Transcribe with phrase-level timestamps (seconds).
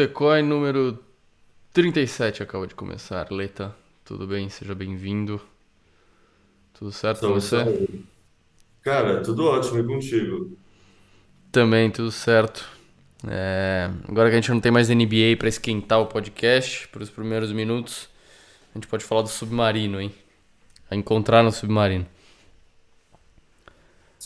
[0.00, 0.98] Botecoin número
[1.74, 3.30] 37 acaba de começar.
[3.30, 4.48] Leta, tudo bem?
[4.48, 5.38] Seja bem-vindo.
[6.72, 7.86] Tudo certo com você?
[8.80, 10.56] Cara, tudo ótimo e contigo?
[11.52, 12.66] Também, tudo certo.
[13.28, 17.10] É, agora que a gente não tem mais NBA pra esquentar o podcast, para os
[17.10, 18.08] primeiros minutos,
[18.74, 20.14] a gente pode falar do submarino, hein?
[20.90, 22.06] A encontrar no submarino.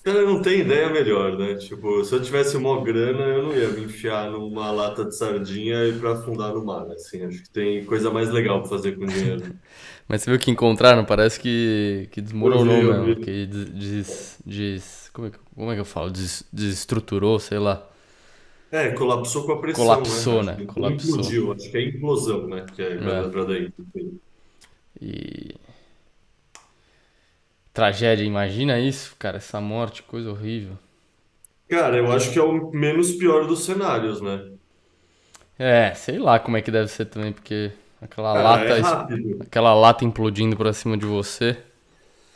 [0.06, 1.54] Os caras não têm ideia melhor, né?
[1.54, 5.86] Tipo, se eu tivesse mó grana, eu não ia me enfiar numa lata de sardinha
[5.86, 7.24] e pra afundar no mar, assim.
[7.24, 9.42] Acho que tem coisa mais legal pra fazer com dinheiro.
[10.06, 11.06] Mas você viu que encontraram?
[11.06, 13.14] Parece que, que Eu desmoronou vi, eu mesmo.
[13.14, 13.16] vi.
[13.16, 16.10] Que des, des- des- como, é que, como é que eu falo?
[16.10, 17.88] Des, desestruturou, sei lá.
[18.70, 19.94] É, colapsou com a pressão, né?
[19.94, 20.54] Colapsou, Acho né?
[20.56, 21.10] que não Colapsou.
[21.16, 22.66] implodiu, acho que é implosão, né?
[22.76, 23.28] Que é pra, É.
[23.30, 23.72] pra daí.
[23.78, 24.20] enfim.
[25.00, 25.54] E.
[27.74, 30.78] Tragédia, imagina isso, cara, essa morte, coisa horrível.
[31.68, 34.56] Cara, eu acho que é o menos pior dos cenários, né?
[35.58, 38.96] É, sei lá como é que deve ser também, porque aquela Cara, é lata, es-
[38.98, 39.38] rápido.
[39.38, 41.56] aquela lata implodindo pra cima de você.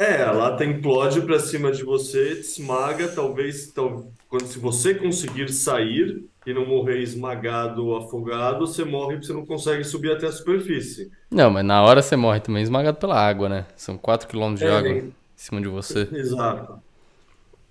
[0.00, 4.94] É, a lata implode pra cima de você, te esmaga, talvez, tal, quando se você
[4.94, 10.12] conseguir sair e não morrer esmagado ou afogado, você morre porque você não consegue subir
[10.12, 11.10] até a superfície.
[11.30, 13.66] Não, mas na hora você morre também esmagado pela água, né?
[13.76, 16.08] São 4 quilômetros de água É, em cima de você.
[16.12, 16.82] exato.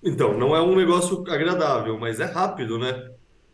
[0.02, 3.10] Então, não é um negócio agradável, mas é rápido, né?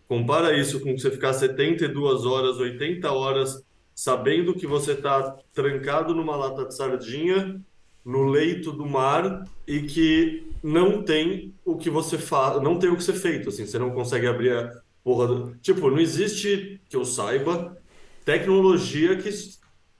[0.06, 6.36] Compara isso com você ficar 72 horas, 80 horas, sabendo que você está trancado numa
[6.36, 7.60] lata de sardinha,
[8.04, 12.96] no leito do mar, e que não tem o que você faz, não tem o
[12.96, 14.70] que ser feito, assim, você não consegue abrir a
[15.02, 15.56] porra do...
[15.56, 17.76] Tipo, não existe, que eu saiba,
[18.24, 19.30] tecnologia que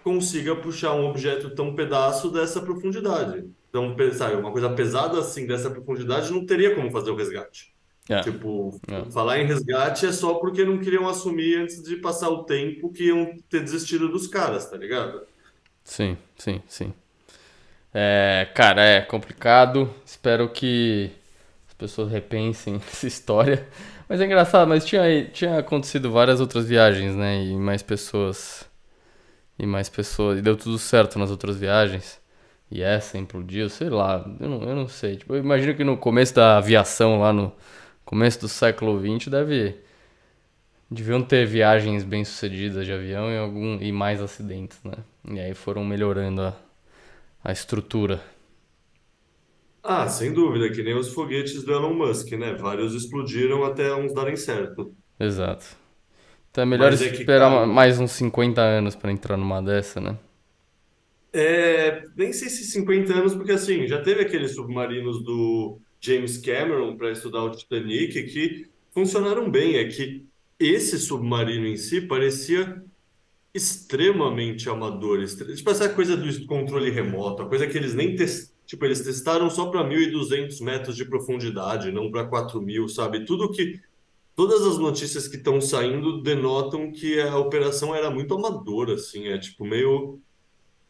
[0.03, 3.45] consiga puxar um objeto tão pedaço dessa profundidade.
[3.75, 7.75] Então, pensar, uma coisa pesada assim, dessa profundidade, não teria como fazer o resgate.
[8.09, 9.11] É, Tipo, é.
[9.11, 13.07] falar em resgate é só porque não queriam assumir antes de passar o tempo que
[13.09, 15.27] iam ter desistido dos caras, tá ligado?
[15.85, 16.95] Sim, sim, sim.
[17.93, 19.93] É, cara, é complicado.
[20.05, 21.11] Espero que
[21.69, 23.69] as pessoas repensem essa história.
[24.09, 27.43] Mas é engraçado, mas tinha, tinha acontecido várias outras viagens, né?
[27.45, 28.69] E mais pessoas.
[29.59, 30.39] E mais pessoas.
[30.39, 32.21] E deu tudo certo nas outras viagens.
[32.71, 34.25] E essa implodiu, sei lá.
[34.41, 35.17] Eu não, eu não sei.
[35.17, 37.53] Tipo, eu imagino que no começo da aviação, lá no
[38.05, 39.77] começo do século XX, deve.
[40.91, 44.95] Deviam ter viagens bem-sucedidas de avião e, algum, e mais acidentes, né?
[45.29, 46.55] E aí foram melhorando a,
[47.45, 48.23] a estrutura.
[49.83, 52.55] Ah, sem dúvida, que nem os foguetes do Elon Musk, né?
[52.55, 54.95] Vários explodiram até uns darem certo.
[55.19, 55.65] Exato.
[56.51, 59.37] Então é melhor Mas é que, esperar ma- cara, mais uns 50 anos pra entrar
[59.37, 60.19] numa dessa, né?
[61.35, 66.97] É, nem sei se 50 anos, porque assim, já teve aqueles submarinos do James Cameron
[66.97, 69.77] para estudar o Titanic que funcionaram bem.
[69.77, 70.27] É que
[70.59, 72.83] esse submarino em si parecia
[73.53, 75.23] extremamente amador.
[75.23, 78.55] extre- Tipo, essa coisa do controle remoto, a coisa que eles nem tes...
[78.67, 83.25] tipo, eles testaram só para 1.200 metros de profundidade, não para 4.000, sabe?
[83.25, 83.81] Tudo que
[84.35, 89.39] todas as notícias que estão saindo denotam que a operação era muito amadora, assim, é
[89.39, 90.21] tipo meio,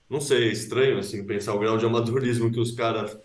[0.09, 3.17] não sei, é estranho assim pensar o grau de amadorismo que os caras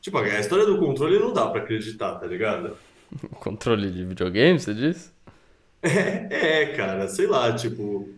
[0.00, 2.76] Tipo, a história do controle não dá para acreditar, tá ligado?
[3.40, 5.12] Controle de videogame, você diz?
[5.82, 8.08] É, é, cara, sei lá, tipo,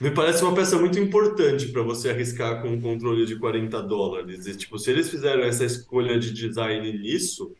[0.00, 4.46] Me parece uma peça muito importante para você arriscar com um controle de 40 dólares.
[4.46, 7.54] E, tipo, se eles fizeram essa escolha de design nisso,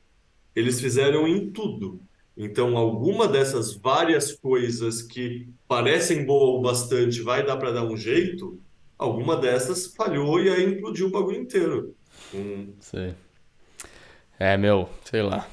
[0.55, 2.01] eles fizeram em tudo.
[2.37, 7.97] Então, alguma dessas várias coisas que parecem boa o bastante vai dar para dar um
[7.97, 8.61] jeito,
[8.99, 11.97] alguma dessas falhou e aí implodiu o bagulho inteiro.
[12.33, 13.15] Hum, Sei.
[14.39, 15.47] É, meu, sei lá.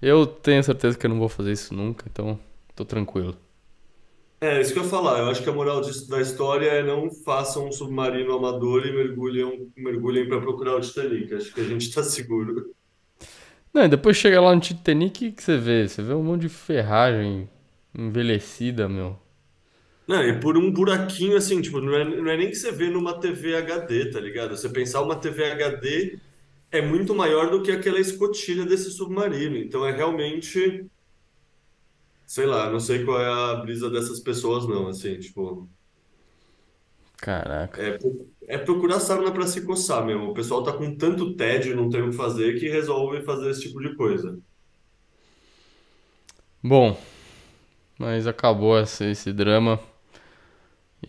[0.00, 2.38] Eu tenho certeza que eu não vou fazer isso nunca, então
[2.74, 3.36] tô tranquilo.
[4.42, 5.18] É, isso que eu ia falar.
[5.18, 8.92] Eu acho que a moral disso- da história é não façam um submarino amador e
[8.92, 11.34] mergulhem, mergulhem para procurar o Titanic.
[11.34, 12.74] Acho que a gente está seguro.
[13.72, 15.88] Não, e depois chega lá no Titanic, o que você vê?
[15.88, 17.48] Você vê um monte de ferragem
[17.94, 19.16] envelhecida, meu.
[20.10, 22.90] Não, e por um buraquinho assim, tipo, não é, não é nem que você vê
[22.90, 24.56] numa TV HD, tá ligado?
[24.56, 26.18] Você pensar uma TV HD
[26.72, 29.56] é muito maior do que aquela escotilha desse submarino.
[29.56, 30.84] Então é realmente,
[32.26, 35.70] sei lá, não sei qual é a brisa dessas pessoas, não, assim, tipo,
[37.16, 37.80] Caraca.
[37.80, 37.98] é,
[38.48, 40.30] é procurar sarna pra se coçar mesmo.
[40.30, 43.62] O pessoal tá com tanto tédio, não tem o que fazer, que resolve fazer esse
[43.62, 44.40] tipo de coisa.
[46.62, 46.98] Bom,
[47.98, 49.78] mas acabou esse, esse drama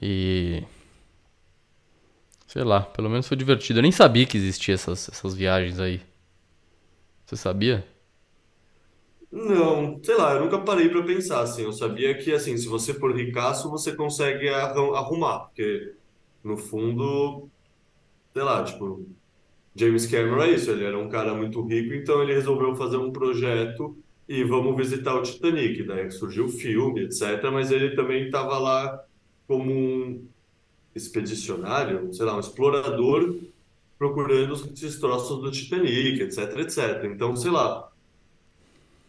[0.01, 0.63] e.
[2.45, 3.80] Sei lá, pelo menos foi divertido.
[3.80, 6.01] Eu nem sabia que existia essas, essas viagens aí.
[7.25, 7.86] Você sabia?
[9.31, 11.63] Não, sei lá, eu nunca parei para pensar assim.
[11.63, 15.95] Eu sabia que assim, se você for ricaço, você consegue arru- arrumar, porque
[16.44, 17.50] no fundo,
[18.33, 19.07] sei lá, tipo,
[19.75, 23.12] James Cameron é isso, ele era um cara muito rico, então ele resolveu fazer um
[23.12, 23.97] projeto
[24.27, 25.83] e vamos visitar o Titanic.
[25.86, 27.51] Daí surgiu o filme, etc.
[27.51, 29.04] Mas ele também estava lá
[29.51, 30.25] como um
[30.95, 33.36] expedicionário, sei lá, um explorador
[33.98, 37.03] procurando os destroços do Titanic, etc, etc.
[37.13, 37.92] Então, sei lá,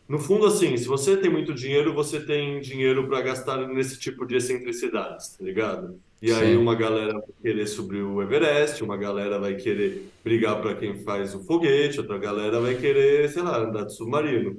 [0.09, 4.27] no fundo, assim, se você tem muito dinheiro, você tem dinheiro para gastar nesse tipo
[4.27, 5.97] de excentricidades, tá ligado?
[6.21, 6.57] E aí Sim.
[6.57, 11.37] uma galera vai querer subir o Everest, uma galera vai querer brigar para quem faz
[11.37, 14.57] o foguete, outra galera vai querer, sei lá, andar de submarino.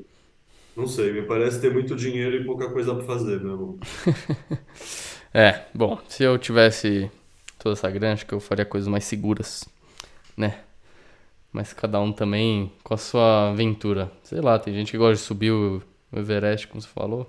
[0.78, 3.78] Não sei, me parece ter muito dinheiro e pouca coisa para fazer mesmo.
[5.34, 7.10] É, bom, se eu tivesse
[7.58, 9.68] toda essa grana, acho que eu faria coisas mais seguras,
[10.38, 10.60] né?
[11.52, 14.12] Mas cada um também com a sua aventura.
[14.24, 15.82] Sei lá, tem gente que gosta de subir o
[16.12, 17.28] Everest, como você falou.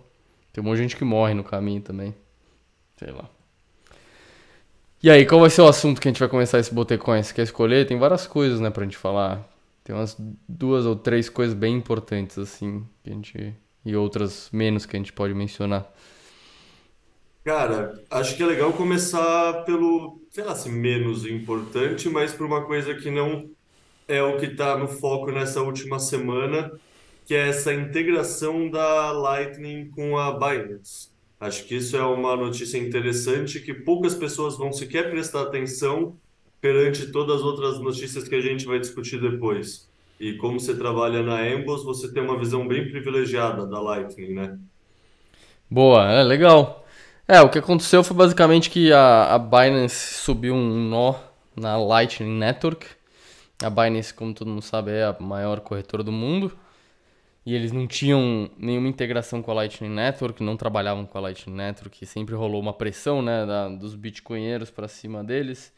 [0.53, 2.15] Tem um monte de gente que morre no caminho também.
[2.97, 3.29] Sei lá.
[5.03, 7.27] E aí, qual vai ser o assunto que a gente vai começar esse botecões?
[7.27, 7.87] Você quer escolher?
[7.87, 9.47] Tem várias coisas, né, pra gente falar.
[9.83, 10.17] Tem umas
[10.49, 13.55] duas ou três coisas bem importantes, assim, que a gente.
[13.85, 15.87] E outras menos que a gente pode mencionar.
[17.45, 22.65] Cara, acho que é legal começar pelo, sei lá, assim, menos importante, mas por uma
[22.65, 23.51] coisa que não
[24.09, 26.73] é o que está no foco nessa última semana,
[27.27, 31.11] que é essa integração da Lightning com a Binance.
[31.39, 36.17] Acho que isso é uma notícia interessante que poucas pessoas vão sequer prestar atenção
[36.63, 39.87] perante todas as outras notícias que a gente vai discutir depois.
[40.19, 44.59] E como você trabalha na Embos, você tem uma visão bem privilegiada da Lightning, né?
[45.71, 46.84] Boa, é legal.
[47.27, 51.15] É, o que aconteceu foi basicamente que a, a Binance subiu um nó
[51.57, 52.87] na Lightning Network.
[53.63, 56.55] A Binance, como todo mundo sabe, é a maior corretora do mundo.
[57.47, 61.57] E eles não tinham nenhuma integração com a Lightning Network, não trabalhavam com a Lightning
[61.57, 65.73] Network, sempre rolou uma pressão, né, da- dos bitcoinheiros para cima deles,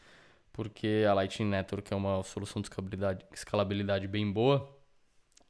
[0.53, 4.69] porque a Lightning Network é uma solução de escalabilidade, escalabilidade bem boa,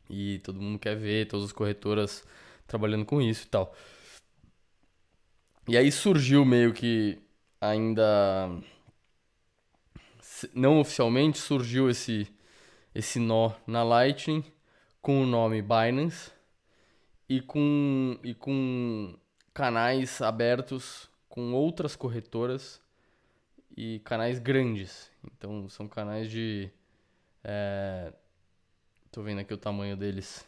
[0.09, 2.23] e todo mundo quer ver, todas as corretoras
[2.67, 3.75] trabalhando com isso e tal.
[5.69, 7.19] E aí surgiu meio que
[7.59, 8.49] ainda
[10.53, 12.25] não oficialmente surgiu esse
[12.95, 14.45] esse nó na Lightning
[15.01, 16.31] com o nome Binance
[17.27, 19.13] e com e com
[19.53, 22.81] canais abertos com outras corretoras
[23.75, 25.11] e canais grandes.
[25.21, 26.71] Então são canais de
[27.43, 28.13] é,
[29.11, 30.47] tô vendo aqui o tamanho deles.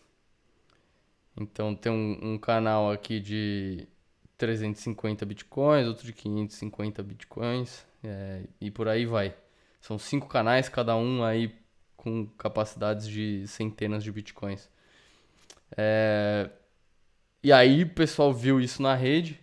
[1.36, 3.86] Então tem um, um canal aqui de
[4.40, 9.36] 350 bitcoins, outro de 550 bitcoins, é, e por aí vai.
[9.82, 11.54] São cinco canais, cada um aí
[11.98, 14.70] com capacidades de centenas de bitcoins.
[15.78, 16.50] É,
[17.44, 19.40] e aí o pessoal viu isso na rede.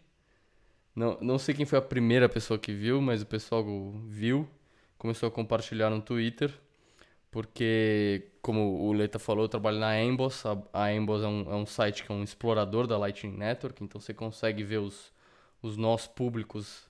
[0.94, 3.64] Não, não sei quem foi a primeira pessoa que viu, mas o pessoal
[4.08, 4.48] viu,
[4.96, 6.52] começou a compartilhar no Twitter.
[7.36, 10.42] Porque, como o Leta falou, eu trabalho na Embos.
[10.46, 13.84] A, a Embos é um, é um site que é um explorador da Lightning Network,
[13.84, 15.12] então você consegue ver os,
[15.60, 16.88] os nós públicos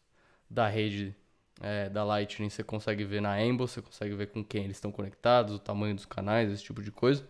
[0.49, 1.17] da rede
[1.61, 2.49] é, da Lightning.
[2.49, 5.97] Você consegue ver na Embos, você consegue ver com quem eles estão conectados, o tamanho
[5.97, 7.27] dos canais, esse tipo de coisa.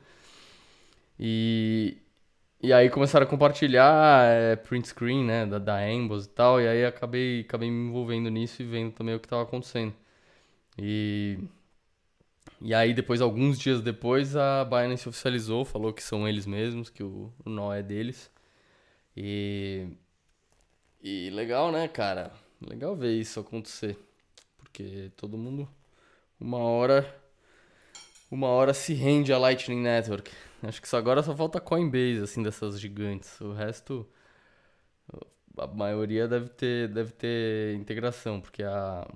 [1.19, 1.97] E,
[2.63, 6.69] e aí começaram a compartilhar é, print screen, né, da, da Embos e tal, e
[6.69, 9.95] aí acabei, acabei me envolvendo nisso e vendo também o que estava acontecendo.
[10.79, 11.39] E
[12.61, 17.03] e aí, depois, alguns dias depois, a Binance oficializou, falou que são eles mesmos, que
[17.03, 18.31] o, o nó é deles.
[19.17, 19.89] E,
[21.03, 22.33] e legal, né, cara?
[22.61, 23.99] Legal ver isso acontecer.
[24.59, 25.69] Porque todo mundo,
[26.41, 27.23] uma hora,
[28.31, 30.31] uma hora se rende a Lightning Network.
[30.63, 33.41] Acho que isso agora só falta Coinbase, assim, dessas gigantes.
[33.41, 34.09] O resto,
[35.59, 39.07] a maioria deve ter, deve ter integração, porque a,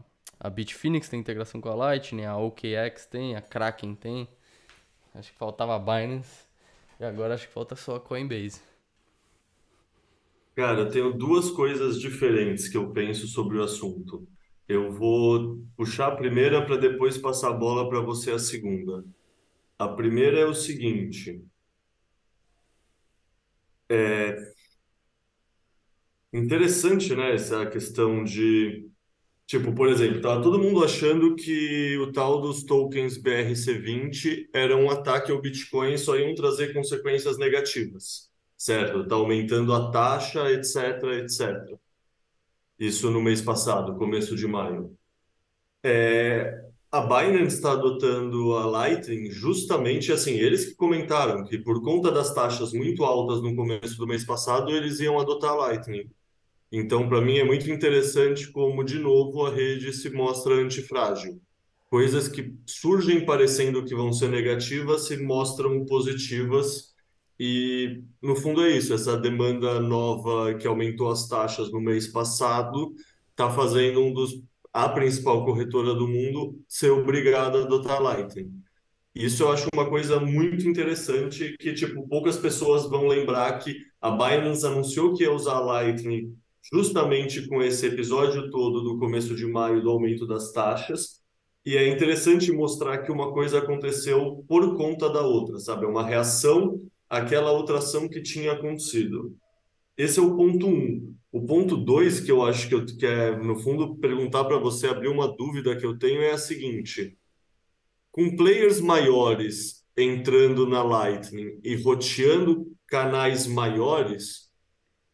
[0.40, 4.26] a Bitfinex tem integração com a Lightning, a OKX tem, a Kraken tem.
[5.14, 6.46] Acho que faltava a Binance.
[6.98, 8.60] E agora acho que falta só a Coinbase.
[10.56, 14.26] Cara, eu tenho duas coisas diferentes que eu penso sobre o assunto.
[14.68, 19.04] Eu vou puxar a primeira para depois passar a bola para você a segunda.
[19.78, 21.42] A primeira é o seguinte,
[23.90, 24.52] é
[26.32, 28.89] interessante, né, essa questão de,
[29.50, 34.88] tipo, por exemplo, tava todo mundo achando que o tal dos tokens BRC20 era um
[34.88, 39.08] ataque ao Bitcoin e só iam trazer consequências negativas, certo?
[39.08, 41.76] Tá aumentando a taxa, etc, etc.
[42.78, 44.96] Isso no mês passado, começo de maio.
[46.92, 52.32] a Binance está adotando a Lightning justamente assim, eles que comentaram que por conta das
[52.32, 56.08] taxas muito altas no começo do mês passado, eles iam adotar a Lightning.
[56.72, 61.40] Então, para mim é muito interessante como, de novo, a rede se mostra antifrágil.
[61.88, 66.94] Coisas que surgem parecendo que vão ser negativas se mostram positivas
[67.38, 68.94] e, no fundo, é isso.
[68.94, 72.94] Essa demanda nova que aumentou as taxas no mês passado
[73.30, 78.52] está fazendo um dos a principal corretora do mundo ser obrigada a adotar Lightning.
[79.14, 84.10] Isso eu acho uma coisa muito interessante que, tipo, poucas pessoas vão lembrar que a
[84.10, 86.36] Binance anunciou que ia usar Lightning
[86.72, 91.20] justamente com esse episódio todo do começo de maio do aumento das taxas.
[91.64, 95.84] E é interessante mostrar que uma coisa aconteceu por conta da outra, sabe?
[95.84, 99.36] É uma reação àquela outra ação que tinha acontecido.
[99.96, 101.14] Esse é o ponto um.
[101.32, 105.08] O ponto dois que eu acho que eu quero, no fundo, perguntar para você, abrir
[105.08, 107.16] uma dúvida que eu tenho é a seguinte:
[108.10, 114.49] com players maiores entrando na Lightning e roteando canais maiores,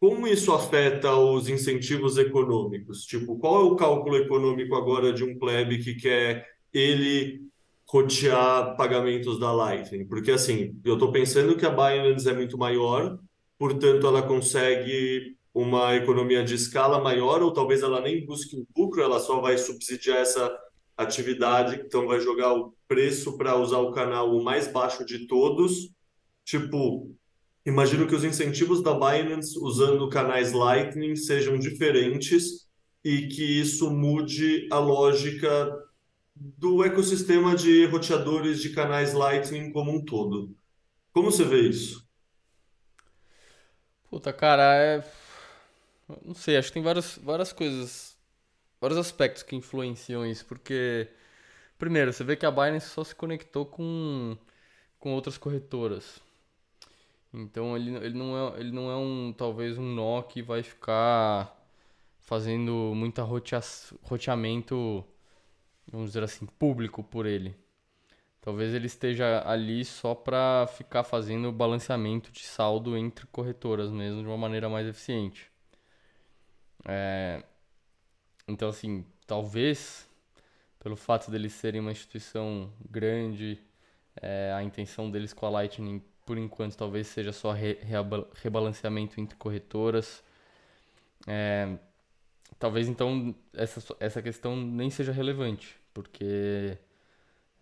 [0.01, 3.05] como isso afeta os incentivos econômicos?
[3.05, 7.43] Tipo, qual é o cálculo econômico agora de um plebe que quer ele
[7.89, 10.07] rotear pagamentos da Lightning?
[10.07, 13.19] Porque assim, eu estou pensando que a Binance é muito maior,
[13.59, 19.01] portanto ela consegue uma economia de escala maior, ou talvez ela nem busque um lucro,
[19.01, 20.55] ela só vai subsidiar essa
[20.97, 25.91] atividade, então vai jogar o preço para usar o canal o mais baixo de todos.
[26.45, 27.11] Tipo,
[27.67, 32.67] imagino que os incentivos da Binance usando canais Lightning sejam diferentes
[33.05, 35.77] e que isso mude a lógica
[36.35, 40.57] do ecossistema de roteadores de canais Lightning como um todo.
[41.13, 42.07] Como você vê isso?
[44.09, 45.03] Puta, cara, é
[46.25, 48.17] não sei, acho que tem várias, várias coisas,
[48.81, 51.09] vários aspectos que influenciam isso, porque,
[51.79, 54.37] primeiro, você vê que a Binance só se conectou com,
[54.99, 56.21] com outras corretoras.
[57.37, 61.55] Então ele, ele, não é, ele não é um, talvez um nó que vai ficar
[62.21, 63.61] fazendo muita rotea,
[64.03, 65.05] roteamento,
[65.87, 67.55] vamos dizer assim, público por ele.
[68.41, 74.29] Talvez ele esteja ali só para ficar fazendo balanceamento de saldo entre corretoras mesmo de
[74.29, 75.51] uma maneira mais eficiente.
[76.89, 77.43] É,
[78.49, 80.09] então, assim, talvez
[80.79, 83.61] pelo fato deles serem uma instituição grande,
[84.23, 87.79] é, a intenção deles com a Lightning, por enquanto, talvez seja só re,
[88.35, 90.23] rebalanceamento entre corretoras.
[91.27, 91.79] É,
[92.59, 96.77] talvez então essa, essa questão nem seja relevante, porque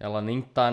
[0.00, 0.70] ela nem está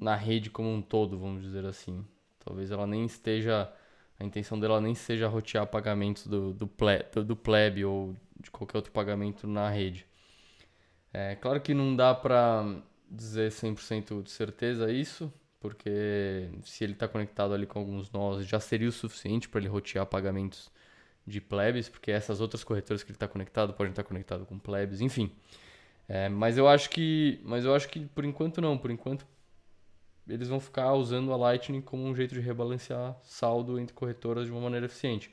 [0.00, 2.04] na rede como um todo, vamos dizer assim.
[2.44, 3.72] Talvez ela nem esteja
[4.18, 8.50] a intenção dela nem seja rotear pagamentos do, do, ple, do, do plebe ou de
[8.50, 10.06] qualquer outro pagamento na rede.
[11.12, 17.06] É claro que não dá para dizer 100% de certeza isso, porque se ele está
[17.06, 20.70] conectado ali com alguns nós, já seria o suficiente para ele rotear pagamentos
[21.24, 25.00] de plebes, porque essas outras corretoras que ele está conectado podem estar conectados com plebes,
[25.00, 25.30] enfim.
[26.08, 29.24] É, mas eu acho que, mas eu acho que por enquanto não, por enquanto
[30.28, 34.52] eles vão ficar usando a Lightning como um jeito de rebalancear saldo entre corretoras de
[34.52, 35.32] uma maneira eficiente.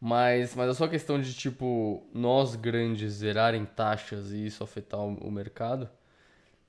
[0.00, 5.14] Mas, mas é só questão de, tipo, nós grandes zerarem taxas e isso afetar o,
[5.14, 5.88] o mercado.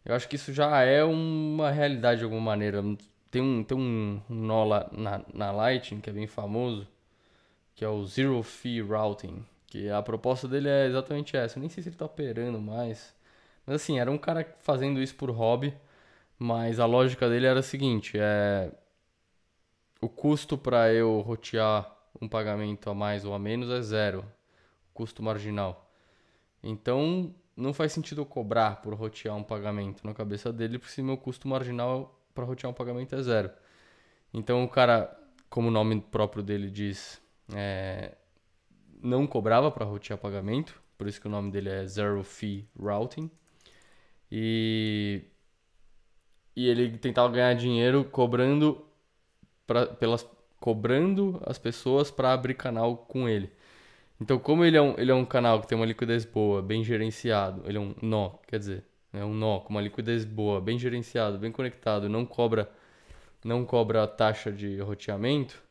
[0.05, 2.83] Eu acho que isso já é uma realidade de alguma maneira.
[3.31, 6.87] Tem um, tem um nó lá na, na Lightning que é bem famoso,
[7.75, 9.45] que é o Zero Fee Routing.
[9.67, 11.57] Que a proposta dele é exatamente essa.
[11.57, 13.15] Eu nem sei se ele está operando mais.
[13.65, 15.73] Mas assim, era um cara fazendo isso por hobby
[16.37, 18.71] mas a lógica dele era a seguinte: é
[20.01, 21.89] o custo para eu rotear
[22.21, 24.25] um pagamento a mais ou a menos é zero,
[24.93, 25.89] custo marginal.
[26.63, 31.17] Então não faz sentido eu cobrar por rotear um pagamento na cabeça dele, porque meu
[31.17, 33.51] custo marginal para rotear um pagamento é zero.
[34.33, 35.15] Então o cara,
[35.49, 37.21] como o nome próprio dele diz,
[37.53, 38.15] é,
[39.01, 43.29] não cobrava para rotear pagamento, por isso que o nome dele é Zero Fee Routing.
[44.31, 45.23] E
[46.55, 48.85] e ele tentava ganhar dinheiro cobrando
[49.65, 50.25] pra, pelas
[50.59, 53.51] cobrando as pessoas para abrir canal com ele.
[54.21, 56.83] Então, como ele é, um, ele é um canal que tem uma liquidez boa, bem
[56.83, 60.77] gerenciado, ele é um nó, quer dizer, é um nó com uma liquidez boa, bem
[60.79, 62.69] gerenciado, bem conectado, não cobra
[63.43, 65.61] não cobra taxa de roteamento,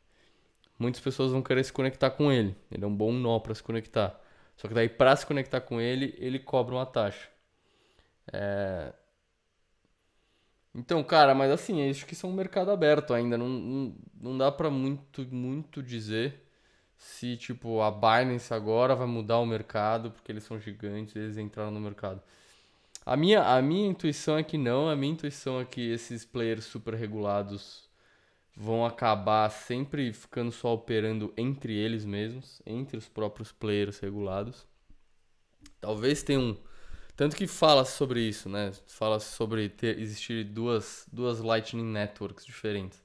[0.79, 2.57] muitas pessoas vão querer se conectar com ele.
[2.71, 4.21] Ele é um bom nó para se conectar.
[4.57, 7.29] Só que daí para se conectar com ele, ele cobra uma taxa.
[8.33, 8.93] É,
[10.75, 13.37] então, cara, mas assim, que isso é um mercado aberto ainda.
[13.37, 16.42] Não, não, não dá pra muito, muito dizer
[17.03, 21.73] se, tipo, a Binance agora vai mudar o mercado, porque eles são gigantes, eles entraram
[21.73, 22.23] no mercado.
[23.05, 26.65] A minha, a minha intuição é que não, a minha intuição é que esses players
[26.65, 27.91] super regulados
[28.57, 34.65] vão acabar sempre ficando só operando entre eles mesmos, entre os próprios players regulados.
[35.81, 36.57] Talvez tenha um.
[37.17, 38.73] Tanto que fala sobre isso, né?
[38.87, 43.03] Fala sobre ter, existir duas, duas Lightning Networks diferentes.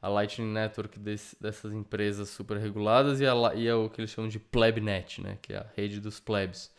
[0.00, 4.10] A Lightning Network desse, dessas empresas super reguladas e, a, e é o que eles
[4.10, 5.38] chamam de PlebNet, né?
[5.42, 6.70] Que é a rede dos plebs.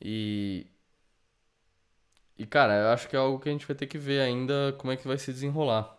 [0.00, 0.66] E
[2.38, 4.72] e, cara, eu acho que é algo que a gente vai ter que ver ainda
[4.78, 5.96] como é que vai se desenrolar.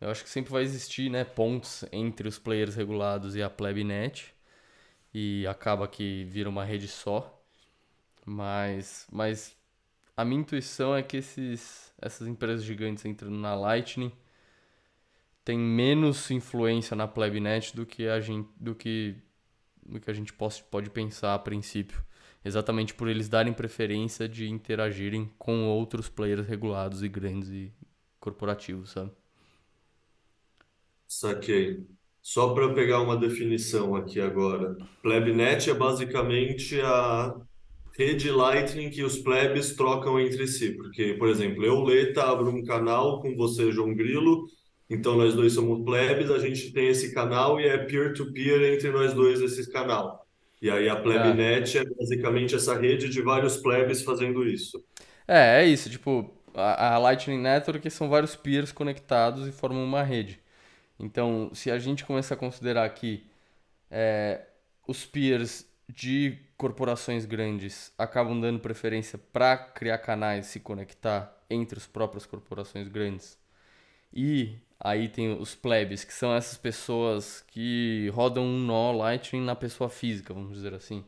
[0.00, 4.34] Eu acho que sempre vai existir, né, pontos entre os players regulados e a plebnet.
[5.14, 7.40] E acaba que vira uma rede só.
[8.26, 9.56] Mas, mas
[10.16, 14.12] a minha intuição é que esses, essas empresas gigantes entrando na Lightning
[15.44, 19.16] têm menos influência na plebnet do que a gente, do que,
[19.84, 22.02] do que a gente pode, pode pensar a princípio
[22.44, 27.72] exatamente por eles darem preferência de interagirem com outros players regulados e grandes e
[28.18, 29.10] corporativos, sabe?
[31.06, 31.86] Saquei.
[32.22, 34.76] Só para pegar uma definição aqui agora.
[35.02, 37.34] Plebnet é basicamente a
[37.96, 40.76] rede Lightning que os plebes trocam entre si.
[40.76, 44.46] Porque, por exemplo, eu, Leta, abro um canal com você, João Grilo,
[44.90, 49.14] então nós dois somos plebes, a gente tem esse canal e é peer-to-peer entre nós
[49.14, 50.26] dois esse canal.
[50.60, 51.82] E aí a Plebnet é.
[51.82, 54.84] é basicamente essa rede de vários plebes fazendo isso.
[55.26, 55.88] É, é isso.
[55.88, 60.40] Tipo, a, a Lightning Network são vários peers conectados e formam uma rede.
[60.98, 63.24] Então, se a gente começar a considerar que
[63.90, 64.42] é,
[64.86, 71.78] os peers de corporações grandes acabam dando preferência para criar canais e se conectar entre
[71.78, 73.38] as próprias corporações grandes
[74.12, 79.54] e Aí tem os plebes, que são essas pessoas que rodam um nó Lightning na
[79.54, 81.04] pessoa física, vamos dizer assim.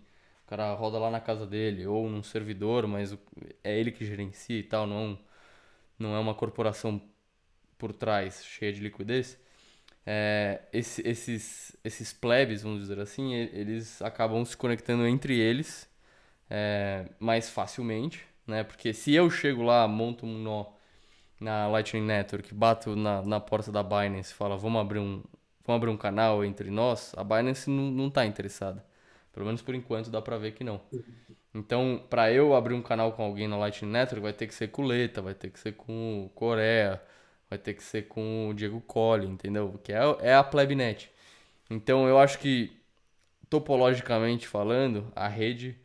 [0.46, 3.16] O cara roda lá na casa dele, ou num servidor, mas
[3.64, 5.18] é ele que gerencia e tal, não,
[5.98, 7.00] não é uma corporação
[7.78, 9.38] por trás cheia de liquidez.
[10.06, 15.88] É, esse, esses, esses plebes, vamos dizer assim, eles acabam se conectando entre eles
[16.50, 18.64] é, mais facilmente, né?
[18.64, 20.66] Porque se eu chego lá, monto um nó
[21.42, 25.22] na Lightning Network, bato na, na porta da Binance e falo, vamos abrir um,
[25.64, 28.84] vamos abrir um canal entre nós, a Binance não, não tá interessada.
[29.32, 30.80] Pelo menos por enquanto dá pra ver que não.
[31.54, 34.68] Então, para eu abrir um canal com alguém na Lightning Network, vai ter que ser
[34.68, 37.00] com o Leta, vai ter que ser com o Coreia,
[37.48, 39.78] vai ter que ser com o Diego Colli, entendeu?
[39.82, 41.10] Que é, é a Plebnet.
[41.70, 42.72] Então, eu acho que,
[43.48, 45.78] topologicamente falando, a rede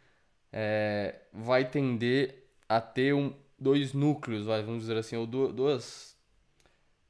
[0.51, 6.15] é, vai tender a ter um, dois núcleos, vamos dizer assim, ou duas,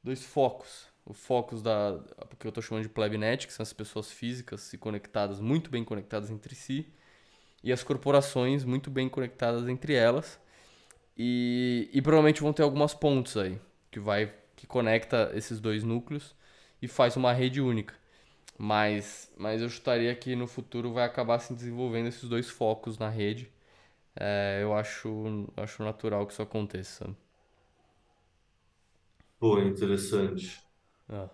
[0.02, 0.86] dois focos.
[1.04, 4.78] O focos da, porque eu estou chamando de plebnet, que são as pessoas físicas e
[4.78, 6.86] conectadas, muito bem conectadas entre si,
[7.64, 10.38] e as corporações muito bem conectadas entre elas.
[11.16, 13.58] E, e provavelmente vão ter algumas pontes aí,
[13.90, 16.34] que vai que conecta esses dois núcleos
[16.82, 17.94] e faz uma rede única.
[18.58, 23.08] Mas, mas eu chutaria que no futuro vai acabar se desenvolvendo esses dois focos na
[23.08, 23.48] rede
[24.20, 27.08] é, eu acho, acho natural que isso aconteça.
[29.38, 30.60] Pô, interessante.
[31.08, 31.28] Ah.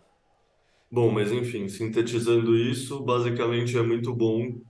[0.90, 4.60] Bom, mas enfim, sintetizando isso, basicamente é muito bom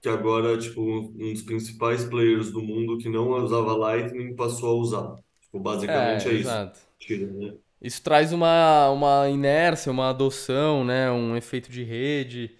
[0.00, 4.74] que agora, tipo, um dos principais players do mundo que não usava Lightning passou a
[4.74, 5.16] usar.
[5.42, 6.72] Tipo, basicamente é, é isso.
[6.98, 7.54] Tira, né?
[7.82, 11.10] Isso traz uma, uma inércia, uma adoção, né?
[11.10, 12.50] um efeito de rede.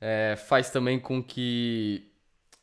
[0.00, 2.10] É, faz também com que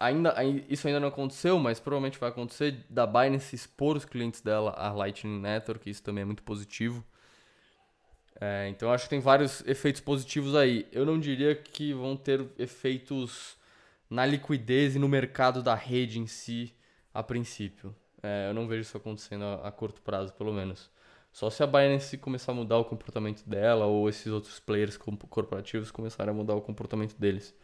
[0.03, 0.35] ainda,
[0.69, 4.91] isso ainda não aconteceu, mas provavelmente vai acontecer, da Binance expor os clientes dela à
[4.91, 7.03] Lightning Network, isso também é muito positivo.
[8.41, 10.87] É, então acho que tem vários efeitos positivos aí.
[10.91, 13.55] Eu não diria que vão ter efeitos
[14.09, 16.73] na liquidez e no mercado da rede em si
[17.13, 17.95] a princípio.
[18.21, 20.89] É, eu não vejo isso acontecendo a, a, curto prazo, pelo menos.
[21.31, 25.89] Só se a Binance começar a mudar o comportamento dela ou esses outros players corporativos
[25.91, 27.55] começarem a mudar o comportamento deles.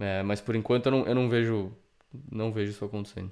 [0.00, 1.72] É, mas por enquanto eu não, eu não vejo
[2.30, 3.30] não vejo isso acontecendo.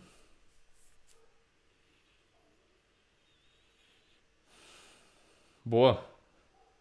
[5.64, 6.04] Boa.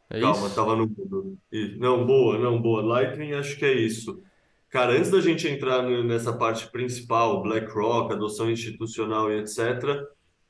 [0.09, 0.55] É Calma, isso?
[0.55, 1.37] tava no mundo.
[1.79, 2.81] Não, boa, não, boa.
[2.81, 4.21] Lightning, acho que é isso.
[4.69, 10.01] Cara, antes da gente entrar nessa parte principal, BlackRock, adoção institucional e etc.,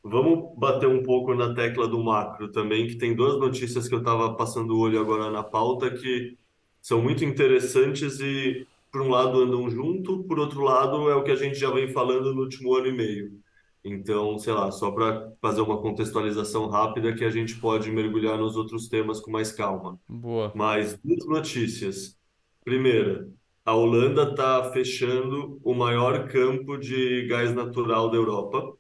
[0.04, 4.00] vamos bater um pouco na tecla do macro também, que tem duas notícias que eu
[4.00, 6.38] estava passando o olho agora na pauta que
[6.82, 11.32] são muito interessantes e por um lado andam junto, por outro lado é o que
[11.32, 13.42] a gente já vem falando no último ano e meio.
[13.84, 18.56] Então, sei lá, só para fazer uma contextualização rápida que a gente pode mergulhar nos
[18.56, 20.00] outros temas com mais calma.
[20.08, 20.52] Boa.
[20.54, 22.16] Mas duas notícias.
[22.64, 23.28] Primeira,
[23.66, 28.72] a Holanda está fechando o maior campo de gás natural da Europa.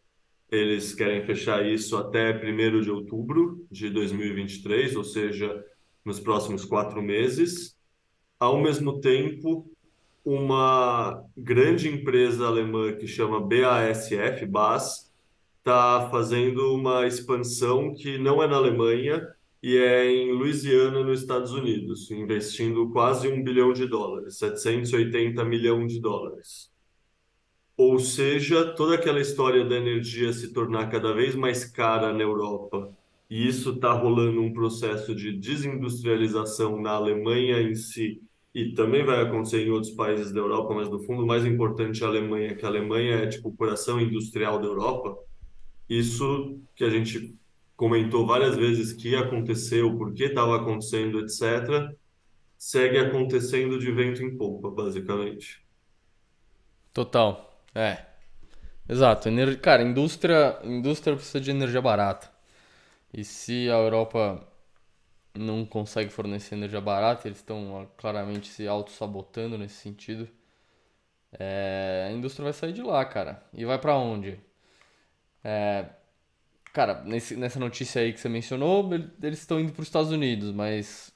[0.51, 5.63] Eles querem fechar isso até 1 de outubro de 2023, ou seja,
[6.05, 7.75] nos próximos quatro meses.
[8.39, 9.70] Ao mesmo tempo,
[10.23, 15.11] uma grande empresa alemã que chama BASF, BAS,
[15.59, 19.27] está fazendo uma expansão que não é na Alemanha
[19.61, 25.93] e é em Louisiana, nos Estados Unidos, investindo quase um bilhão de dólares, 780 milhões
[25.93, 26.71] de dólares.
[27.77, 32.91] Ou seja, toda aquela história da energia se tornar cada vez mais cara na Europa,
[33.29, 38.21] e isso está rolando um processo de desindustrialização na Alemanha em si,
[38.53, 42.03] e também vai acontecer em outros países da Europa, mas no fundo o mais importante
[42.03, 45.17] é a Alemanha, que a Alemanha é tipo o coração industrial da Europa.
[45.89, 47.35] Isso que a gente
[47.75, 51.95] comentou várias vezes que aconteceu, por que estava acontecendo, etc.,
[52.57, 55.65] segue acontecendo de vento em polpa, basicamente.
[56.93, 57.59] Total.
[57.73, 58.05] É.
[58.87, 59.29] Exato.
[59.29, 59.59] Ener...
[59.59, 62.29] Cara, indústria, indústria precisa de energia barata.
[63.13, 64.47] E se a Europa
[65.35, 70.29] não consegue fornecer energia barata, eles estão claramente se auto-sabotando nesse sentido.
[71.33, 72.07] É...
[72.09, 73.43] a indústria vai sair de lá, cara.
[73.53, 74.39] E vai para onde?
[75.43, 75.85] É...
[76.73, 78.89] Cara, nesse, nessa notícia aí que você mencionou,
[79.21, 81.13] eles estão indo para os Estados Unidos, mas,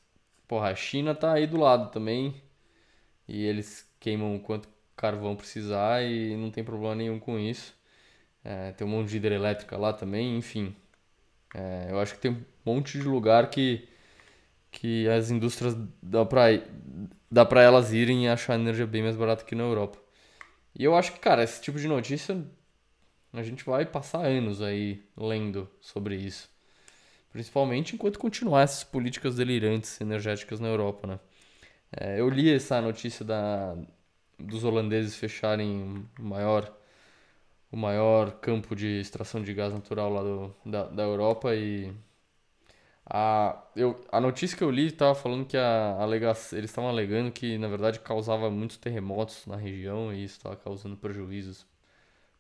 [0.48, 2.42] porra, a China tá aí do lado também.
[3.28, 7.76] E eles queimam quanto carvão precisar e não tem problema nenhum com isso.
[8.44, 10.76] É, tem um monte de hidrelétrica lá também, enfim.
[11.54, 13.88] É, eu acho que tem um monte de lugar que,
[14.76, 16.48] que as indústrias dá pra,
[17.32, 19.98] dá pra elas irem e achar energia bem mais barata que na Europa.
[20.78, 22.46] E eu acho que, cara, esse tipo de notícia
[23.34, 26.50] a gente vai passar anos aí lendo sobre isso.
[27.32, 31.20] Principalmente enquanto continuar essas políticas delirantes energéticas na Europa, né?
[31.98, 33.78] É, eu li essa notícia da,
[34.38, 36.74] dos holandeses fecharem o maior,
[37.72, 41.94] o maior campo de extração de gás natural lá do, da, da Europa e
[43.08, 47.32] a, eu, a notícia que eu li estava falando que a, alega, eles estavam alegando
[47.32, 51.66] que na verdade causava muitos terremotos na região e isso estava causando prejuízos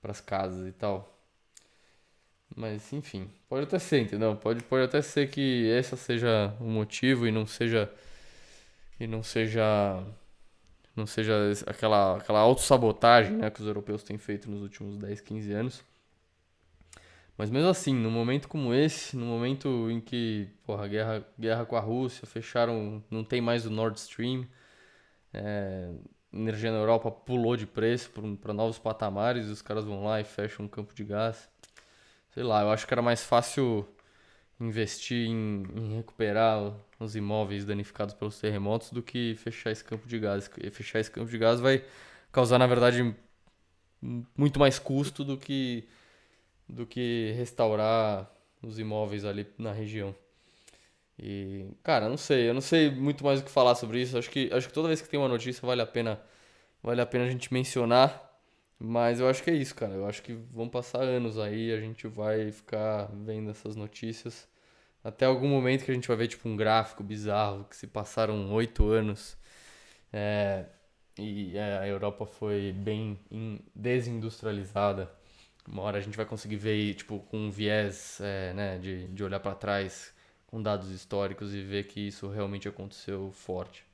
[0.01, 1.11] para as casas e tal.
[2.55, 4.35] Mas enfim, pode até ser, entendeu?
[4.35, 7.91] Pode, pode até ser que essa seja o motivo e não seja
[8.99, 9.63] e não seja
[10.95, 11.33] não seja
[11.67, 15.83] aquela, aquela autossabotagem né, que os europeus têm feito nos últimos 10, 15 anos.
[17.37, 21.75] Mas mesmo assim, num momento como esse, no momento em que, porra, guerra, guerra com
[21.75, 24.47] a Rússia, fecharam, não tem mais o Nord Stream,
[25.33, 25.91] é,
[26.31, 28.09] energia na Europa pulou de preço
[28.41, 31.49] para novos patamares, os caras vão lá e fecham um campo de gás.
[32.33, 33.87] Sei lá, eu acho que era mais fácil
[34.59, 40.19] investir em, em, recuperar os imóveis danificados pelos terremotos do que fechar esse campo de
[40.19, 40.49] gás.
[40.57, 41.83] E fechar esse campo de gás vai
[42.31, 43.15] causar, na verdade,
[44.37, 45.87] muito mais custo do que,
[46.67, 50.15] do que restaurar os imóveis ali na região.
[51.17, 54.17] E, cara, não sei, eu não sei muito mais o que falar sobre isso.
[54.17, 56.19] Acho que, acho que toda vez que tem uma notícia vale a pena,
[56.83, 58.23] vale a pena a gente mencionar.
[58.79, 59.93] Mas eu acho que é isso, cara.
[59.93, 64.47] Eu acho que vão passar anos aí, a gente vai ficar vendo essas notícias.
[65.03, 68.51] Até algum momento que a gente vai ver, tipo, um gráfico bizarro, que se passaram
[68.53, 69.37] oito anos.
[70.11, 70.65] É,
[71.17, 73.19] e é, a Europa foi bem
[73.75, 75.11] desindustrializada.
[75.67, 79.23] Uma hora a gente vai conseguir ver, tipo, com um viés é, né, de, de
[79.23, 80.13] olhar para trás,
[80.47, 83.85] com dados históricos e ver que isso realmente aconteceu forte.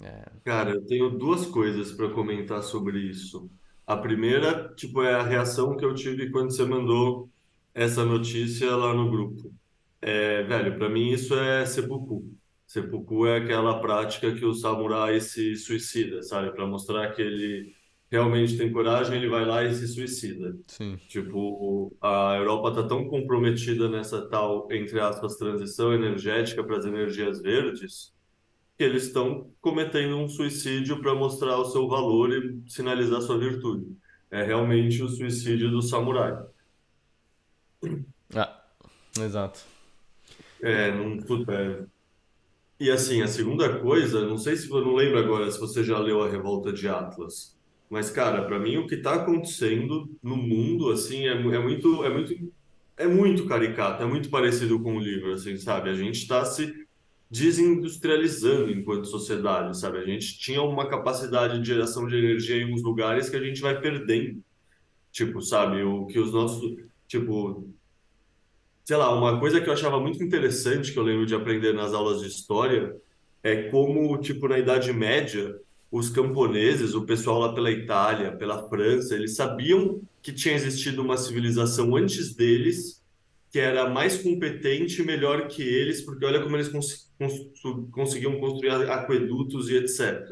[0.00, 0.42] É.
[0.44, 3.50] Cara, eu tenho duas coisas para comentar sobre isso.
[3.86, 7.30] A primeira, tipo, é a reação que eu tive quando você mandou
[7.74, 9.54] essa notícia lá no grupo.
[10.00, 12.36] É, velho, para mim isso é seppuku.
[12.66, 16.52] Seppuku é aquela prática que o samurai se suicida, sabe?
[16.52, 17.74] Para mostrar que ele
[18.12, 20.54] realmente tem coragem, ele vai lá e se suicida.
[20.66, 20.98] Sim.
[21.08, 27.40] Tipo, a Europa tá tão comprometida nessa tal, entre aspas, transição energética para as energias
[27.40, 28.12] verdes,
[28.76, 33.96] que eles estão cometendo um suicídio para mostrar o seu valor e sinalizar sua virtude.
[34.30, 36.36] É realmente o suicídio do samurai.
[38.34, 38.62] Ah,
[39.18, 39.60] exato.
[40.60, 41.16] É, não,
[41.48, 41.86] é.
[42.78, 45.98] E assim, a segunda coisa, não sei se eu não lembro agora se você já
[45.98, 47.56] leu A Revolta de Atlas,
[47.92, 52.08] mas cara, para mim o que está acontecendo no mundo assim é, é muito é
[52.08, 52.52] muito
[52.96, 55.90] é muito caricato, é muito parecido com o livro, assim, sabe?
[55.90, 56.86] A gente está se
[57.30, 59.98] desindustrializando enquanto sociedade, sabe?
[59.98, 63.60] A gente tinha uma capacidade de geração de energia em uns lugares que a gente
[63.60, 64.42] vai perdendo.
[65.10, 66.76] Tipo, sabe, o que os nossos,
[67.06, 67.68] tipo,
[68.84, 71.92] sei lá, uma coisa que eu achava muito interessante que eu lembro de aprender nas
[71.92, 72.96] aulas de história
[73.42, 75.58] é como, tipo, na Idade Média,
[75.92, 81.18] os camponeses, o pessoal lá pela Itália, pela França, eles sabiam que tinha existido uma
[81.18, 83.02] civilização antes deles
[83.50, 87.34] que era mais competente e melhor que eles, porque olha como eles cons cons
[87.90, 90.26] conseguiam construir aquedutos e etc.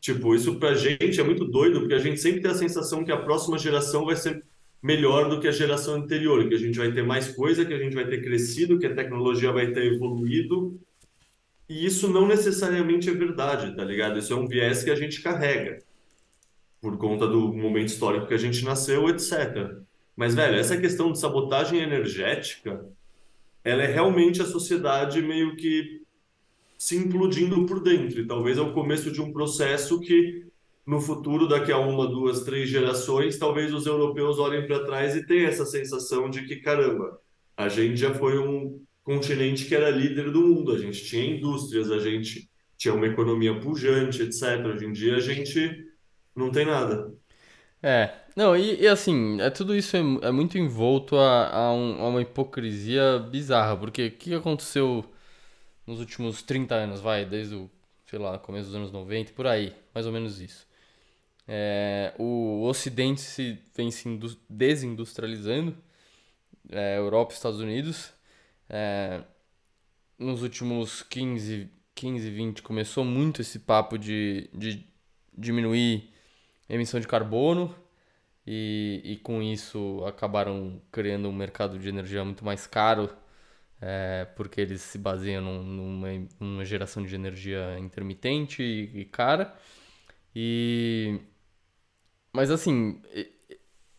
[0.00, 3.12] Tipo, isso pra gente é muito doido, porque a gente sempre tem a sensação que
[3.12, 4.42] a próxima geração vai ser
[4.82, 7.78] melhor do que a geração anterior, que a gente vai ter mais coisa, que a
[7.78, 10.80] gente vai ter crescido, que a tecnologia vai ter evoluído.
[11.72, 14.18] E isso não necessariamente é verdade, tá ligado?
[14.18, 15.78] Isso é um viés que a gente carrega
[16.82, 19.78] por conta do momento histórico que a gente nasceu, etc.
[20.14, 22.84] Mas, velho, essa questão de sabotagem energética,
[23.64, 26.02] ela é realmente a sociedade meio que
[26.76, 28.20] se implodindo por dentro.
[28.20, 30.44] E talvez é o começo de um processo que,
[30.86, 35.24] no futuro, daqui a uma, duas, três gerações, talvez os europeus olhem para trás e
[35.24, 37.18] tenham essa sensação de que, caramba,
[37.56, 41.90] a gente já foi um continente que era líder do mundo, a gente tinha indústrias,
[41.90, 44.74] a gente tinha uma economia pujante, etc.
[44.74, 45.84] Hoje em dia a gente
[46.36, 47.12] não tem nada.
[47.82, 52.00] É, não, e, e assim, é, tudo isso é, é muito envolto a, a, um-
[52.00, 55.04] a uma hipocrisia bizarra, porque o que aconteceu
[55.86, 57.70] nos últimos 30 anos, vai, desde o,
[58.06, 60.66] sei lá, começo dos anos 90, por aí, mais ou menos isso.
[61.48, 65.76] É, o Ocidente se, vem se indu- desindustrializando,
[66.70, 68.12] é, Europa e Estados Unidos.
[68.72, 69.22] É,
[70.18, 74.86] nos últimos 15, 15, 20 começou muito esse papo de, de
[75.36, 76.10] diminuir
[76.68, 77.74] emissão de carbono
[78.46, 83.10] e, e com isso acabaram criando um mercado de energia muito mais caro,
[83.80, 86.08] é, porque eles se baseiam num- numa,
[86.40, 89.54] numa geração de energia intermitente e, e cara.
[90.36, 91.20] E,
[92.32, 93.00] mas assim,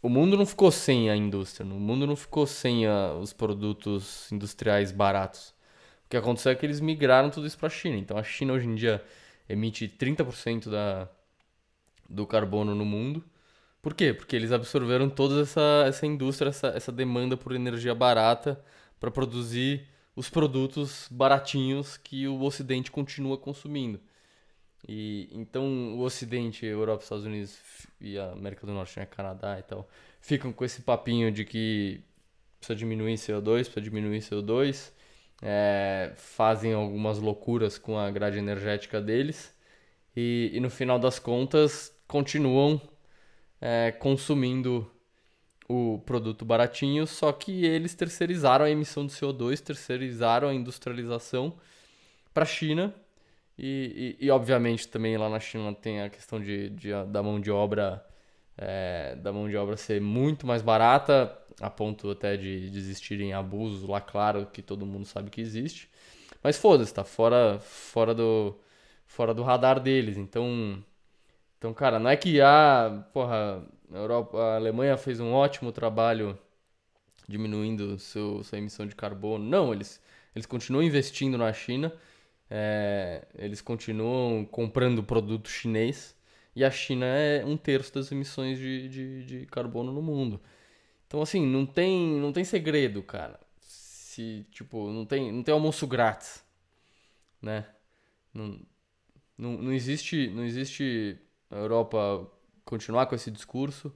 [0.04, 4.32] o mundo não ficou sem a indústria, o mundo não ficou sem a- os produtos
[4.32, 5.56] industriais baratos.
[6.06, 7.98] O que aconteceu é que eles migraram tudo isso para a China.
[7.98, 9.04] Então a China hoje em dia
[9.50, 11.10] emite 30% da,
[12.10, 13.24] do carbono no mundo.
[13.82, 14.14] Por quê?
[14.14, 18.64] Porque eles absorveram toda essa, essa indústria, essa, essa demanda por energia barata
[19.00, 24.00] para produzir os produtos baratinhos que o Ocidente continua consumindo.
[24.88, 27.58] E então o Ocidente, Europa, Estados Unidos
[28.02, 29.88] e a América do Norte, né, Canadá e tal,
[30.22, 32.02] ficam com esse papinho de que
[32.60, 34.92] precisa diminuir CO2, precisa diminuir CO2,
[35.42, 39.54] é, fazem algumas loucuras com a grade energética deles
[40.16, 42.82] e, e no final das contas continuam
[43.62, 44.90] é, consumindo
[45.68, 51.58] o produto baratinho, só que eles terceirizaram a emissão de CO2, terceirizaram a industrialização
[52.34, 52.94] para a China
[53.58, 57.40] e, e, e, obviamente também lá na China tem a questão de, de da mão
[57.40, 58.04] de obra
[58.58, 63.34] é, da mão de obra ser muito mais barata, a ponto até de, de existirem
[63.34, 65.90] abusos lá, claro que todo mundo sabe que existe.
[66.44, 68.60] Mas foda-se, tá fora, fora, do,
[69.08, 70.18] fora do radar deles.
[70.18, 70.84] Então,
[71.58, 76.38] então, cara, não é que ah, porra, a, Europa, a Alemanha fez um ótimo trabalho
[77.28, 79.46] diminuindo seu, sua emissão de carbono.
[79.46, 80.02] Não, eles,
[80.36, 81.94] eles continuam investindo na China,
[82.56, 86.16] é, eles continuam comprando produto chinês
[86.56, 90.40] e a China é um terço das emissões de, de, de carbono no mundo.
[91.08, 93.40] Então, assim, não tem, não tem segredo, cara.
[93.60, 96.44] Se, tipo, não tem, não tem almoço grátis,
[97.42, 97.66] né?
[98.32, 98.60] Não,
[99.36, 101.18] não, não existe, não existe
[101.50, 102.32] a Europa
[102.64, 103.92] continuar com esse discurso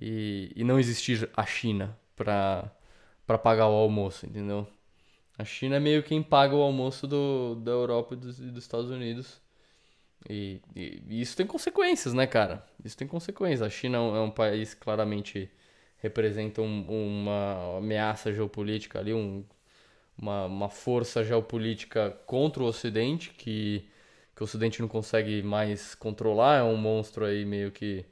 [0.00, 2.70] e, e não existir a China para
[3.42, 4.68] pagar o almoço, entendeu?
[5.42, 8.90] A China é meio quem paga o almoço do, da Europa e dos, dos Estados
[8.90, 9.40] Unidos.
[10.30, 12.64] E, e, e isso tem consequências, né, cara?
[12.84, 13.62] Isso tem consequências.
[13.62, 15.50] A China é um, é um país que claramente
[15.98, 19.44] representa um, uma ameaça geopolítica ali, um,
[20.16, 23.88] uma, uma força geopolítica contra o Ocidente, que,
[24.36, 28.04] que o Ocidente não consegue mais controlar, é um monstro aí meio que.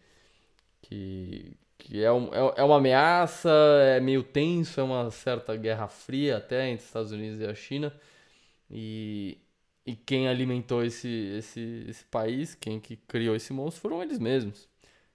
[0.82, 1.56] que,
[1.90, 3.50] que é, um, é, é uma ameaça,
[3.82, 7.52] é meio tenso, é uma certa guerra fria até entre os Estados Unidos e a
[7.52, 7.92] China.
[8.70, 9.38] E,
[9.84, 14.68] e quem alimentou esse, esse, esse país, quem que criou esse monstro, foram eles mesmos.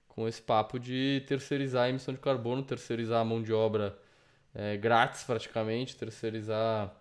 [0.06, 3.98] Com esse papo de terceirizar a emissão de carbono, terceirizar a mão de obra
[4.54, 6.94] é, grátis praticamente, terceirizar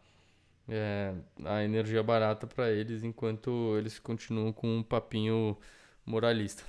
[0.69, 1.13] é,
[1.45, 5.57] a energia barata para eles, enquanto eles continuam com um papinho
[6.05, 6.63] moralista.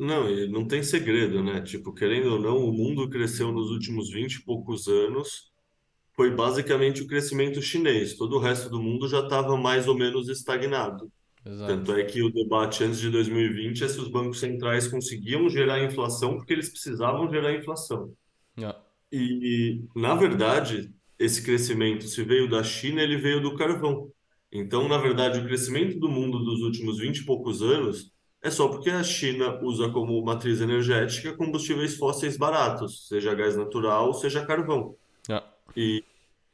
[0.00, 1.60] Não, e não tem segredo, né?
[1.60, 5.52] Tipo, querendo ou não, o mundo cresceu nos últimos 20 e poucos anos,
[6.16, 8.16] foi basicamente o crescimento chinês.
[8.16, 11.12] Todo o resto do mundo já estava mais ou menos estagnado.
[11.44, 11.70] Exato.
[11.70, 15.84] Tanto é que o debate antes de 2020 é se os bancos centrais conseguiam gerar
[15.84, 18.10] inflação porque eles precisavam gerar inflação.
[18.58, 18.80] Yeah.
[19.12, 24.10] E, na verdade, esse crescimento, se veio da China, ele veio do carvão.
[24.50, 28.10] Então, na verdade, o crescimento do mundo dos últimos 20 e poucos anos
[28.42, 34.14] é só porque a China usa como matriz energética combustíveis fósseis baratos, seja gás natural,
[34.14, 34.96] seja carvão.
[35.28, 35.44] Ah,
[35.76, 36.04] E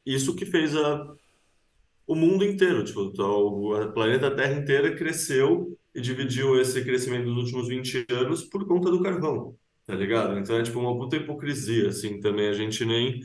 [0.05, 1.14] isso que fez a,
[2.07, 7.37] o mundo inteiro, tipo, então, o planeta Terra inteira cresceu e dividiu esse crescimento dos
[7.44, 10.38] últimos 20 anos por conta do carvão, tá ligado?
[10.38, 13.20] Então é tipo uma puta hipocrisia, assim, também a gente nem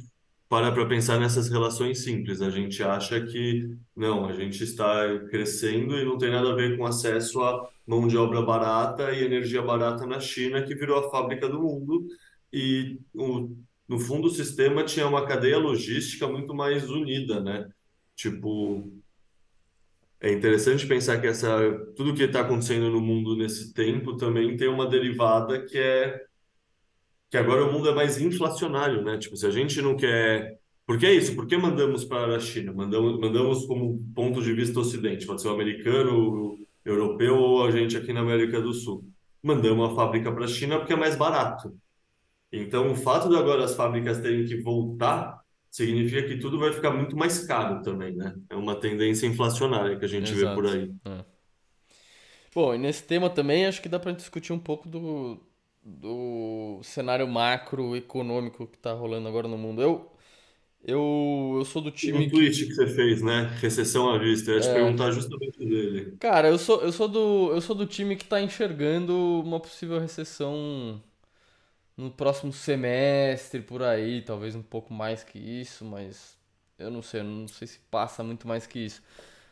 [0.51, 2.41] para para pensar nessas relações simples.
[2.41, 6.77] A gente acha que não, a gente está crescendo e não tem nada a ver
[6.77, 11.09] com acesso a mão de obra barata e energia barata na China, que virou a
[11.09, 12.05] fábrica do mundo.
[12.51, 13.55] E o,
[13.87, 17.69] no fundo o sistema tinha uma cadeia logística muito mais unida, né?
[18.13, 18.91] Tipo,
[20.19, 21.47] é interessante pensar que essa,
[21.95, 26.25] tudo que está acontecendo no mundo nesse tempo também tem uma derivada que é
[27.31, 29.17] que agora o mundo é mais inflacionário, né?
[29.17, 30.59] Tipo, se a gente não quer.
[30.85, 31.33] Por que é isso?
[31.33, 32.73] Por que mandamos para a China?
[32.73, 37.71] Mandamos, mandamos como ponto de vista ocidente, pode ser o americano, o europeu ou a
[37.71, 39.05] gente aqui na América do Sul.
[39.41, 41.73] Mandamos a fábrica para a China porque é mais barato.
[42.51, 45.39] Então, o fato de agora as fábricas terem que voltar
[45.69, 48.35] significa que tudo vai ficar muito mais caro também, né?
[48.49, 50.77] É uma tendência inflacionária que a gente vê por exato.
[50.77, 50.93] aí.
[51.05, 51.25] É.
[52.53, 55.39] Bom, e nesse tema também acho que dá pra discutir um pouco do,
[55.83, 59.81] do cenário macroeconômico que tá rolando agora no mundo.
[59.81, 60.11] Eu,
[60.83, 63.43] eu, eu sou do time Um tweet que você fez, né?
[63.59, 64.51] Recessão à vista.
[64.51, 66.19] Eu ia te é, perguntar justamente dele.
[66.19, 69.99] cara, eu sou, eu sou do, eu sou do time que tá enxergando uma possível
[69.99, 71.01] recessão
[71.97, 76.37] no próximo semestre, por aí, talvez um pouco mais que isso, mas
[76.79, 79.03] eu não sei, eu não sei se passa muito mais que isso.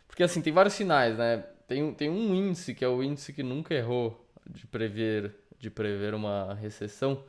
[0.07, 1.39] Porque assim, tem vários sinais, né?
[1.67, 5.69] Tem, um- tem um índice, que é o índice que nunca errou de prever, de
[5.69, 7.23] prever uma recessão,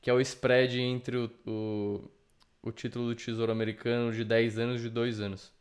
[0.00, 2.10] que é o spread entre o, o,
[2.62, 5.52] o título do Tesouro Americano de 10 anos e de 2 anos.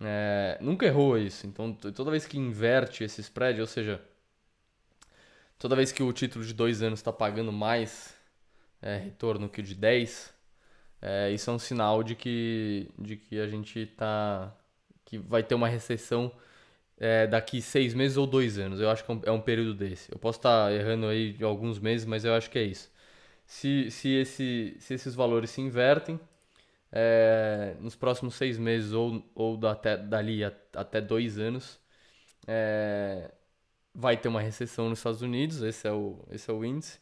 [0.00, 1.46] É, nunca errou isso.
[1.46, 4.00] Então, toda vez que inverte esse spread, ou seja,
[5.58, 8.14] toda vez que o título de 2 anos está pagando mais
[8.82, 10.32] é, retorno que o de 10,
[11.02, 14.54] é, isso é um sinal de que, de que a gente tá,
[15.04, 16.32] que vai ter uma recessão
[17.00, 18.80] é, daqui seis meses ou dois anos.
[18.80, 20.12] Eu acho que é um, é período desse.
[20.12, 22.90] Eu posso estar errando aí de alguns meses, mas eu acho que é isso.
[23.46, 26.20] Se, se, esse, se esses valores se invertem,
[26.92, 31.80] é, nos próximos seis meses ou, ou até, dali a- até dois anos,
[32.46, 33.30] é,
[33.94, 37.00] vai ter uma recessão nos Estados Unidos, esse é o, esse é o índice.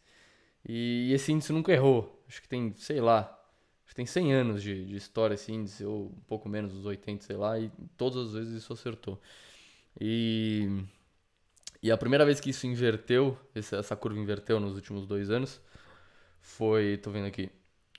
[0.68, 2.22] E esse índice nunca errou.
[2.28, 3.34] Acho que tem, sei lá,
[3.94, 7.36] tem 100 anos de, de história esse índice, ou um pouco menos, uns 80, sei
[7.36, 9.20] lá, e todas as vezes isso acertou.
[10.00, 10.84] E,
[11.82, 15.60] e a primeira vez que isso inverteu, essa curva inverteu nos últimos dois anos,
[16.40, 17.50] foi, tô vendo aqui,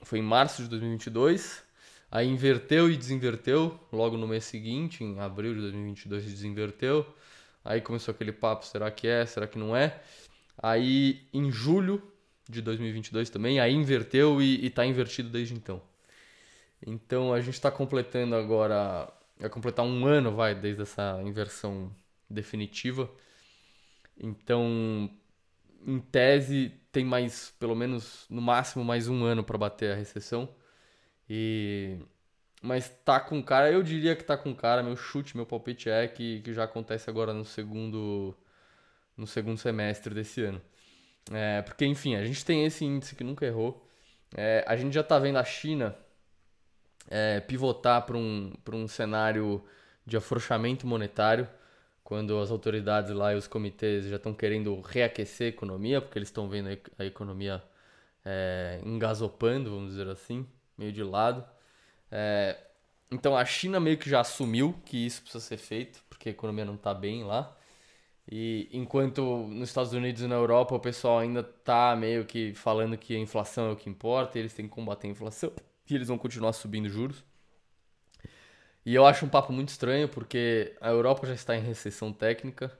[0.02, 1.62] foi em março de 2022,
[2.10, 7.06] aí inverteu e desinverteu, logo no mês seguinte, em abril de 2022 desinverteu,
[7.64, 10.00] aí começou aquele papo, será que é, será que não é?
[10.62, 12.02] Aí em julho
[12.48, 15.80] de 2022 também, aí inverteu e, e tá invertido desde então.
[16.84, 21.90] Então a gente está completando agora, vai completar um ano, vai, desde essa inversão
[22.28, 23.10] definitiva.
[24.18, 25.10] Então,
[25.86, 30.48] em tese, tem mais, pelo menos, no máximo, mais um ano para bater a recessão.
[31.28, 31.98] E...
[32.62, 36.06] Mas tá com cara, eu diria que tá com cara, meu chute, meu palpite é
[36.06, 38.36] que, que já acontece agora no segundo,
[39.16, 40.60] no segundo semestre desse ano.
[41.32, 43.86] É, porque, enfim, a gente tem esse índice que nunca errou.
[44.36, 45.96] É, a gente já tá vendo a China
[47.10, 49.62] é, pivotar para um, um cenário
[50.06, 51.48] de afrouxamento monetário,
[52.04, 56.28] quando as autoridades lá e os comitês já estão querendo reaquecer a economia, porque eles
[56.28, 56.68] estão vendo
[56.98, 57.62] a economia
[58.24, 60.46] é, engasopando, vamos dizer assim,
[60.78, 61.44] meio de lado.
[62.10, 62.56] É,
[63.10, 66.64] então a China meio que já assumiu que isso precisa ser feito, porque a economia
[66.64, 67.56] não está bem lá.
[68.30, 72.96] E enquanto nos Estados Unidos e na Europa o pessoal ainda tá meio que falando
[72.96, 75.52] que a inflação é o que importa, e eles têm que combater a inflação,
[75.90, 77.24] e eles vão continuar subindo juros.
[78.84, 82.76] E eu acho um papo muito estranho, porque a Europa já está em recessão técnica,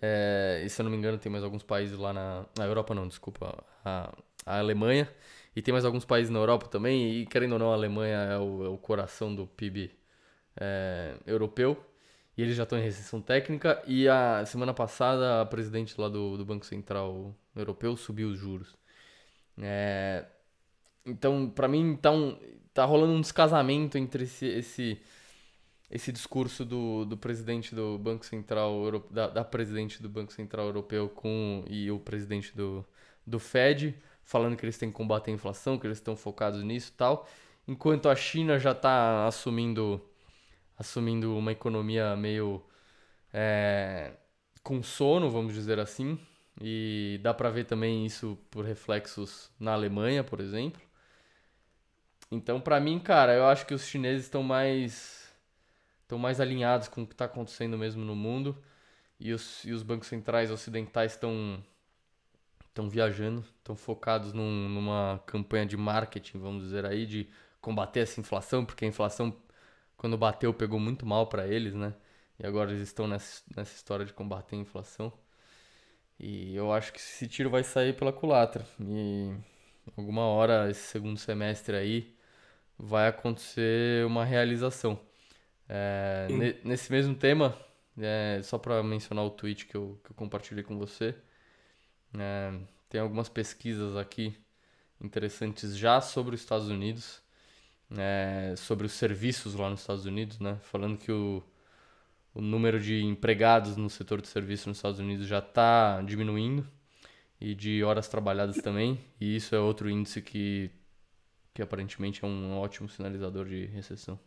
[0.00, 2.46] é, e se eu não me engano tem mais alguns países lá na...
[2.56, 4.12] Na Europa não, desculpa, a,
[4.44, 5.08] a Alemanha,
[5.56, 8.38] e tem mais alguns países na Europa também, e querendo ou não a Alemanha é
[8.38, 9.90] o, é o coração do PIB
[10.56, 11.82] é, europeu,
[12.36, 13.82] e eles já estão em recessão técnica.
[13.86, 18.74] E a semana passada, a presidente lá do, do Banco Central Europeu subiu os juros.
[19.58, 20.24] É,
[21.04, 22.36] então, pra mim, um,
[22.72, 25.00] tá rolando um descasamento entre esse, esse,
[25.90, 30.66] esse discurso do, do presidente do Banco Central Euro- da, da presidente do Banco Central
[30.66, 32.84] Europeu com e o presidente do,
[33.26, 33.94] do Fed,
[34.24, 37.28] falando que eles têm que combater a inflação, que eles estão focados nisso e tal,
[37.68, 40.00] enquanto a China já está assumindo
[40.78, 42.62] assumindo uma economia meio
[43.32, 44.12] é,
[44.62, 46.18] com sono, vamos dizer assim.
[46.60, 50.80] E dá para ver também isso por reflexos na Alemanha, por exemplo.
[52.32, 55.30] Então, para mim, cara, eu acho que os chineses estão mais
[56.02, 58.56] estão mais alinhados com o que está acontecendo mesmo no mundo
[59.20, 61.62] e os, e os bancos centrais ocidentais estão
[62.68, 67.28] estão viajando, estão focados num, numa campanha de marketing, vamos dizer aí, de
[67.60, 69.36] combater essa inflação, porque a inflação
[69.96, 71.94] quando bateu pegou muito mal para eles, né?
[72.38, 75.12] E agora eles estão nessa, nessa história de combater a inflação.
[76.18, 78.66] E eu acho que esse tiro vai sair pela culatra.
[78.80, 79.34] E
[79.96, 82.11] alguma hora, esse segundo semestre aí,
[82.82, 84.98] vai acontecer uma realização.
[85.68, 86.26] É,
[86.64, 87.56] nesse mesmo tema,
[87.96, 91.14] é, só para mencionar o tweet que eu, que eu compartilhei com você,
[92.18, 92.52] é,
[92.88, 94.36] tem algumas pesquisas aqui
[95.00, 97.22] interessantes já sobre os Estados Unidos,
[97.96, 100.58] é, sobre os serviços lá nos Estados Unidos, né?
[100.62, 101.40] Falando que o,
[102.34, 106.66] o número de empregados no setor de serviço nos Estados Unidos já está diminuindo
[107.40, 108.98] e de horas trabalhadas também.
[109.20, 110.70] E isso é outro índice que,
[111.54, 114.18] que aparentemente é um ótimo sinalizador de recessão.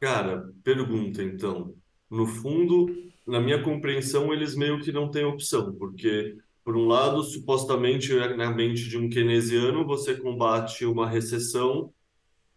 [0.00, 1.74] Cara, pergunta então.
[2.10, 2.86] No fundo,
[3.26, 8.50] na minha compreensão, eles meio que não têm opção, porque, por um lado, supostamente na
[8.52, 11.92] mente de um keynesiano, você combate uma recessão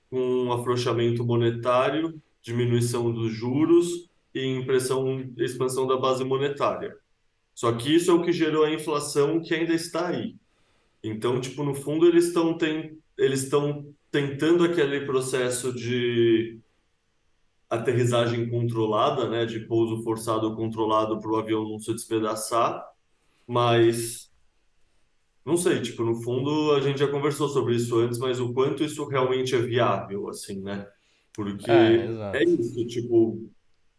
[0.09, 6.95] com um afrouxamento monetário diminuição dos juros e impressão, expansão da base monetária.
[7.53, 10.35] Só que isso é o que gerou a inflação que ainda está aí.
[11.03, 16.59] Então, tipo, no fundo, eles estão tem, eles estão tentando aquele processo de
[17.69, 22.83] aterrissagem controlada, né, de pouso forçado controlado para o avião não se despedaçar,
[23.45, 24.31] mas
[25.45, 28.83] não sei, tipo, no fundo a gente já conversou sobre isso antes, mas o quanto
[28.83, 30.87] isso realmente é viável, assim, né?
[31.33, 33.49] Porque é, é isso, tipo,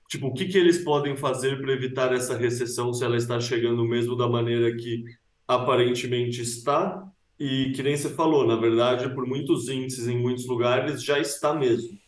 [0.09, 3.85] tipo, o que que eles podem fazer para evitar essa recessão se ela está chegando
[3.85, 5.05] mesmo da maneira que
[5.51, 7.07] aparentemente está?
[7.39, 11.55] E que nem você falou, na verdade, por muitos índices em muitos lugares já está
[11.55, 11.99] mesmo.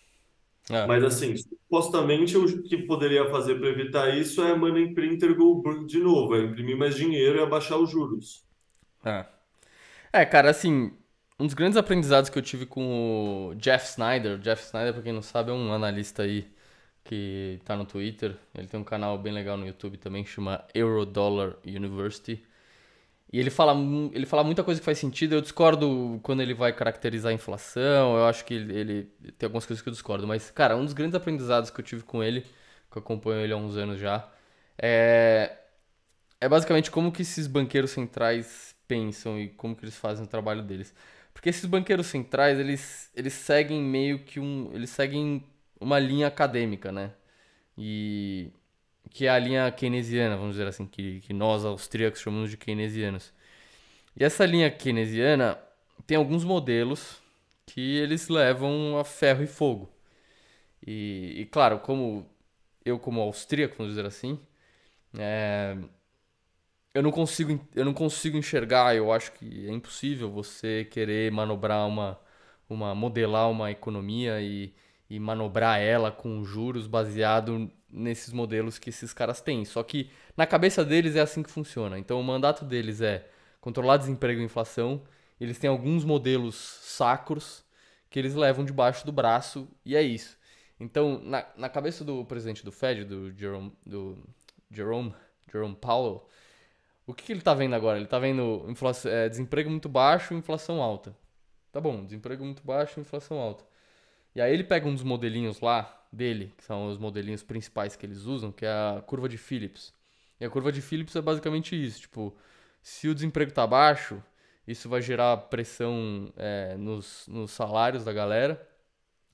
[0.70, 0.86] É.
[0.86, 5.98] Mas assim, supostamente o que poderia fazer para evitar isso é money printer go de
[5.98, 8.44] novo, é imprimir mais dinheiro e abaixar os juros.
[9.04, 9.26] É.
[10.12, 10.92] É, cara, assim,
[11.38, 15.12] um dos grandes aprendizados que eu tive com o Jeff Snyder, Jeff Snyder, pra quem
[15.12, 16.46] não sabe, é um analista aí
[17.04, 18.36] que tá no Twitter.
[18.54, 22.44] Ele tem um canal bem legal no YouTube também, que chama Eurodollar University.
[23.32, 23.74] E ele fala,
[24.12, 25.34] ele fala muita coisa que faz sentido.
[25.34, 28.16] Eu discordo quando ele vai caracterizar a inflação.
[28.16, 29.04] Eu acho que ele, ele
[29.38, 30.26] tem algumas coisas que eu discordo.
[30.26, 32.42] Mas, cara, um dos grandes aprendizados que eu tive com ele,
[32.90, 34.28] que eu acompanho ele há uns anos já,
[34.78, 35.56] é,
[36.40, 40.62] é basicamente como que esses banqueiros centrais pensam e como que eles fazem o trabalho
[40.62, 40.94] deles.
[41.32, 44.70] Porque esses banqueiros centrais, eles, eles seguem meio que um.
[44.74, 45.44] Eles seguem
[45.80, 47.12] uma linha acadêmica, né?
[47.76, 48.52] E.
[49.10, 53.32] Que é a linha keynesiana, vamos dizer assim, que, que nós austríacos chamamos de keynesianos.
[54.16, 55.58] E essa linha keynesiana
[56.06, 57.20] tem alguns modelos
[57.66, 59.90] que eles levam a ferro e fogo.
[60.86, 62.28] E, e claro, como
[62.84, 64.38] eu como austríaco, vamos dizer assim,
[65.18, 65.76] é,
[66.94, 71.86] eu não consigo eu não consigo enxergar eu acho que é impossível você querer manobrar
[71.88, 72.18] uma
[72.68, 74.74] uma modelar uma economia e,
[75.10, 80.46] e manobrar ela com juros baseado nesses modelos que esses caras têm só que na
[80.46, 83.28] cabeça deles é assim que funciona então o mandato deles é
[83.60, 85.02] controlar desemprego e inflação
[85.40, 87.64] eles têm alguns modelos sacros
[88.08, 90.38] que eles levam debaixo do braço e é isso
[90.80, 94.18] então na, na cabeça do presidente do Fed do Jerome do
[94.70, 95.14] Jerome
[95.52, 96.26] Jerome Powell
[97.06, 97.98] o que, que ele está vendo agora?
[97.98, 101.14] Ele está vendo inflação, é, desemprego muito baixo inflação alta.
[101.72, 103.64] Tá bom, desemprego muito baixo e inflação alta.
[104.34, 108.04] E aí ele pega um dos modelinhos lá dele, que são os modelinhos principais que
[108.04, 109.94] eles usam, que é a curva de Phillips.
[110.38, 112.36] E a curva de Phillips é basicamente isso, tipo,
[112.82, 114.22] se o desemprego está baixo,
[114.66, 118.68] isso vai gerar pressão é, nos, nos salários da galera.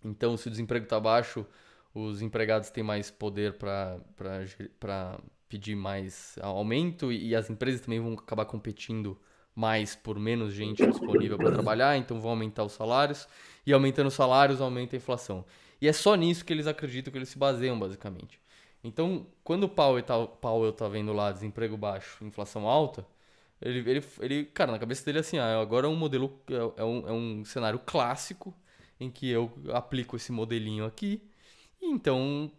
[0.05, 1.45] Então, se o desemprego está baixo,
[1.95, 3.99] os empregados têm mais poder para
[5.49, 9.19] pedir mais aumento e as empresas também vão acabar competindo
[9.55, 13.27] mais por menos gente disponível para trabalhar, então vão aumentar os salários
[13.67, 15.45] e aumentando os salários aumenta a inflação.
[15.81, 18.41] E é só nisso que eles acreditam que eles se baseiam basicamente.
[18.83, 23.07] Então, quando o Powell está Powell tá vendo lá desemprego baixo, inflação alta,
[23.61, 26.83] ele, ele, ele, cara, na cabeça dele é assim, ah, agora é um modelo, é,
[26.83, 28.55] é, um, é um cenário clássico
[29.01, 31.23] em que eu aplico esse modelinho aqui,
[31.81, 32.51] e então,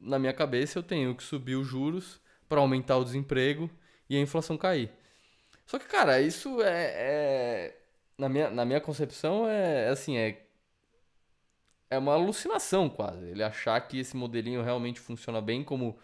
[0.00, 3.70] na minha cabeça, eu tenho que subir os juros para aumentar o desemprego
[4.08, 4.90] e a inflação cair.
[5.66, 7.80] Só que, cara, isso é, é,
[8.18, 10.43] na, minha, na minha concepção é assim, é,
[11.94, 13.24] é uma alucinação quase.
[13.26, 15.98] Ele achar que esse modelinho realmente funciona bem como.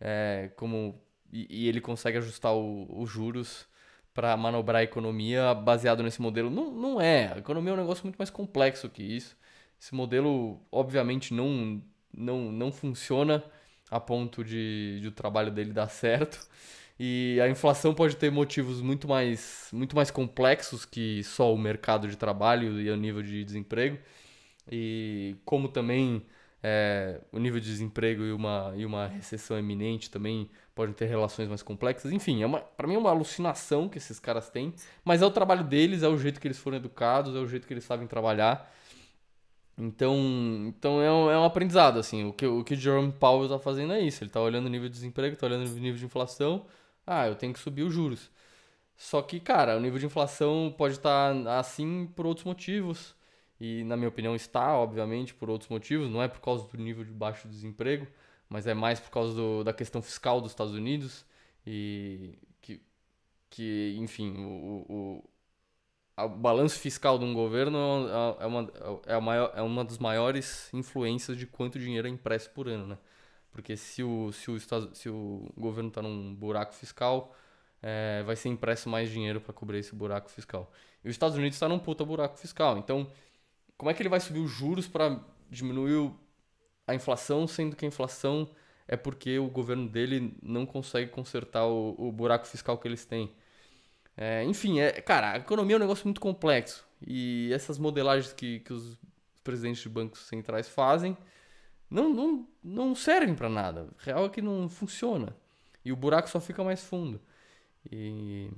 [0.00, 1.00] É, como
[1.32, 3.66] e, e ele consegue ajustar os juros
[4.14, 6.50] para manobrar a economia baseado nesse modelo.
[6.50, 7.32] Não, não é.
[7.34, 9.36] A economia é um negócio muito mais complexo que isso.
[9.80, 13.44] Esse modelo, obviamente, não, não, não funciona
[13.90, 16.46] a ponto de, de o trabalho dele dar certo.
[16.98, 22.08] E a inflação pode ter motivos muito mais, muito mais complexos que só o mercado
[22.08, 23.98] de trabalho e o nível de desemprego.
[24.70, 26.24] E como também
[26.62, 31.48] é, o nível de desemprego e uma, e uma recessão eminente também podem ter relações
[31.48, 32.12] mais complexas.
[32.12, 35.64] Enfim, é para mim é uma alucinação que esses caras têm, mas é o trabalho
[35.64, 38.72] deles, é o jeito que eles foram educados, é o jeito que eles sabem trabalhar.
[39.76, 40.16] Então,
[40.66, 42.24] então é, um, é um aprendizado, assim.
[42.24, 44.22] O que o que Jerome Powell está fazendo é isso.
[44.22, 46.66] Ele está olhando o nível de desemprego, está olhando o nível de inflação.
[47.06, 48.30] Ah, eu tenho que subir os juros.
[48.96, 53.14] Só que, cara, o nível de inflação pode estar tá assim por outros motivos.
[53.60, 56.10] E, na minha opinião, está, obviamente, por outros motivos.
[56.10, 58.06] Não é por causa do nível de baixo desemprego,
[58.48, 61.24] mas é mais por causa do, da questão fiscal dos Estados Unidos.
[61.66, 62.80] E que,
[63.50, 65.30] que enfim, o, o
[66.24, 67.78] o balanço fiscal de um governo
[68.38, 68.72] é, é uma,
[69.06, 72.86] é, a maior, é uma das maiores influências de quanto dinheiro é impresso por ano,
[72.86, 72.98] né?
[73.52, 74.58] Porque se o, se o,
[74.94, 77.34] se o governo está num buraco fiscal,
[77.82, 80.70] é, vai ser impresso mais dinheiro para cobrir esse buraco fiscal.
[81.04, 82.78] E os Estados Unidos está num puta buraco fiscal.
[82.78, 83.10] Então,
[83.78, 86.12] como é que ele vai subir os juros para diminuir
[86.86, 88.50] a inflação, sendo que a inflação
[88.88, 93.32] é porque o governo dele não consegue consertar o, o buraco fiscal que eles têm?
[94.16, 96.84] É, enfim, é, cara, a economia é um negócio muito complexo.
[97.06, 98.98] E essas modelagens que, que os
[99.44, 101.16] presidentes de bancos centrais fazem
[101.88, 103.88] não, não, não servem para nada.
[103.98, 105.36] Real é que não funciona.
[105.84, 107.20] E o buraco só fica mais fundo.
[107.90, 108.50] E.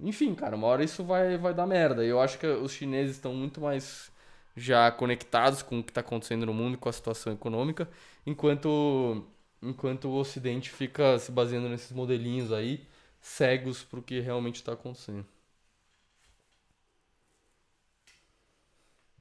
[0.00, 2.04] Enfim, cara, uma hora isso vai, vai dar merda.
[2.04, 4.12] Eu acho que os chineses estão muito mais
[4.56, 7.88] já conectados com o que está acontecendo no mundo, com a situação econômica,
[8.26, 9.24] enquanto,
[9.62, 12.86] enquanto o Ocidente fica se baseando nesses modelinhos aí
[13.20, 15.26] cegos para o que realmente está acontecendo.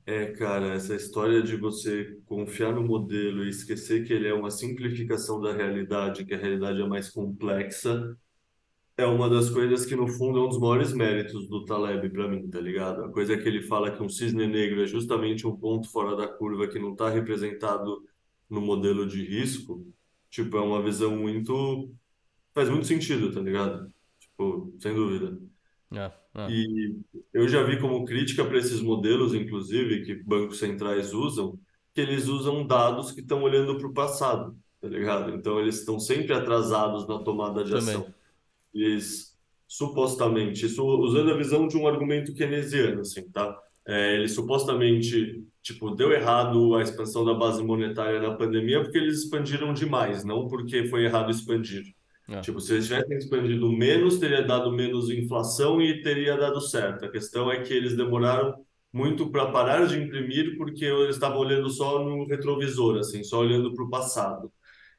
[0.06, 4.52] É, cara, essa história de você confiar no modelo e esquecer que ele é uma
[4.52, 8.18] simplificação da realidade, que a realidade é mais complexa,
[8.98, 12.28] é uma das coisas que, no fundo, é um dos maiores méritos do Taleb para
[12.28, 13.04] mim, tá ligado?
[13.04, 16.16] A coisa é que ele fala que um cisne negro é justamente um ponto fora
[16.16, 18.04] da curva que não está representado
[18.50, 19.86] no modelo de risco,
[20.30, 21.92] tipo, é uma visão muito
[22.54, 23.92] faz muito sentido, tá ligado?
[24.20, 25.38] Tipo, sem dúvida.
[25.92, 26.52] É, é.
[26.52, 27.00] E
[27.34, 31.60] eu já vi como crítica para esses modelos, inclusive, que bancos centrais usam,
[31.94, 35.32] que eles usam dados que estão olhando para o passado, tá ligado?
[35.32, 37.96] Então, eles estão sempre atrasados na tomada de Também.
[37.96, 38.13] ação.
[38.74, 43.58] Eles, supostamente, isso usando a visão de um argumento keynesiano, assim, tá?
[43.86, 49.24] É, ele supostamente, tipo, deu errado a expansão da base monetária na pandemia porque eles
[49.24, 51.84] expandiram demais, não porque foi errado expandir.
[52.30, 52.40] É.
[52.40, 57.04] Tipo, se eles tivessem expandido menos, teria dado menos inflação e teria dado certo.
[57.06, 58.56] A questão é que eles demoraram
[58.94, 63.74] muito para parar de imprimir porque eles estavam olhando só no retrovisor, assim, só olhando
[63.74, 64.52] para o passado.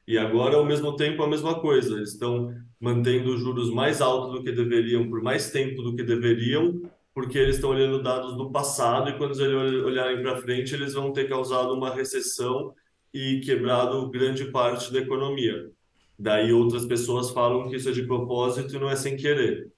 [0.07, 1.95] E agora, ao mesmo tempo, a mesma coisa.
[1.95, 6.03] Eles estão mantendo os juros mais altos do que deveriam, por mais tempo do que
[6.03, 6.81] deveriam,
[7.13, 11.13] porque eles estão olhando dados do passado e quando eles olharem para frente, eles vão
[11.13, 12.73] ter causado uma recessão
[13.13, 15.71] e quebrado grande parte da economia.
[16.19, 19.71] Daí outras pessoas falam que isso é de propósito e não é sem querer.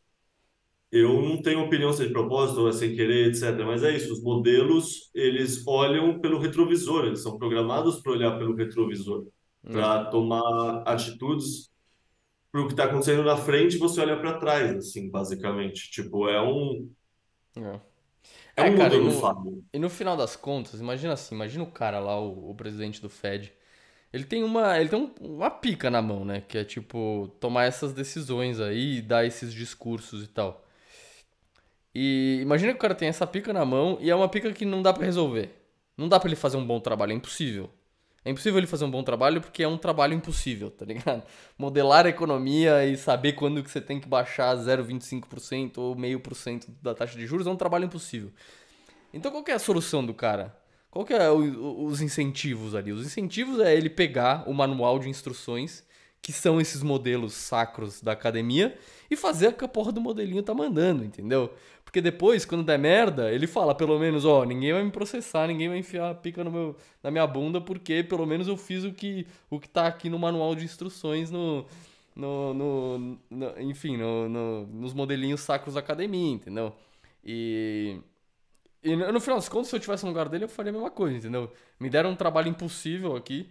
[0.92, 3.58] Eu não tenho opinião se é de propósito ou é sem querer, etc.
[3.66, 8.56] Mas é isso, os modelos, eles olham pelo retrovisor, eles são programados para olhar pelo
[8.56, 9.28] retrovisor,
[9.72, 11.72] para tomar atitudes
[12.52, 15.92] para o que está acontecendo na frente, você olha para trás, assim, basicamente.
[15.92, 16.90] Tipo, é um...
[17.56, 17.80] É.
[18.58, 19.40] É, um cara, e no,
[19.74, 23.10] e no final das contas, imagina assim, imagina o cara lá, o, o presidente do
[23.10, 23.54] Fed,
[24.14, 26.42] ele tem uma, ele tem um- uma pica na mão, né?
[26.42, 30.66] Que é tipo tomar essas decisões aí, dar esses discursos e tal.
[31.94, 34.66] E imagina que o cara tem essa pica na mão e é uma pica que
[34.66, 35.52] não dá pra resolver.
[35.98, 37.70] Não dá pra ele fazer um bom trabalho, é impossível.
[38.28, 41.24] É impossível ele fazer um bom trabalho porque é um trabalho impossível, tá ligado?
[41.58, 46.36] Modelar a economia e saber quando que você tem que baixar 0,25% ou meio por
[46.36, 48.30] cento da taxa de juros é um trabalho impossível.
[49.14, 50.54] Então qual é a solução do cara?
[50.92, 52.92] Qual que é o- os incentivos ali?
[52.92, 55.86] Os incentivos é ele pegar o manual de instruções,
[56.22, 58.78] que são esses modelos sacros da academia,
[59.10, 61.54] e fazer o que a porra do modelinho tá mandando, entendeu?
[61.88, 65.70] Porque depois, quando der merda, ele fala, pelo menos, ó, ninguém vai me processar, ninguém
[65.70, 68.92] vai enfiar a pica no meu, na minha bunda, porque pelo menos eu fiz o
[68.94, 71.66] que, o que tá aqui no manual de instruções no.
[72.16, 72.98] No, no,
[73.30, 76.74] no- enfim, no, no- nos modelinhos sacros da academia, entendeu?
[77.24, 78.02] E,
[78.84, 80.92] e no final das contas, se eu tivesse no lugar dele, eu faria a mesma
[80.92, 81.52] coisa, entendeu?
[81.80, 83.50] Me deram um trabalho impossível aqui.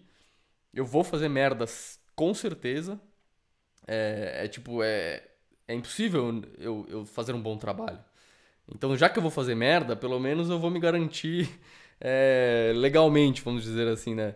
[0.75, 3.01] Eu vou fazer merdas com certeza.
[3.87, 5.23] É, é tipo, é,
[5.69, 7.99] é impossível eu, eu fazer um bom trabalho.
[8.75, 11.49] Então, já que eu vou fazer merda, pelo menos eu vou me garantir
[12.01, 14.35] é, legalmente, vamos dizer assim, né?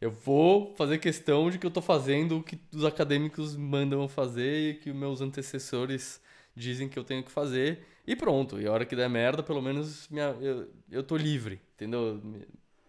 [0.00, 4.70] Eu vou fazer questão de que eu tô fazendo o que os acadêmicos mandam fazer
[4.70, 6.20] e que os meus antecessores
[6.56, 7.80] dizem que eu tenho que fazer.
[8.06, 8.58] E pronto.
[8.60, 12.20] E a hora que der merda, pelo menos minha, eu, eu tô livre, entendeu?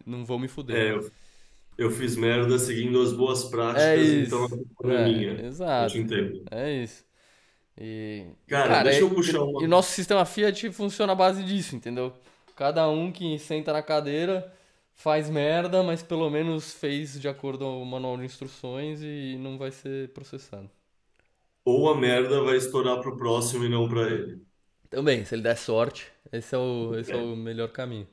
[0.05, 0.77] Não vou me fuder.
[0.77, 1.11] É, eu,
[1.77, 5.45] eu fiz merda seguindo as boas práticas, é então a culpa é, é minha.
[5.45, 5.97] Exato.
[5.97, 6.43] Eu te entendo.
[6.49, 7.03] É isso.
[7.77, 9.63] E, cara, cara, deixa eu puxar uma.
[9.63, 12.13] E nosso sistema Fiat funciona à base disso, entendeu?
[12.55, 14.53] Cada um que senta na cadeira
[14.93, 19.57] faz merda, mas pelo menos fez de acordo com o manual de instruções e não
[19.57, 20.69] vai ser processado.
[21.65, 24.41] Ou a merda vai estourar pro próximo e não para ele.
[24.89, 27.15] Também, se ele der sorte, esse é o, esse é.
[27.15, 28.07] é o melhor caminho.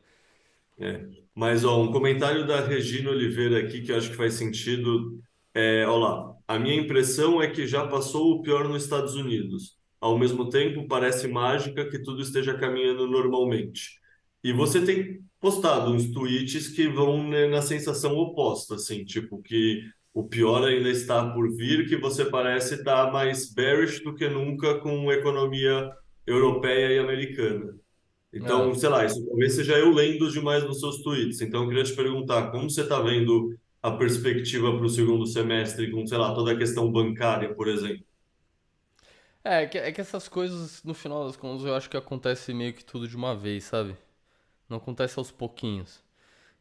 [0.79, 1.05] É.
[1.35, 5.21] Mas, ó, um comentário da Regina Oliveira aqui que eu acho que faz sentido.
[5.53, 9.77] É, ó lá, a minha impressão é que já passou o pior nos Estados Unidos.
[10.01, 14.01] Ao mesmo tempo, parece mágica que tudo esteja caminhando normalmente.
[14.43, 19.83] E você tem postado uns tweets que vão na sensação oposta, assim, tipo que
[20.15, 24.79] o pior ainda está por vir, que você parece estar mais bearish do que nunca
[24.79, 25.91] com a economia
[26.27, 27.75] europeia e americana.
[28.33, 28.75] Então, é.
[28.75, 31.41] sei lá, isso talvez seja eu lendo demais nos seus tweets.
[31.43, 33.55] Então, eu queria te perguntar, como você está vendo
[33.89, 38.05] a perspectiva para o segundo semestre com, sei lá, toda a questão bancária, por exemplo?
[39.45, 42.53] É, é que, é que essas coisas, no final das contas, eu acho que acontece
[42.53, 43.97] meio que tudo de uma vez, sabe?
[44.68, 46.03] Não acontece aos pouquinhos.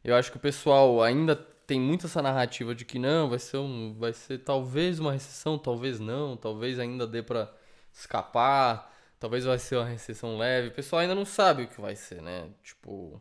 [0.04, 3.58] Eu acho que o pessoal ainda tem muito essa narrativa de que não, vai ser
[3.58, 7.52] um, vai ser talvez uma recessão, talvez não, talvez ainda dê para
[7.92, 10.68] escapar, talvez vai ser uma recessão leve.
[10.68, 12.50] O pessoal ainda não sabe o que vai ser, né?
[12.62, 13.20] Tipo,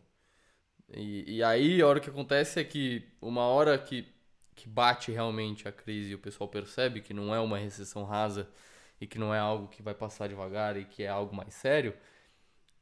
[0.94, 4.08] e, e aí a hora que acontece é que uma hora que
[4.56, 8.50] que bate realmente a crise e o pessoal percebe que não é uma recessão rasa
[9.00, 11.94] e que não é algo que vai passar devagar e que é algo mais sério,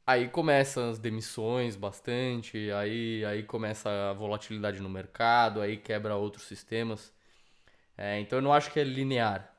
[0.06, 6.44] Aí começam as demissões bastante, aí, aí começa a volatilidade no mercado, aí quebra outros
[6.44, 7.12] sistemas.
[7.98, 9.52] É, então eu não acho que é linear.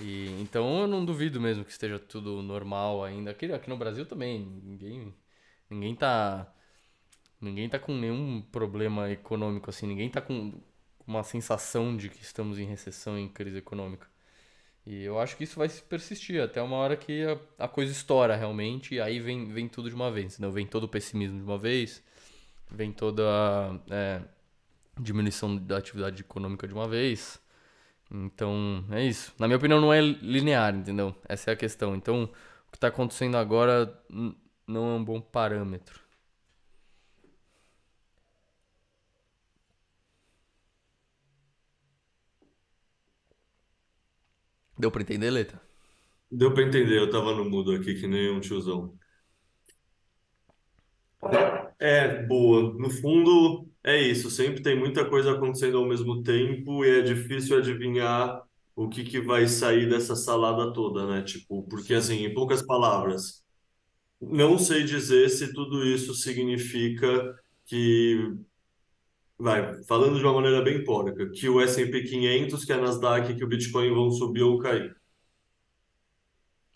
[0.00, 3.30] E, então eu não duvido mesmo que esteja tudo normal ainda.
[3.32, 5.14] Aqui, aqui no Brasil também, ninguém,
[5.70, 6.52] ninguém tá.
[7.40, 10.52] Ninguém tá com nenhum problema econômico assim, ninguém tá com
[11.06, 14.06] uma sensação de que estamos em recessão, em crise econômica.
[14.86, 18.34] E eu acho que isso vai persistir até uma hora que a, a coisa estoura
[18.36, 20.38] realmente e aí vem, vem tudo de uma vez.
[20.38, 20.48] Né?
[20.48, 22.02] Vem todo o pessimismo de uma vez,
[22.70, 24.22] vem toda a é,
[24.98, 27.40] diminuição da atividade econômica de uma vez.
[28.10, 29.34] Então, é isso.
[29.38, 31.14] Na minha opinião, não é linear, entendeu?
[31.28, 31.94] Essa é a questão.
[31.94, 33.94] Então, o que está acontecendo agora
[34.66, 36.07] não é um bom parâmetro.
[44.78, 45.60] Deu pra entender, letra?
[46.30, 48.98] Deu para entender, eu tava no mudo aqui que nem um tiozão.
[51.78, 52.74] É, boa.
[52.74, 54.30] No fundo, é isso.
[54.30, 58.42] Sempre tem muita coisa acontecendo ao mesmo tempo e é difícil adivinhar
[58.74, 61.22] o que que vai sair dessa salada toda, né?
[61.22, 63.44] Tipo, porque assim, em poucas palavras,
[64.20, 67.08] não sei dizer se tudo isso significa
[67.66, 68.36] que
[69.38, 73.44] vai, falando de uma maneira bem porca, que o S&P 500, que a Nasdaq, que
[73.44, 74.96] o Bitcoin vão subir ou cair.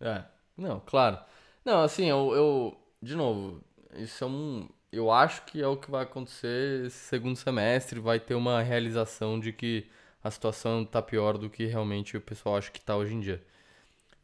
[0.00, 0.24] É,
[0.56, 1.18] não, claro.
[1.64, 3.62] Não, assim, eu, eu de novo,
[3.94, 8.18] isso é um, eu acho que é o que vai acontecer esse segundo semestre, vai
[8.20, 9.88] ter uma realização de que
[10.22, 13.44] a situação tá pior do que realmente o pessoal acha que tá hoje em dia.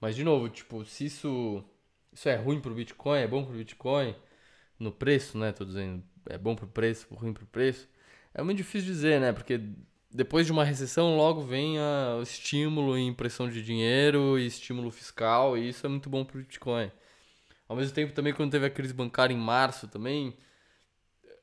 [0.01, 1.65] Mas de novo, tipo, se isso
[2.13, 4.15] isso é ruim pro Bitcoin, é bom pro Bitcoin
[4.79, 5.53] no preço, né?
[5.53, 7.89] Tô dizendo, é bom pro preço, ruim pro preço.
[8.35, 9.33] É muito difícil dizer, né?
[9.33, 9.61] Porque
[10.11, 14.91] depois de uma recessão, logo vem a, o estímulo em impressão de dinheiro e estímulo
[14.91, 16.91] fiscal, e isso é muito bom para o Bitcoin.
[17.69, 20.37] Ao mesmo tempo, também, quando teve a crise bancária em março, também,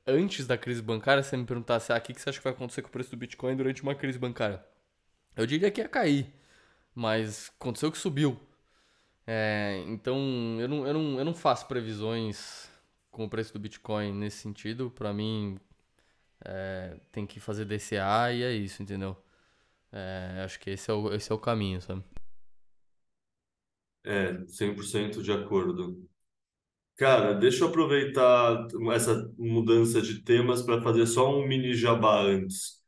[0.08, 2.82] antes da crise bancária, você me perguntasse, ah, o que você acha que vai acontecer
[2.82, 4.64] com o preço do Bitcoin durante uma crise bancária?
[5.36, 6.34] Eu diria que ia cair,
[6.96, 8.40] mas aconteceu que subiu.
[9.28, 10.18] É, então,
[10.60, 12.70] eu não, eu, não, eu não faço previsões
[13.12, 14.90] com o preço do Bitcoin nesse sentido.
[14.90, 15.60] Para mim,
[16.46, 19.18] é, tem que fazer DCA e é isso, entendeu?
[19.91, 22.04] É, acho que esse é, o, esse é o caminho, sabe?
[24.04, 26.08] É, 100% de acordo.
[26.98, 32.82] Cara, deixa eu aproveitar essa mudança de temas para fazer só um mini jabá antes,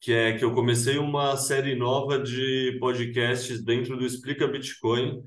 [0.00, 5.24] que é que eu comecei uma série nova de podcasts dentro do Explica Bitcoin,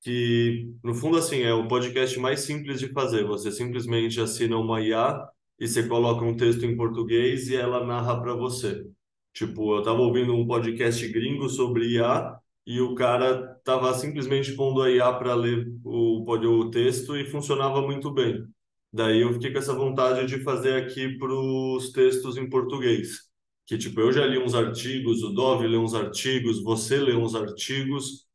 [0.00, 3.24] que, no fundo, assim, é o podcast mais simples de fazer.
[3.26, 5.28] Você simplesmente assina uma IA
[5.58, 8.86] e você coloca um texto em português e ela narra para você.
[9.32, 14.82] Tipo, eu estava ouvindo um podcast gringo sobre IA e o cara estava simplesmente pondo
[14.82, 18.46] a IA para ler o, o texto e funcionava muito bem.
[18.92, 23.22] Daí eu fiquei com essa vontade de fazer aqui para os textos em português.
[23.66, 27.34] Que, tipo, eu já li uns artigos, o Dove lê uns artigos, você lê uns
[27.34, 28.26] artigos,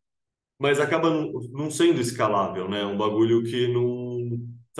[0.59, 2.85] mas acaba não, não sendo escalável, né?
[2.85, 3.98] Um bagulho que não,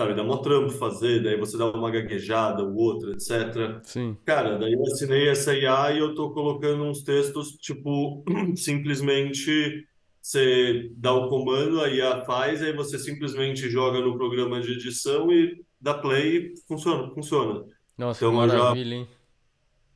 [0.00, 3.80] sabe, dá mó trampo fazer, daí você dá uma gaguejada, o outro, etc.
[3.82, 4.16] Sim.
[4.24, 8.24] Cara, daí eu assinei essa IA e eu tô colocando uns textos, tipo,
[8.56, 9.86] simplesmente
[10.20, 15.30] você dá o comando, a IA faz, aí você simplesmente joga no programa de edição
[15.32, 17.64] e dá play e funciona, funciona.
[17.96, 19.08] Nossa, Então eu já maravilha, hein?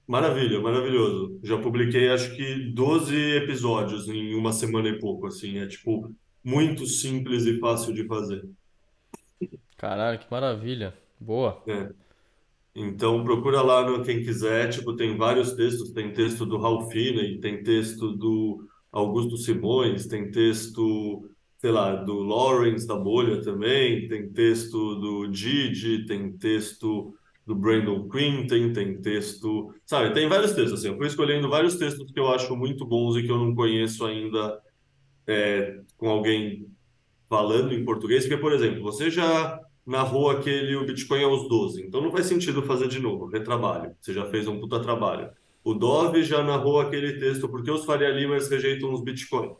[0.06, 1.40] Maravilha, maravilhoso.
[1.42, 5.58] Já publiquei acho que 12 episódios em uma semana e pouco, assim.
[5.58, 8.44] É tipo muito simples e fácil de fazer.
[9.76, 10.94] Caralho, que maravilha.
[11.20, 11.62] Boa.
[11.66, 11.90] É.
[12.74, 17.38] Então procura lá no quem quiser, tipo, tem vários textos, tem texto do Ralph Finney,
[17.38, 24.28] tem texto do Augusto Simões, tem texto, sei lá, do Lawrence da Bolha também, tem
[24.28, 27.14] texto do Gigi, tem texto
[27.46, 30.88] do Brandon Quinten, tem texto, sabe, tem vários textos assim.
[30.88, 34.04] Eu fui escolhendo vários textos que eu acho muito bons e que eu não conheço
[34.04, 34.60] ainda
[35.26, 36.66] é, com alguém
[37.28, 42.00] falando em português, porque, por exemplo, você já narrou aquele o Bitcoin aos 12, então
[42.00, 43.94] não faz sentido fazer de novo, retrabalho.
[44.00, 45.30] Você já fez um puta trabalho.
[45.62, 49.54] O Dove já narrou aquele texto, por que os Faria Limers rejeitam os Bitcoin?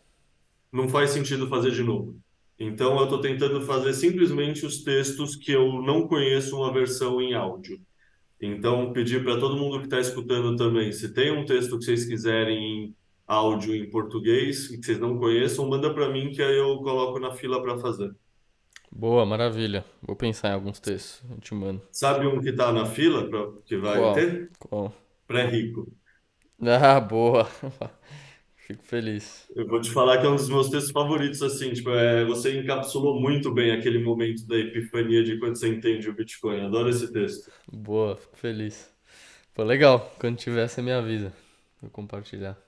[0.72, 2.18] Não faz sentido fazer de novo.
[2.58, 7.34] Então eu estou tentando fazer simplesmente os textos que eu não conheço uma versão em
[7.34, 7.80] áudio.
[8.40, 12.04] Então pedir para todo mundo que está escutando também, se tem um texto que vocês
[12.04, 12.94] quiserem em
[13.26, 17.32] áudio em português que vocês não conheçam, manda para mim que aí eu coloco na
[17.32, 18.14] fila para fazer.
[18.94, 19.84] Boa, maravilha.
[20.00, 21.22] Vou pensar em alguns textos.
[21.28, 21.82] Eu te mando.
[21.90, 24.14] Sabe um que está na fila pra, que vai Qual?
[24.14, 24.50] ter?
[24.58, 24.92] Qual?
[25.26, 25.92] Pré-rico.
[26.62, 27.48] Ah, boa.
[28.56, 29.46] Fico feliz.
[29.54, 32.58] Eu vou te falar que é um dos meus textos favoritos, assim, tipo, é, você
[32.58, 36.64] encapsulou muito bem aquele momento da epifania de quando você entende o Bitcoin.
[36.64, 37.50] Adoro esse texto.
[37.70, 38.90] Boa, fico feliz.
[39.54, 40.14] Pô, legal.
[40.20, 41.32] Quando tiver, você me avisa.
[41.80, 42.58] Vou compartilhar.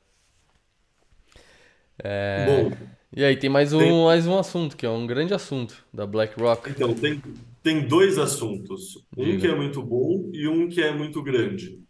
[2.03, 2.47] É...
[2.47, 2.71] Bom,
[3.13, 6.07] E aí, tem mais tem, um, mais um assunto, que é um grande assunto da
[6.07, 6.71] BlackRock.
[6.71, 7.23] então, tem,
[7.63, 8.97] tem dois assuntos.
[9.17, 9.49] Um que Diga.
[9.49, 11.83] é muito bom e um que é muito grande.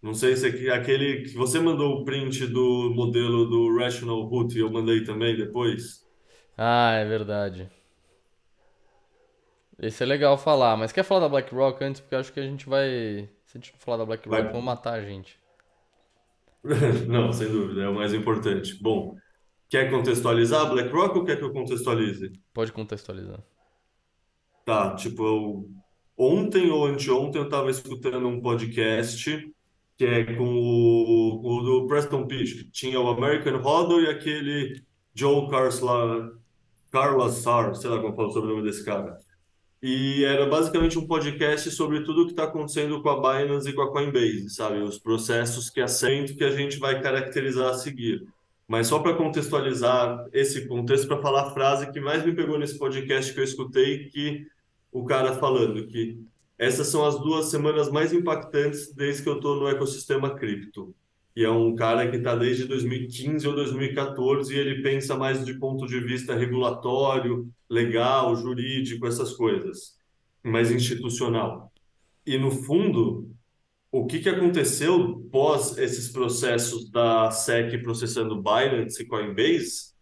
[0.00, 4.56] Não sei se é aquele que você mandou o print do modelo do Rational Root
[4.56, 6.04] e eu mandei também depois.
[6.56, 7.70] Ah, é verdade.
[9.78, 12.00] Esse é legal falar, mas quer falar da BlackRock antes?
[12.00, 13.28] Porque eu acho que a gente vai.
[13.46, 14.52] Se a gente não falar da BlackRock, Vai.
[14.52, 15.38] vão matar a gente.
[17.08, 18.74] Não, sem dúvida, é o mais importante.
[18.80, 19.16] Bom,
[19.72, 22.30] quer contextualizar BlackRock ou quer que eu contextualize?
[22.52, 23.42] Pode contextualizar.
[24.66, 25.70] Tá, tipo, eu,
[26.14, 29.50] ontem ou anteontem eu estava escutando um podcast
[29.96, 34.82] que é com o, o do Preston Pysh, que tinha o American Hodl e aquele
[35.14, 36.30] Joe Carsla,
[36.90, 39.16] Carlasar, sei lá como fala sobre o nome desse cara.
[39.82, 43.72] E era basicamente um podcast sobre tudo o que está acontecendo com a Binance e
[43.72, 44.82] com a Coinbase, sabe?
[44.82, 48.22] Os processos que assento que a gente vai caracterizar a seguir.
[48.72, 52.78] Mas só para contextualizar esse contexto, para falar a frase que mais me pegou nesse
[52.78, 54.46] podcast que eu escutei, que
[54.90, 56.18] o cara falando que
[56.56, 60.94] essas são as duas semanas mais impactantes desde que eu estou no ecossistema cripto.
[61.36, 65.52] E é um cara que está desde 2015 ou 2014 e ele pensa mais de
[65.58, 69.98] ponto de vista regulatório, legal, jurídico, essas coisas,
[70.42, 71.70] mais institucional.
[72.24, 73.30] E no fundo,
[73.92, 79.92] o que que aconteceu pós esses processos da SEC processando Binance e Coinbase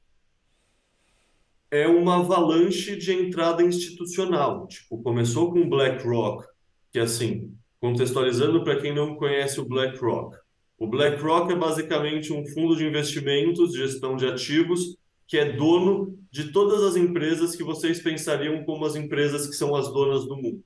[1.72, 4.68] é uma avalanche de entrada institucional.
[4.68, 6.47] Tipo, começou com BlackRock,
[6.93, 10.36] que assim, contextualizando para quem não conhece o BlackRock.
[10.78, 16.53] O BlackRock é basicamente um fundo de investimentos, gestão de ativos, que é dono de
[16.53, 20.62] todas as empresas que vocês pensariam como as empresas que são as donas do mundo.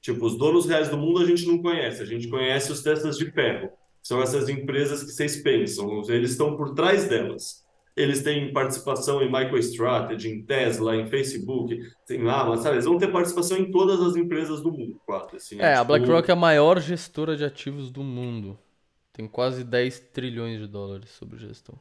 [0.00, 3.18] Tipo, os donos reais do mundo a gente não conhece, a gente conhece os testas
[3.18, 3.70] de ferro.
[4.02, 7.64] São essas empresas que vocês pensam, eles estão por trás delas.
[7.96, 12.96] Eles têm participação em MicroStrategy, em Tesla, em Facebook, tem lá, mas sabe, eles vão
[12.96, 15.36] ter participação em todas as empresas do mundo, quase.
[15.36, 18.58] Assim, É, a tipo, BlackRock é a maior gestora de ativos do mundo.
[19.12, 21.78] Tem quase 10 trilhões de dólares sobre gestão.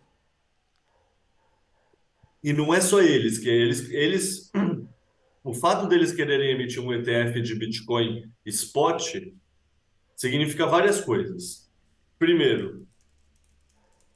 [2.44, 4.52] E não é só eles, que eles, eles,
[5.44, 9.04] o fato deles quererem emitir um ETF de Bitcoin spot
[10.16, 11.70] significa várias coisas.
[12.18, 12.86] Primeiro,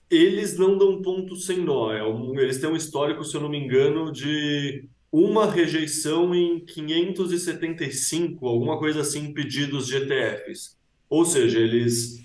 [0.10, 1.92] eles não dão ponto sem nó.
[1.92, 2.02] É
[2.42, 8.78] eles têm um histórico, se eu não me engano, de uma rejeição em 575, alguma
[8.78, 10.78] coisa assim, pedidos de ETFs.
[11.10, 12.24] Ou seja, eles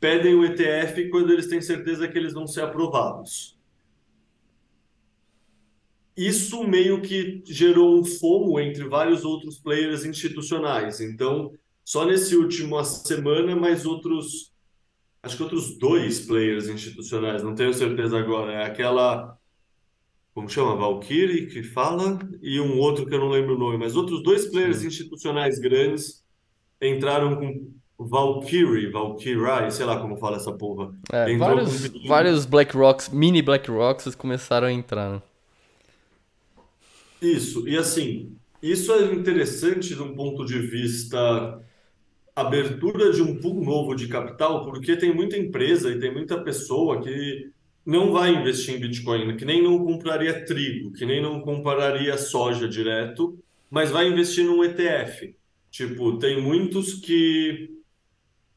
[0.00, 3.59] pedem o ETF quando eles têm certeza que eles vão ser aprovados.
[6.16, 11.00] Isso meio que gerou um fomo entre vários outros players institucionais.
[11.00, 11.52] Então,
[11.84, 14.50] só nesse último semana, mais outros
[15.22, 18.52] acho que outros dois players institucionais, não tenho certeza agora.
[18.52, 19.36] É aquela,
[20.34, 20.76] como chama?
[20.76, 24.46] Valkyrie, que fala, e um outro que eu não lembro o nome, mas outros dois
[24.46, 24.88] players Sim.
[24.88, 26.24] institucionais grandes
[26.80, 30.90] entraram com Valkyrie, Valkyrie, sei lá como fala essa porra.
[31.12, 32.08] É, vários, com...
[32.08, 35.22] vários Black Rocks, mini Black Rocks começaram a entrar.
[37.20, 41.62] Isso, e assim, isso é interessante de um ponto de vista
[42.34, 47.02] abertura de um pool novo de capital, porque tem muita empresa e tem muita pessoa
[47.02, 47.50] que
[47.84, 52.68] não vai investir em Bitcoin, que nem não compraria trigo, que nem não compraria soja
[52.68, 53.38] direto,
[53.70, 55.34] mas vai investir num ETF.
[55.70, 57.70] Tipo, tem muitos que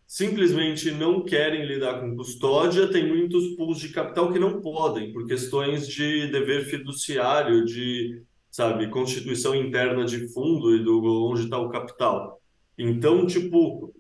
[0.08, 5.26] simplesmente não querem lidar com custódia, tem muitos pools de capital que não podem, por
[5.28, 8.22] questões de dever fiduciário, de,
[8.54, 12.40] sabe, constituição interna de fundo e do onde está o capital.
[12.78, 13.92] Então, tipo,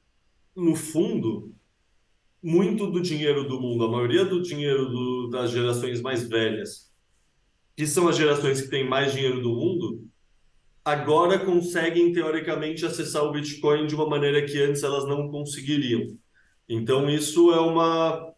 [0.56, 1.52] no fundo,
[2.42, 6.94] muito do dinheiro do mundo, a maioria do dinheiro do, das gerações mais velhas,
[7.76, 10.08] que são as gerações que têm mais dinheiro do mundo,
[10.86, 16.16] agora conseguem teoricamente acessar o Bitcoin de uma maneira que antes elas não conseguiriam.
[16.70, 18.33] Então isso é uma,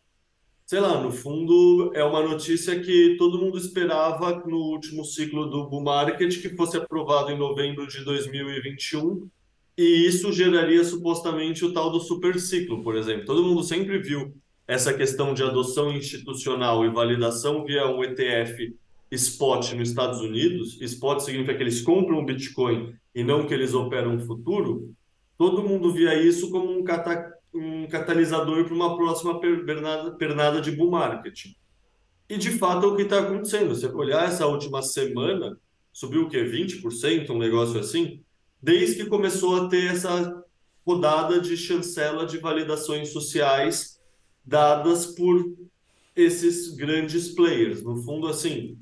[0.66, 5.70] sei lá, no fundo é uma notícia que todo mundo esperava no último ciclo do
[5.70, 9.30] bull market que fosse aprovado em novembro de 2021
[9.78, 13.26] e isso geraria supostamente o tal do superciclo, por exemplo.
[13.26, 14.34] Todo mundo sempre viu
[14.68, 18.74] essa questão de adoção institucional e validação via um ETF
[19.12, 20.82] spot nos Estados Unidos.
[20.82, 24.92] Spot significa que eles compram Bitcoin e não que eles operam o futuro.
[25.38, 30.72] Todo mundo via isso como um, cata um catalisador para uma próxima pernada, pernada de
[30.72, 31.46] bull market.
[32.28, 33.76] E de fato é o que está acontecendo.
[33.76, 35.58] Se olhar essa última semana,
[35.94, 36.44] subiu o quê?
[36.44, 38.26] 20%, um negócio assim?
[38.66, 40.44] desde que começou a ter essa
[40.84, 44.02] rodada de chancela de validações sociais
[44.44, 45.56] dadas por
[46.16, 47.84] esses grandes players.
[47.84, 48.80] No fundo, assim,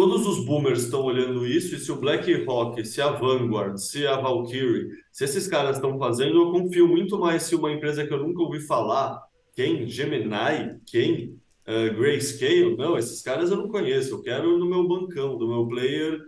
[0.00, 4.16] todos os boomers estão olhando isso, e se o BlackRock, se a Vanguard, se a
[4.16, 8.26] Valkyrie, se esses caras estão fazendo, eu confio muito mais se uma empresa que eu
[8.26, 9.22] nunca ouvi falar,
[9.54, 9.86] quem?
[9.86, 10.80] Gemini?
[10.86, 11.38] Quem?
[11.68, 12.78] Uh, Grayscale?
[12.78, 16.18] Não, esses caras eu não conheço, eu quero no meu bancão, do meu player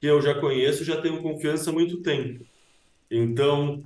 [0.00, 2.46] que eu já conheço, já tenho confiança há muito tempo.
[3.10, 3.82] Então,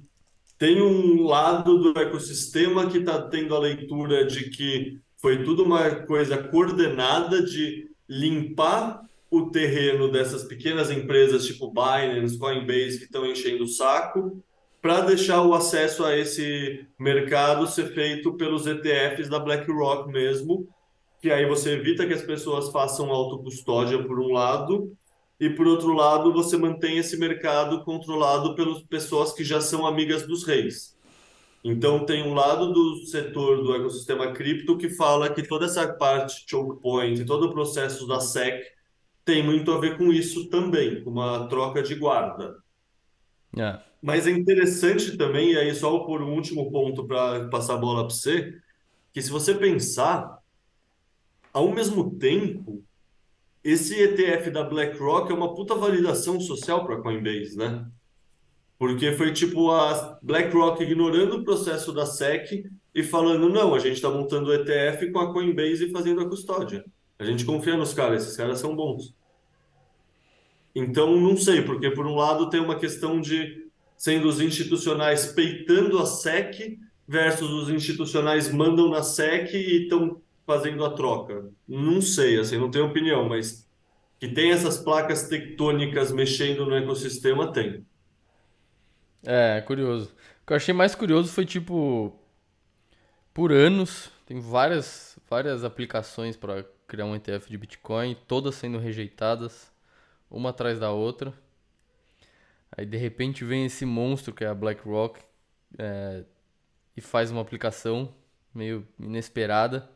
[0.59, 5.95] tem um lado do ecossistema que está tendo a leitura de que foi tudo uma
[6.05, 13.65] coisa coordenada de limpar o terreno dessas pequenas empresas tipo Binance, Coinbase, que estão enchendo
[13.65, 14.43] o saco,
[14.83, 20.67] para deixar o acesso a esse mercado ser feito pelos ETFs da BlackRock mesmo,
[21.21, 24.97] que aí você evita que as pessoas façam autocustódia por um lado
[25.39, 30.27] e por outro lado você mantém esse mercado controlado pelas pessoas que já são amigas
[30.27, 30.99] dos reis.
[31.63, 36.45] Então tem um lado do setor do ecossistema cripto que fala que toda essa parte
[36.49, 38.80] choke point, todo o processo da SEC
[39.31, 42.57] tem muito a ver com isso também, com uma troca de guarda.
[43.57, 43.79] É.
[44.03, 48.05] Mas é interessante também, e aí só por um último ponto para passar a bola
[48.05, 48.59] para você,
[49.13, 50.41] que se você pensar,
[51.53, 52.83] ao mesmo tempo,
[53.63, 57.87] esse ETF da BlackRock é uma puta validação social para a Coinbase, né?
[58.77, 63.95] Porque foi tipo a BlackRock ignorando o processo da SEC e falando: não, a gente
[63.95, 66.85] está montando o ETF com a Coinbase e fazendo a custódia.
[67.17, 69.15] A gente confia nos caras, esses caras são bons.
[70.75, 73.67] Então, não sei, porque por um lado tem uma questão de
[73.97, 80.85] sendo os institucionais peitando a SEC versus os institucionais mandam na SEC e estão fazendo
[80.85, 81.51] a troca?
[81.67, 83.69] Não sei, assim, não tenho opinião, mas
[84.19, 87.85] que tem essas placas tectônicas mexendo no ecossistema, tem.
[89.25, 90.15] É, curioso.
[90.43, 92.19] O que eu achei mais curioso foi, tipo,
[93.33, 99.73] por anos, tem várias, várias aplicações para criar um ETF de Bitcoin, todas sendo rejeitadas,
[100.31, 101.35] uma atrás da outra.
[102.77, 105.21] Aí, de repente, vem esse monstro que é a BlackRock
[105.79, 106.25] é,
[106.97, 108.15] e faz uma aplicação
[108.55, 109.89] meio inesperada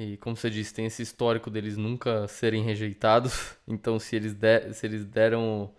[0.00, 3.56] e como você disse, tem esse histórico deles nunca serem rejeitados.
[3.66, 5.74] Então se eles, der, se eles deram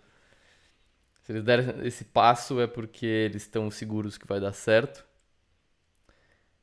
[1.22, 5.04] se eles deram esse passo é porque eles estão seguros que vai dar certo.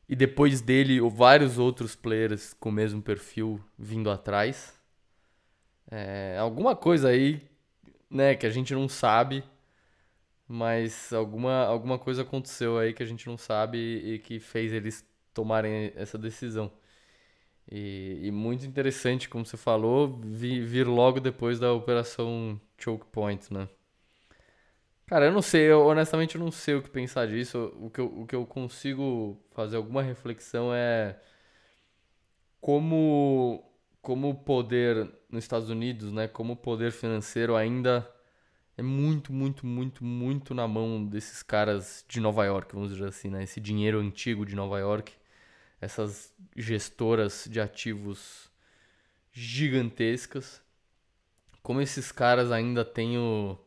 [0.08, 4.77] e depois dele vários outros players com o mesmo perfil vindo atrás.
[5.90, 7.42] É, alguma coisa aí,
[8.10, 9.44] né, que a gente não sabe,
[10.48, 15.06] mas alguma, alguma coisa aconteceu aí que a gente não sabe e que fez eles
[15.34, 16.72] tomarem essa decisão.
[17.70, 23.54] E, e muito interessante, como você falou, vir, vir logo depois da operação Choke Point,
[23.54, 23.68] né?
[25.06, 27.74] Cara, eu não sei, eu, honestamente eu não sei o que pensar disso.
[27.80, 31.18] O que, eu, o que eu consigo fazer alguma reflexão é
[32.62, 33.64] como,
[34.02, 36.28] como o poder nos Estados Unidos, né?
[36.28, 38.10] Como o poder financeiro ainda
[38.78, 43.30] é muito, muito, muito, muito na mão desses caras de Nova York, vamos dizer assim,
[43.30, 43.44] né?
[43.44, 45.14] Esse dinheiro antigo de Nova York,
[45.82, 48.50] essas gestoras de ativos
[49.32, 50.62] gigantescas.
[51.62, 53.58] Como esses caras ainda têm o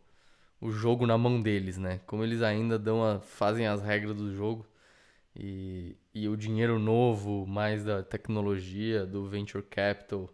[0.61, 2.01] o jogo na mão deles, né?
[2.07, 4.67] Como eles ainda dão a, fazem as regras do jogo
[5.35, 10.31] e, e o dinheiro novo, mais da tecnologia, do venture capital,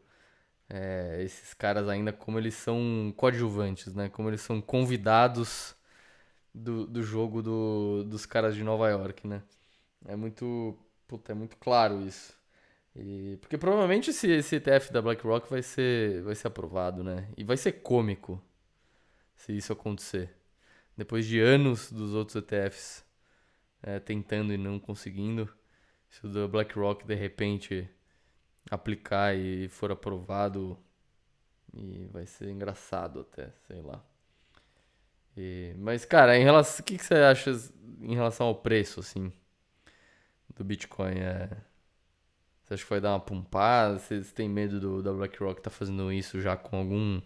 [0.69, 4.09] é, esses caras ainda como eles são coadjuvantes, né?
[4.09, 5.77] Como eles são convidados
[6.55, 9.43] do, do jogo do, dos caras de Nova York, né?
[10.07, 12.35] É muito, puta, é muito claro isso.
[12.95, 17.29] E, porque provavelmente esse, esse ETF da BlackRock vai ser, vai ser aprovado, né?
[17.37, 18.43] E vai ser cômico
[19.37, 20.35] se isso acontecer.
[20.97, 23.05] Depois de anos dos outros ETFs
[23.83, 25.49] é, tentando e não conseguindo,
[26.11, 27.89] se o da BlackRock de repente
[28.71, 30.79] aplicar e for aprovado,
[31.75, 34.03] e vai ser engraçado até, sei lá.
[35.37, 37.53] E, mas, cara, em relação, o que, que você acha
[38.01, 39.33] em relação ao preço, assim,
[40.57, 41.19] do Bitcoin?
[41.19, 41.49] É,
[42.65, 43.99] você acha que vai dar uma pumpada?
[43.99, 47.21] Você, você tem medo do, da BlackRock tá fazendo isso já com algum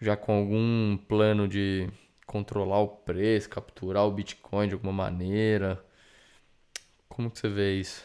[0.00, 1.88] já com algum plano de
[2.26, 5.84] controlar o preço, capturar o Bitcoin de alguma maneira?
[7.08, 8.02] Como que você vê isso?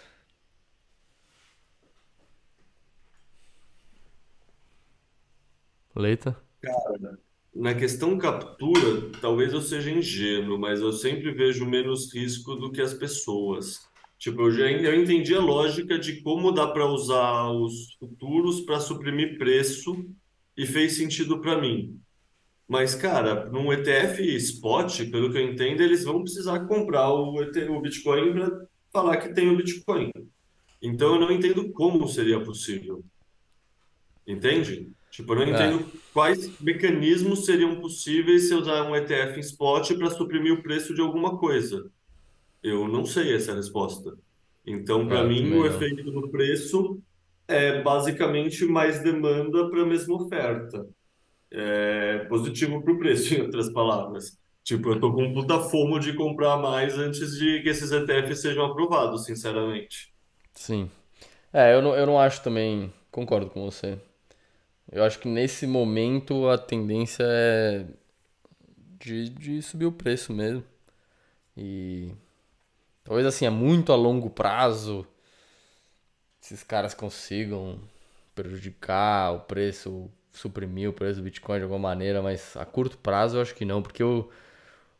[5.95, 6.35] Leita?
[6.61, 7.19] Cara,
[7.53, 12.81] na questão captura, talvez eu seja ingênuo, mas eu sempre vejo menos risco do que
[12.81, 13.87] as pessoas.
[14.17, 18.79] Tipo, eu já eu entendi a lógica de como dá para usar os futuros para
[18.79, 20.05] suprimir preço
[20.57, 21.99] e fez sentido para mim.
[22.67, 27.81] Mas, cara, num ETF spot, pelo que eu entendo, eles vão precisar comprar o, o
[27.81, 30.11] Bitcoin para falar que tem o Bitcoin.
[30.81, 33.03] Então, eu não entendo como seria possível.
[34.25, 34.91] Entende?
[35.15, 39.41] Tipo, eu não É, entendo quais mecanismos seriam possíveis se eu usar um ETF em
[39.41, 41.89] spot para suprimir o preço de alguma coisa.
[42.63, 44.17] Eu não sei essa resposta.
[44.65, 47.01] Então, é, para eu mim, o efeito do preço
[47.47, 50.87] é basicamente mais demanda para a mesma oferta.
[51.91, 54.37] É positivo para o preço, em outras palavras.
[54.63, 58.65] Tipo, eu tô com puta fomo de comprar mais antes de que esses ETFs sejam
[58.65, 60.13] aprovados, sinceramente.
[60.53, 60.89] Sim.
[61.53, 62.93] É, eu não, eu não acho também.
[63.11, 63.99] Concordo com você.
[64.91, 67.85] Eu acho que nesse momento a tendência é
[68.99, 70.63] de, de subir o preço mesmo.
[71.57, 72.11] E
[73.03, 75.07] talvez assim, a muito a longo prazo,
[76.41, 77.79] esses caras consigam
[78.35, 83.37] prejudicar o preço, suprimir o preço do Bitcoin de alguma maneira, mas a curto prazo
[83.37, 84.29] eu acho que não, porque o,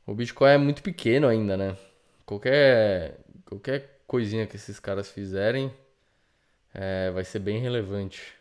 [0.08, 1.78] o Bitcoin é muito pequeno ainda, né?
[2.26, 5.72] Qualquer, qualquer coisinha que esses caras fizerem
[6.74, 8.35] é, vai ser bem relevante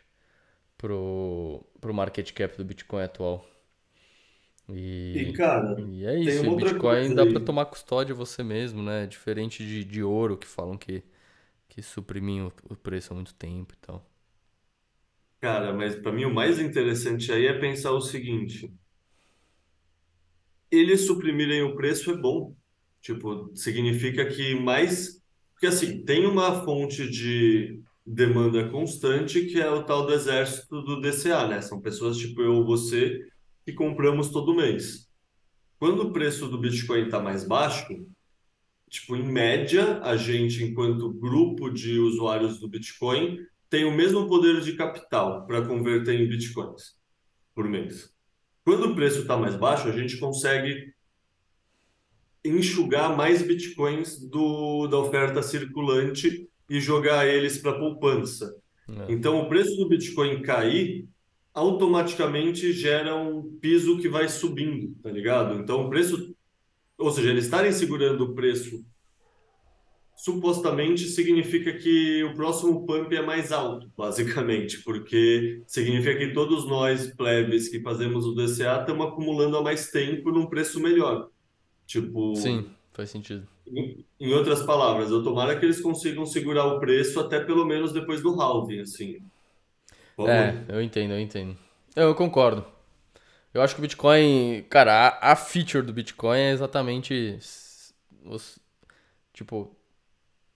[0.85, 3.45] pro, pro market cap do Bitcoin atual.
[5.13, 7.39] E, E, cara, e é isso, e outra Bitcoin dá aí.
[7.39, 9.05] tomar custódia você mesmo, né?
[9.07, 11.03] Diferente de, de ouro que falam que,
[11.69, 14.05] que suprimiam o o preço há muito tempo e tal.
[15.39, 18.69] Cara, mas para mim o mais interessante aí é pensar o seguinte:
[20.71, 22.55] eles suprimirem o preço é bom.
[23.01, 25.21] Tipo, significa que mais.
[25.53, 31.01] Porque assim, tem uma fonte de demanda constante que é o tal do exército do
[31.01, 31.61] DCA, né?
[31.61, 33.19] São pessoas tipo eu ou você
[33.65, 35.09] que compramos todo mês.
[35.79, 38.05] Quando o preço do Bitcoin está mais baixo,
[38.89, 43.39] tipo, em média, a gente, enquanto grupo de usuários do Bitcoin,
[43.69, 46.95] tem o mesmo poder de capital para converter em Bitcoins
[47.53, 48.13] por mês.
[48.63, 50.93] Quando o preço está mais baixo, a gente consegue
[52.43, 58.55] enxugar mais bitcoins do, da oferta circulante e jogar eles para poupança.
[58.89, 61.07] É, Então, o preço do Bitcoin cair
[61.53, 65.55] automaticamente gera um piso que vai subindo, tá ligado?
[65.55, 66.35] Então, o preço,
[66.97, 68.83] ou seja, eles estarem segurando o preço
[70.15, 77.13] supostamente significa que o próximo pump é mais alto, basicamente, porque significa que todos nós,
[77.13, 81.29] plebes, que fazemos o DCA, estamos acumulando há mais tempo num preço melhor.
[81.85, 83.47] Tipo, Sim, faz sentido.
[83.67, 87.91] Em, em outras palavras, eu tomara que eles consigam segurar o preço até pelo menos
[87.91, 89.21] depois do halving, assim.
[90.19, 90.69] É, Vamos...
[90.69, 91.57] eu entendo, eu entendo.
[91.95, 92.65] Eu, eu concordo.
[93.53, 97.39] Eu acho que o Bitcoin, cara, a, a feature do Bitcoin é exatamente
[98.25, 98.59] os,
[99.33, 99.75] tipo,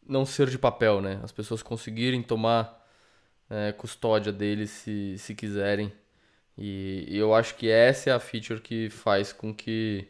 [0.06, 1.20] não ser de papel, né?
[1.24, 2.86] As pessoas conseguirem tomar
[3.50, 5.92] é, custódia dele se, se quiserem.
[6.58, 10.08] E, e eu acho que essa é a feature que faz com que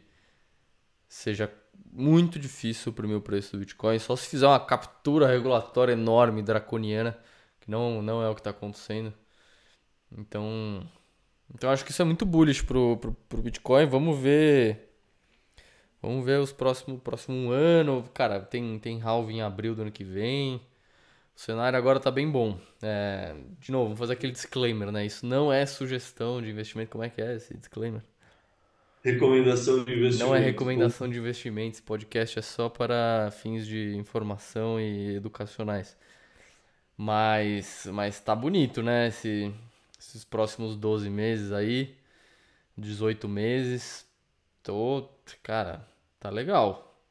[1.08, 1.52] seja
[1.92, 3.98] muito difícil suprimir o preço do Bitcoin.
[3.98, 7.18] Só se fizer uma captura regulatória enorme, draconiana,
[7.60, 9.12] que não, não é o que está acontecendo.
[10.16, 10.86] Então,
[11.54, 13.86] então acho que isso é muito bullish pro, pro, pro Bitcoin.
[13.86, 14.88] Vamos ver.
[16.02, 18.08] Vamos ver os próximos próximo ano.
[18.14, 20.56] Cara, tem, tem halving em abril do ano que vem.
[21.36, 22.58] O cenário agora tá bem bom.
[22.82, 25.06] É, de novo, vamos fazer aquele disclaimer, né?
[25.06, 26.90] Isso não é sugestão de investimento.
[26.90, 28.02] Como é que é esse disclaimer?
[29.02, 31.76] Recomendação de Não é recomendação de investimento.
[31.76, 35.96] Esse podcast é só para fins de informação e educacionais.
[36.96, 39.08] Mas, mas tá bonito, né?
[39.08, 39.50] Esse,
[39.98, 41.96] esses próximos 12 meses aí,
[42.76, 44.06] 18 meses.
[44.62, 45.08] Tô,
[45.42, 45.88] cara,
[46.18, 47.02] tá legal.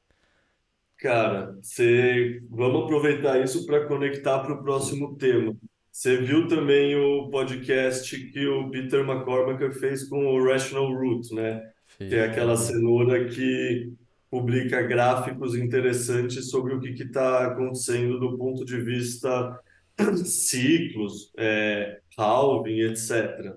[0.97, 2.39] Cara, você...
[2.51, 5.55] vamos aproveitar isso para conectar para o próximo tema.
[5.91, 11.61] Você viu também o podcast que o Peter McCormack fez com o Rational Root, né?
[11.99, 13.91] Que Fiz, é aquela cenoura que
[14.31, 19.59] publica gráficos interessantes sobre o que está acontecendo do ponto de vista
[20.23, 23.53] ciclos, é, halving, etc.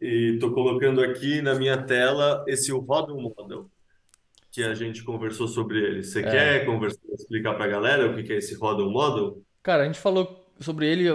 [0.00, 3.70] E estou colocando aqui na minha tela esse Hodl Model
[4.50, 6.02] que a gente conversou sobre ele.
[6.02, 6.30] Você É.
[6.30, 9.42] quer conversar, explicar para a galera o que é esse Hodl Model?
[9.62, 11.06] Cara, a gente falou sobre ele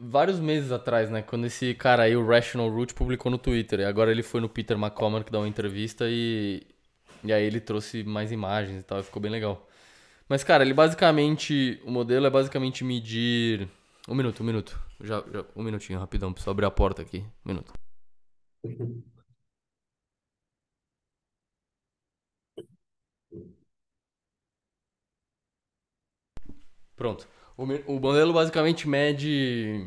[0.00, 1.22] vários meses atrás, né?
[1.22, 3.80] Quando esse cara aí, o Rational Root, publicou no Twitter.
[3.80, 6.62] E agora ele foi no Peter McCormack dar uma entrevista e,
[7.24, 9.66] e aí ele trouxe mais imagens e tal, e ficou bem legal.
[10.28, 11.80] Mas, cara, ele basicamente.
[11.84, 13.68] O modelo é basicamente medir.
[14.08, 14.80] Um minuto, um minuto.
[15.00, 17.18] Já, já- um minutinho, rapidão, preciso abrir a porta aqui.
[17.44, 17.72] Um minuto.
[26.96, 27.26] Pronto.
[27.56, 29.86] O, modelo basicamente mede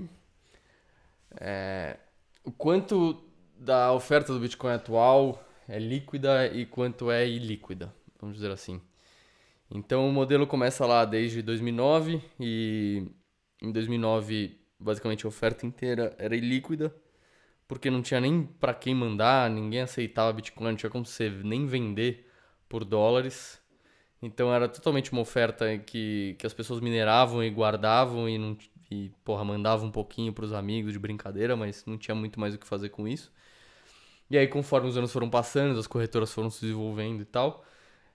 [2.43, 3.23] o quanto
[3.57, 8.81] da oferta do Bitcoin atual é líquida e quanto é ilíquida, vamos dizer assim.
[9.69, 13.11] Então o modelo começa lá desde 2009 e
[13.61, 16.95] em 2009 basicamente a oferta inteira era ilíquida
[17.67, 21.65] porque não tinha nem para quem mandar, ninguém aceitava Bitcoin, não tinha como você nem
[21.65, 22.31] vender
[22.69, 23.61] por dólares.
[24.21, 28.57] Então era totalmente uma oferta que, que as pessoas mineravam e guardavam e, não,
[28.89, 32.55] e porra, mandavam um pouquinho para os amigos de brincadeira, mas não tinha muito mais
[32.55, 33.31] o que fazer com isso.
[34.29, 37.63] E aí, conforme os anos foram passando, as corretoras foram se desenvolvendo e tal,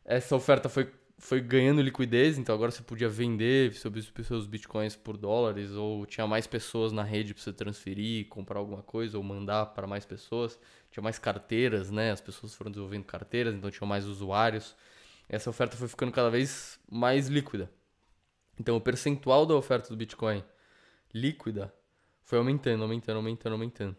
[0.05, 5.16] essa oferta foi, foi ganhando liquidez, então agora você podia vender sobre seus bitcoins por
[5.16, 9.66] dólares, ou tinha mais pessoas na rede para você transferir, comprar alguma coisa, ou mandar
[9.66, 10.59] para mais pessoas.
[10.90, 12.11] Tinha mais carteiras, né?
[12.11, 14.76] As pessoas foram desenvolvendo carteiras, então tinha mais usuários.
[15.29, 17.70] Essa oferta foi ficando cada vez mais líquida.
[18.59, 20.45] Então o percentual da oferta do Bitcoin
[21.12, 21.73] líquida
[22.23, 23.97] foi aumentando, aumentando, aumentando, aumentando.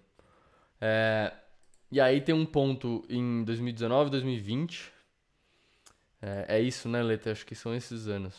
[0.80, 1.34] É,
[1.92, 4.92] e aí tem um ponto em 2019, 2020.
[6.22, 7.32] É, é isso, né, Leta?
[7.32, 8.36] Acho que são esses anos.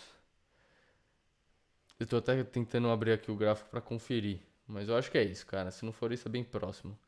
[1.98, 4.40] Eu tô até tentando abrir aqui o gráfico para conferir.
[4.66, 5.70] Mas eu acho que é isso, cara.
[5.70, 6.98] Se não for isso, é bem próximo.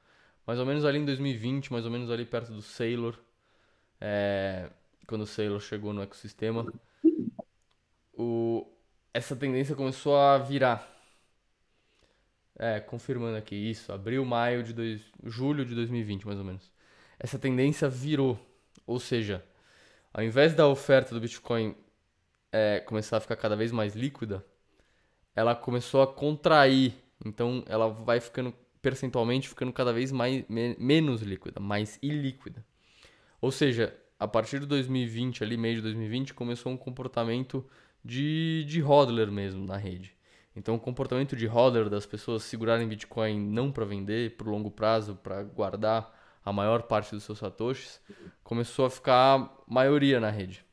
[0.46, 3.18] Mais ou menos ali em 2020, mais ou menos ali perto do Sailor.
[4.00, 4.70] É,
[5.06, 6.66] quando o Sailor chegou no ecossistema.
[8.18, 8.66] O,
[9.14, 10.92] essa tendência começou a virar.
[12.58, 16.70] É, confirmando aqui, isso, abril, maio de dois, julho de 2020, mais ou menos.
[17.18, 18.38] Essa tendência virou,
[18.86, 19.44] ou seja,
[20.12, 21.76] ao invés da oferta do Bitcoin
[22.52, 24.44] é, começar a ficar cada vez mais líquida,
[25.36, 26.94] ela começou a contrair.
[27.24, 32.64] Então, ela vai ficando percentualmente ficando cada vez mais me- menos líquida, mais ilíquida.
[33.40, 37.64] Ou seja, a partir de 2020, ali meio de 2020, começou um comportamento
[38.04, 40.14] de, de hodler mesmo na rede.
[40.54, 45.14] Então, o comportamento de hodler das pessoas segurarem Bitcoin não para vender por longo prazo,
[45.16, 48.00] para guardar a maior parte dos seus satoshis,
[48.42, 50.64] começou a ficar maioria na rede.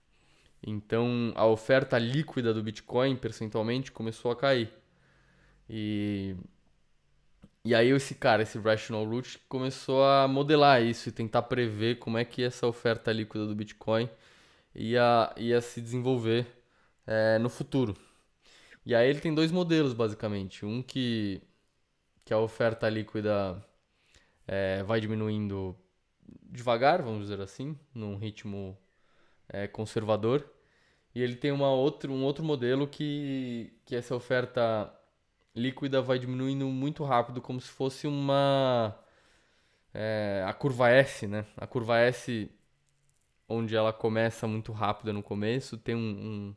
[0.66, 4.72] Então, a oferta líquida do Bitcoin, percentualmente, começou a cair.
[5.70, 6.38] E,
[7.66, 12.18] e aí esse cara, esse Rational Root, começou a modelar isso e tentar prever como
[12.18, 14.10] é que essa oferta líquida do Bitcoin
[14.76, 16.46] ia, ia se desenvolver
[17.08, 17.96] é, no futuro.
[18.86, 20.66] E aí ele tem dois modelos, basicamente.
[20.66, 21.42] Um que,
[22.26, 23.64] que a oferta líquida
[24.48, 25.76] é, vai diminuindo
[26.44, 28.78] devagar, vamos dizer assim, num ritmo
[29.50, 30.46] é, conservador.
[31.16, 34.94] E ele tem uma outro, um outro modelo que, que essa oferta
[35.56, 38.96] líquida vai diminuindo muito rápido, como se fosse uma.
[39.94, 41.46] É, a curva S, né?
[41.58, 42.50] A curva S,
[43.48, 46.56] onde ela começa muito rápida no começo, tem um,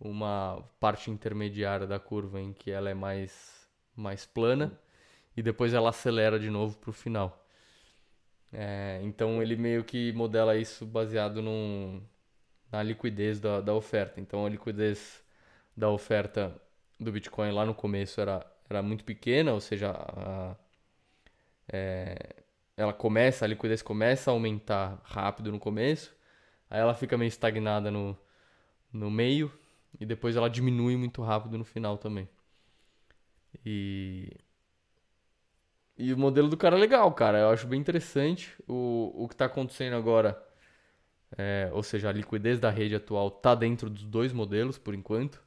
[0.00, 4.78] um, uma parte intermediária da curva em que ela é mais, mais plana
[5.36, 7.44] e depois ela acelera de novo para o final.
[8.52, 12.00] É, então ele meio que modela isso baseado num,
[12.70, 14.20] na liquidez da, da oferta.
[14.20, 15.22] Então a liquidez
[15.76, 16.60] da oferta
[16.98, 20.56] do Bitcoin lá no começo era, era muito pequena, ou seja, a,
[21.72, 22.16] é,
[22.76, 26.14] ela começa, a liquidez começa a aumentar rápido no começo,
[26.70, 28.16] aí ela fica meio estagnada no,
[28.92, 29.52] no meio
[30.00, 32.28] e depois ela diminui muito rápido no final também.
[33.64, 34.36] E,
[35.96, 39.34] e o modelo do cara é legal, cara, eu acho bem interessante o, o que
[39.34, 40.40] está acontecendo agora.
[41.36, 45.42] É, ou seja, a liquidez da rede atual está dentro dos dois modelos por enquanto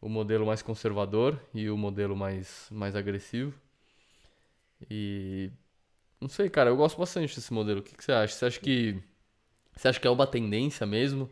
[0.00, 3.54] o modelo mais conservador e o modelo mais, mais agressivo.
[4.90, 5.50] E
[6.20, 7.80] não sei, cara, eu gosto bastante desse modelo.
[7.80, 8.34] O que, que você acha?
[8.34, 9.02] Você acha que
[9.78, 11.30] você acha que é uma tendência mesmo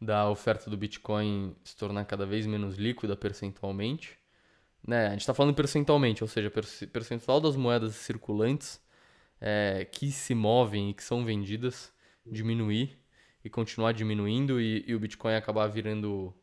[0.00, 4.18] da oferta do Bitcoin se tornar cada vez menos líquida percentualmente?
[4.86, 5.06] Né?
[5.06, 6.50] A gente está falando percentualmente, ou seja,
[6.92, 8.80] percentual das moedas circulantes
[9.40, 11.92] é, que se movem e que são vendidas
[12.26, 12.98] diminuir
[13.44, 16.34] e continuar diminuindo e, e o Bitcoin acabar virando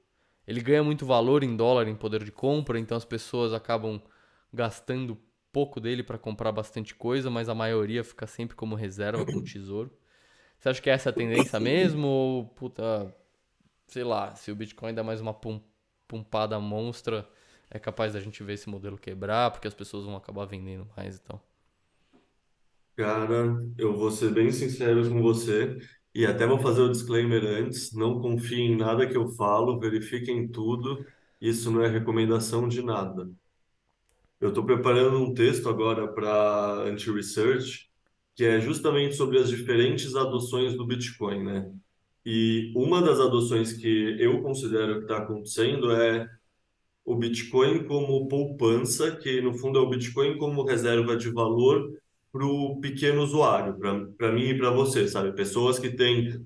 [0.52, 4.02] ele ganha muito valor em dólar, em poder de compra, então as pessoas acabam
[4.54, 5.18] gastando
[5.50, 9.90] pouco dele para comprar bastante coisa, mas a maioria fica sempre como reserva, como tesouro.
[10.60, 12.06] Você acha que essa é a tendência mesmo?
[12.06, 13.16] Ou, puta,
[13.88, 15.62] sei lá, se o Bitcoin dá mais uma pum,
[16.06, 17.26] pumpada monstra,
[17.70, 21.16] é capaz da gente ver esse modelo quebrar, porque as pessoas vão acabar vendendo mais
[21.16, 21.42] e tal.
[22.98, 25.80] Cara, eu vou ser bem sincero com você
[26.14, 30.48] e até vou fazer o disclaimer antes: não confiem em nada que eu falo, verifiquem
[30.48, 31.06] tudo.
[31.40, 33.30] Isso não é recomendação de nada.
[34.40, 37.90] Eu estou preparando um texto agora para Anti-Research,
[38.36, 41.72] que é justamente sobre as diferentes adoções do Bitcoin, né?
[42.26, 46.28] E uma das adoções que eu considero que está acontecendo é
[47.04, 52.01] o Bitcoin como poupança, que no fundo é o Bitcoin como reserva de valor
[52.32, 53.78] para o pequeno usuário,
[54.18, 55.36] para mim e para você, sabe?
[55.36, 56.46] Pessoas que têm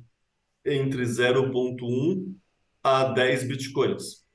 [0.65, 2.35] entre 0,1
[2.83, 4.25] a 10 bitcoins.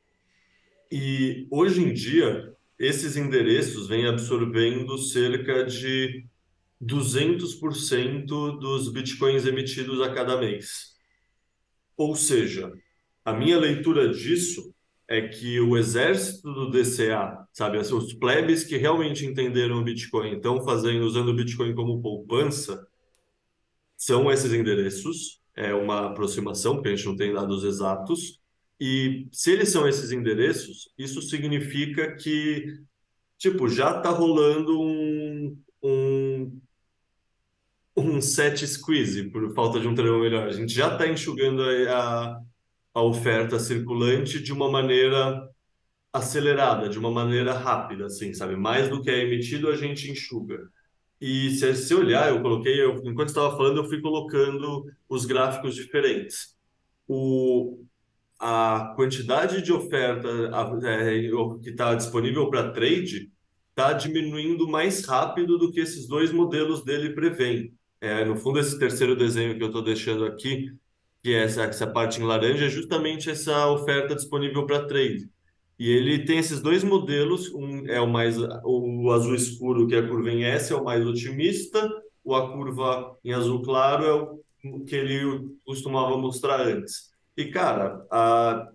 [0.90, 6.26] E hoje em dia, esses endereços vêm absorvendo cerca de
[6.82, 10.96] 200% dos bitcoins emitidos a cada mês.
[11.96, 12.72] Ou seja,
[13.24, 14.74] a minha leitura disso
[15.06, 20.36] é que o exército do DCA, sabe, assim, os plebes que realmente entenderam o Bitcoin,
[20.36, 22.86] estão fazendo, usando o Bitcoin como poupança,
[23.96, 25.40] são esses endereços.
[25.56, 28.40] É uma aproximação, porque a gente não tem dados exatos.
[28.80, 32.80] E se eles são esses endereços, isso significa que,
[33.36, 36.60] tipo, já está rolando um, um,
[37.96, 40.48] um set squeeze, por falta de um termo melhor.
[40.48, 42.40] A gente já está enxugando a, a
[42.94, 45.48] a oferta circulante de uma maneira
[46.12, 48.56] acelerada, de uma maneira rápida, assim, sabe?
[48.56, 50.68] Mais do que é emitido, a gente enxuga.
[51.20, 55.74] E se você olhar, eu coloquei, eu, enquanto estava falando, eu fui colocando os gráficos
[55.74, 56.56] diferentes.
[57.06, 57.84] O,
[58.38, 60.28] a quantidade de oferta
[60.84, 61.20] é,
[61.62, 63.30] que está disponível para trade
[63.70, 67.72] está diminuindo mais rápido do que esses dois modelos dele prevêem.
[68.00, 70.74] É, no fundo, esse terceiro desenho que eu estou deixando aqui
[71.22, 75.28] que é essa, essa parte em laranja, é justamente essa oferta disponível para trade.
[75.80, 80.00] E ele tem esses dois modelos, um é o mais o azul escuro, que é
[80.00, 81.90] a curva em S, é o mais otimista,
[82.22, 84.12] o a curva em azul claro é
[84.68, 87.10] o que ele costumava mostrar antes.
[87.34, 88.68] E cara, a,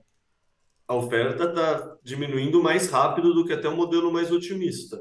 [0.88, 5.00] a oferta está diminuindo mais rápido do que até o modelo mais otimista.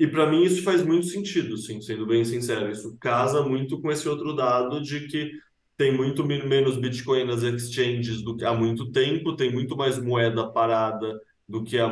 [0.00, 2.70] E para mim isso faz muito sentido, sim, sendo bem sincero.
[2.70, 5.32] Isso casa muito com esse outro dado de que
[5.76, 10.48] tem muito menos Bitcoin nas exchanges do que há muito tempo, tem muito mais moeda
[10.48, 11.88] parada do que há,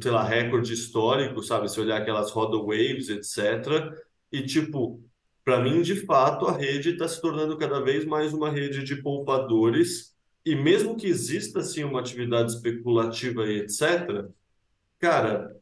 [0.00, 1.70] sei lá, recorde histórico, sabe?
[1.70, 3.92] Se olhar aquelas roda waves, etc.
[4.32, 5.02] E, tipo,
[5.44, 8.96] para mim, de fato, a rede está se tornando cada vez mais uma rede de
[8.96, 10.14] poupadores.
[10.44, 14.26] E mesmo que exista, assim, uma atividade especulativa e etc.,
[14.98, 15.54] cara,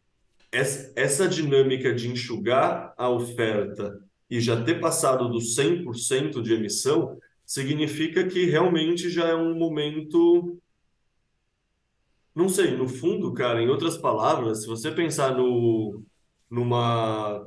[0.53, 4.01] essa dinâmica de enxugar a oferta
[4.31, 7.19] e já ter passado dos 100% de emissão
[7.53, 10.59] significa que realmente já é um momento.
[12.35, 16.03] Não sei, no fundo, cara, em outras palavras, se você pensar no,
[16.51, 17.47] numa,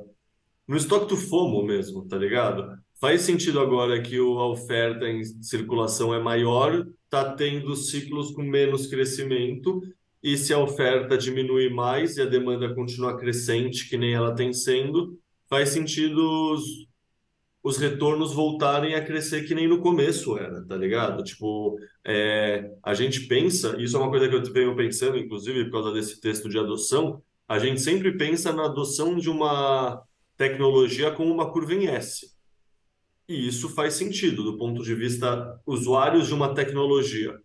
[0.68, 2.76] no estoque do FOMO mesmo, tá ligado?
[3.00, 8.86] faz sentido agora que a oferta em circulação é maior, está tendo ciclos com menos
[8.86, 9.82] crescimento,
[10.22, 14.52] e se a oferta diminui mais e a demanda continua crescente, que nem ela tem
[14.52, 15.18] sendo,
[15.48, 16.56] faz sentido
[17.66, 21.24] os, os retornos voltarem a crescer que nem no começo era, tá ligado?
[21.24, 25.72] Tipo, é, a gente pensa, isso é uma coisa que eu venho pensando, inclusive por
[25.72, 30.00] causa desse texto de adoção, a gente sempre pensa na adoção de uma
[30.36, 32.34] tecnologia como uma curva em S.
[33.28, 37.36] E isso faz sentido do ponto de vista usuários de uma tecnologia.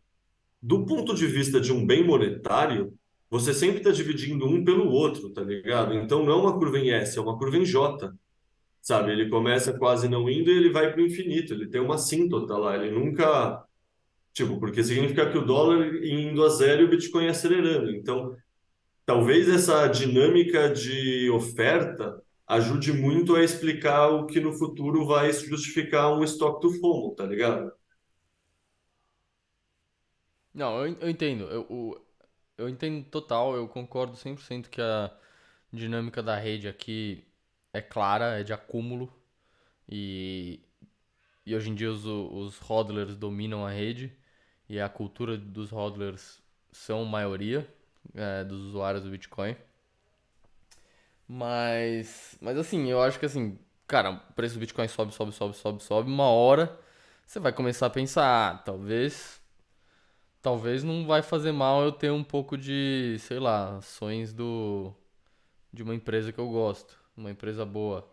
[0.62, 2.94] Do ponto de vista de um bem monetário,
[3.30, 5.96] você sempre está dividindo um pelo outro, tá ligado?
[5.96, 8.14] Então não é uma curva em S, é uma curva em J
[8.82, 9.12] sabe?
[9.12, 11.54] Ele começa quase não indo e ele vai para o infinito.
[11.54, 12.76] Ele tem uma assíntota lá.
[12.76, 13.66] Ele nunca.
[14.34, 17.92] Tipo, porque significa que o dólar indo a zero e o Bitcoin acelerando.
[17.92, 18.36] Então,
[19.06, 26.14] talvez essa dinâmica de oferta ajude muito a explicar o que no futuro vai justificar
[26.14, 27.72] um estoque do FOMO, tá ligado?
[30.54, 31.46] Não, eu, eu entendo.
[31.46, 32.06] Eu, eu,
[32.58, 33.56] eu entendo total.
[33.56, 35.12] Eu concordo 100% que a
[35.72, 37.26] dinâmica da rede aqui
[37.74, 39.12] é clara, é de acúmulo.
[39.90, 40.62] E,
[41.46, 44.16] e hoje em dia os, os hodlers dominam a rede.
[44.70, 46.42] E a cultura dos hodlers
[46.72, 47.68] são maioria
[48.16, 49.56] é, dos usuários do Bitcoin.
[51.28, 53.58] Mas, mas assim, eu acho que assim,
[53.88, 56.10] cara, o preço do Bitcoin sobe, sobe, sobe, sobe, sobe.
[56.12, 56.78] Uma hora
[57.26, 59.42] você vai começar a pensar, ah, talvez,
[60.42, 64.94] talvez não vai fazer mal eu ter um pouco de, sei lá, ações do,
[65.74, 68.08] de uma empresa que eu gosto uma empresa boa.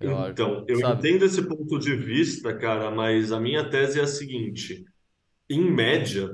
[0.00, 1.08] Eu, então, eu sabe?
[1.08, 4.84] entendo esse ponto de vista, cara, mas a minha tese é a seguinte:
[5.48, 6.30] em média,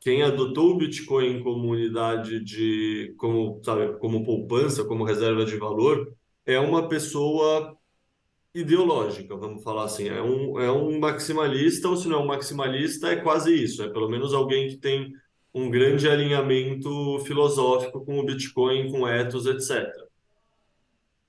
[0.00, 6.14] quem adotou o Bitcoin como unidade de, como, sabe, como poupança, como reserva de valor,
[6.44, 7.76] é uma pessoa
[8.54, 10.08] ideológica, vamos falar assim.
[10.08, 13.82] É um, é um maximalista, ou se não é um maximalista, é quase isso.
[13.82, 15.12] É pelo menos alguém que tem
[15.54, 20.07] um grande alinhamento filosófico com o Bitcoin, com ethos, etc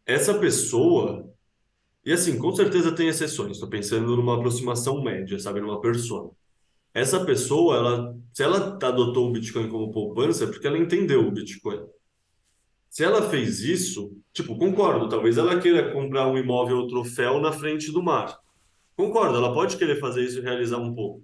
[0.09, 1.31] essa pessoa,
[2.03, 6.31] e assim, com certeza tem exceções, estou pensando numa aproximação média, sabe, numa pessoa.
[6.91, 11.31] Essa pessoa, ela, se ela adotou o Bitcoin como poupança, é porque ela entendeu o
[11.31, 11.85] Bitcoin.
[12.89, 17.91] Se ela fez isso, tipo, concordo, talvez ela queira comprar um imóvel troféu na frente
[17.91, 18.35] do mar.
[18.95, 21.21] Concordo, ela pode querer fazer isso e realizar um pouco.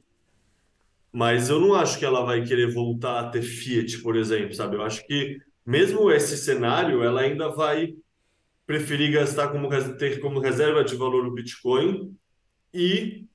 [1.11, 4.75] Mas eu não acho que ela vai querer voltar a ter Fiat, por exemplo, sabe?
[4.75, 7.95] Eu acho que mesmo esse cenário, ela ainda vai
[8.65, 12.15] preferir gastar como ter como reserva de valor o Bitcoin
[12.73, 13.27] e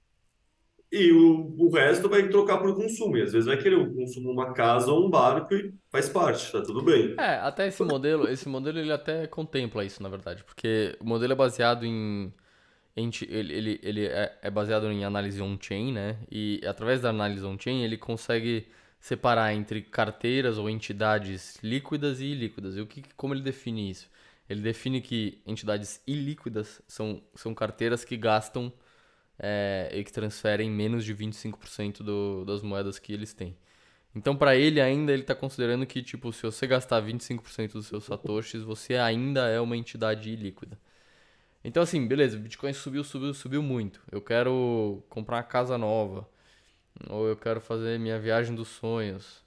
[0.92, 3.16] e o, o resto vai trocar por consumo.
[3.16, 6.50] E às vezes vai querer o consumo uma casa ou um barco e faz parte,
[6.50, 7.14] tá tudo bem.
[7.16, 11.32] É, até esse modelo, esse modelo ele até contempla isso, na verdade, porque o modelo
[11.32, 12.32] é baseado em,
[12.96, 16.18] em ele, ele, ele é, é baseado em análise on-chain, né?
[16.30, 18.66] E através da análise on-chain ele consegue
[18.98, 22.76] separar entre carteiras ou entidades líquidas e ilíquidas.
[22.76, 24.10] E o que, como ele define isso?
[24.50, 28.72] Ele define que entidades ilíquidas são, são carteiras que gastam
[29.38, 33.56] é, e que transferem menos de 25% do, das moedas que eles têm.
[34.12, 38.04] Então, para ele, ainda ele está considerando que, tipo, se você gastar 25% dos seus
[38.04, 40.76] satoshis, você ainda é uma entidade ilíquida.
[41.62, 44.02] Então, assim, beleza, Bitcoin subiu, subiu, subiu muito.
[44.10, 46.28] Eu quero comprar uma casa nova.
[47.08, 49.44] Ou eu quero fazer minha viagem dos sonhos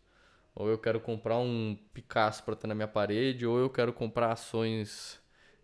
[0.55, 4.31] ou eu quero comprar um Picasso para ter na minha parede, ou eu quero comprar
[4.31, 5.19] ações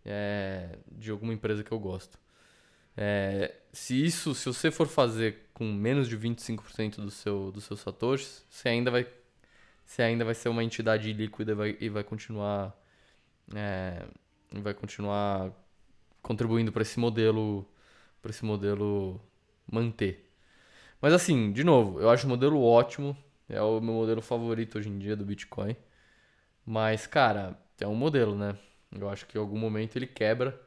[0.05, 2.17] é, de alguma empresa que eu gosto.
[2.97, 7.79] É, se isso, se você for fazer com menos de 25% do seu, dos seus
[7.81, 9.07] satoshis, você ainda vai,
[9.85, 12.75] você ainda vai ser uma entidade líquida e vai, e vai continuar,
[13.55, 14.05] é,
[14.51, 15.51] vai continuar
[16.21, 17.65] contribuindo para esse modelo,
[18.21, 19.21] para esse modelo
[19.71, 20.29] manter.
[21.01, 23.15] Mas assim, de novo, eu acho o modelo ótimo.
[23.49, 25.75] É o meu modelo favorito hoje em dia do Bitcoin.
[26.65, 28.57] Mas, cara, é um modelo, né?
[28.91, 30.59] Eu acho que em algum momento ele quebra.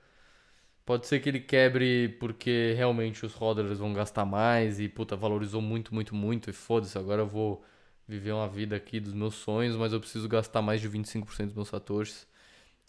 [0.85, 5.63] Pode ser que ele quebre porque realmente os hodlers vão gastar mais e, puta, valorizou
[5.63, 6.51] muito, muito, muito.
[6.51, 7.65] E foda-se, agora eu vou
[8.07, 11.57] viver uma vida aqui dos meus sonhos, mas eu preciso gastar mais de 25% dos
[11.57, 12.27] meus satoshis.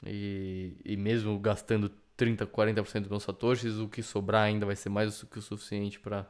[0.05, 4.89] E, e mesmo gastando 30, 40% dos meus satoshis, o que sobrar ainda vai ser
[4.89, 6.27] mais do que o suficiente para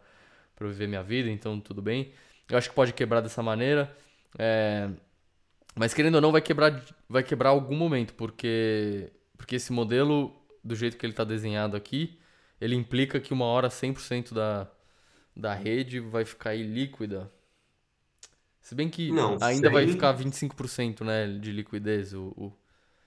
[0.61, 2.13] viver minha vida, então tudo bem.
[2.49, 3.95] Eu acho que pode quebrar dessa maneira.
[4.37, 4.89] É...
[5.75, 10.75] Mas querendo ou não, vai quebrar, vai quebrar algum momento, porque, porque esse modelo, do
[10.75, 12.19] jeito que ele está desenhado aqui,
[12.61, 14.69] ele implica que uma hora 100% da,
[15.35, 17.31] da rede vai ficar ilíquida.
[18.61, 22.13] Se bem que não, ainda vai ficar 25% né, de liquidez.
[22.13, 22.53] O, o,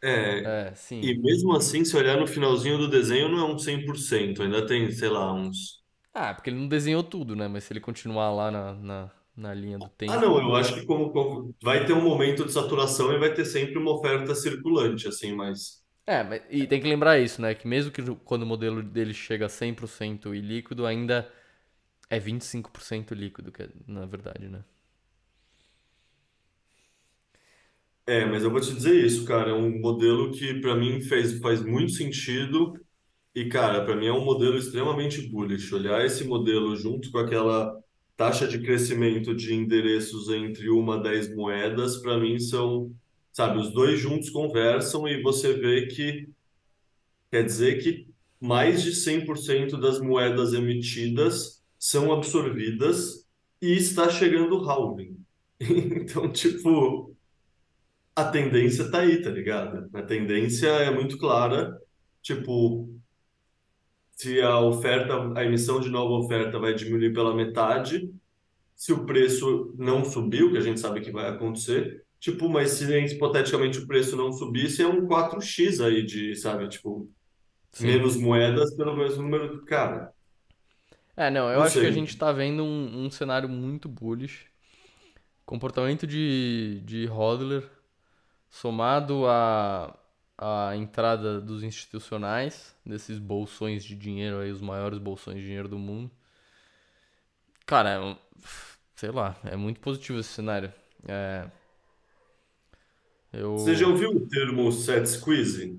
[0.03, 1.01] É, É, sim.
[1.01, 4.91] e mesmo assim, se olhar no finalzinho do desenho, não é um 100%, ainda tem,
[4.93, 5.83] sei lá, uns.
[6.13, 7.47] Ah, porque ele não desenhou tudo, né?
[7.49, 10.57] Mas se ele continuar lá na, na, na linha do Ah, não, eu tempo.
[10.57, 13.93] acho que como, como- vai ter um momento de saturação e vai ter sempre uma
[13.93, 15.85] oferta circulante, assim, mas.
[16.07, 17.55] É, mas, e tem que lembrar isso, né?
[17.55, 21.31] Que mesmo que quando o modelo dele chega a 100% e líquido, ainda
[22.11, 24.65] é 25% líquido, que é, na verdade, né?
[28.07, 31.39] É, mas eu vou te dizer isso, cara, é um modelo que para mim fez,
[31.41, 32.73] faz muito sentido
[33.35, 35.75] e, cara, para mim é um modelo extremamente bullish.
[35.75, 37.73] Olhar esse modelo junto com aquela
[38.17, 42.93] taxa de crescimento de endereços entre uma a 10 moedas, para mim são,
[43.33, 46.29] sabe, os dois juntos conversam e você vê que
[47.31, 48.09] quer dizer que
[48.41, 53.27] mais de 100% das moedas emitidas são absorvidas
[53.61, 55.17] e está chegando o halving.
[55.59, 57.17] Então, tipo,
[58.15, 59.89] a tendência tá aí, tá ligado?
[59.95, 61.79] A tendência é muito clara.
[62.23, 62.89] Tipo,
[64.17, 68.13] se a oferta, a emissão de nova oferta vai diminuir pela metade,
[68.77, 72.85] se o preço não subiu, que a gente sabe que vai acontecer, tipo, mas se
[73.15, 77.11] hipoteticamente o preço não subisse, é um quatro x aí de, sabe, tipo,
[77.73, 77.87] Sim.
[77.87, 79.65] menos moedas pelo mesmo número.
[79.67, 80.13] Cara,
[81.17, 81.93] É, não, eu não acho que a sei.
[81.93, 84.47] gente tá vendo um, um cenário muito bullish.
[85.47, 87.71] Comportamento de, de hodler
[88.51, 89.97] somado à,
[90.39, 95.79] à entrada dos institucionais, desses bolsões de dinheiro aí, os maiores bolsões de dinheiro do
[95.79, 96.11] mundo.
[97.67, 98.17] Cara, é
[98.97, 100.73] sei lá, é muito positivo esse cenário.
[101.07, 101.51] É,
[103.53, 103.91] Você já eu.
[103.91, 105.79] ouviu o termo set squeeze?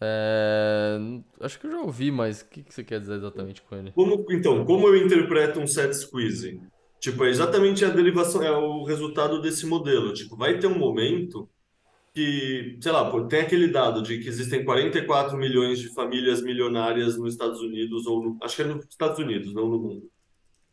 [0.00, 0.98] é,
[1.40, 3.92] acho que eu já ouvi, mas o que, que você quer dizer exatamente com ele?
[3.92, 6.60] Como, então, como eu interpreto um set squeeze?
[7.00, 10.12] Tipo, é exatamente a derivação, é o resultado desse modelo.
[10.12, 11.48] Tipo, vai ter um momento
[12.16, 17.34] que, sei lá, tem aquele dado de que existem 44 milhões de famílias milionárias nos
[17.34, 20.10] Estados Unidos, ou no, acho que é nos Estados Unidos, não no mundo.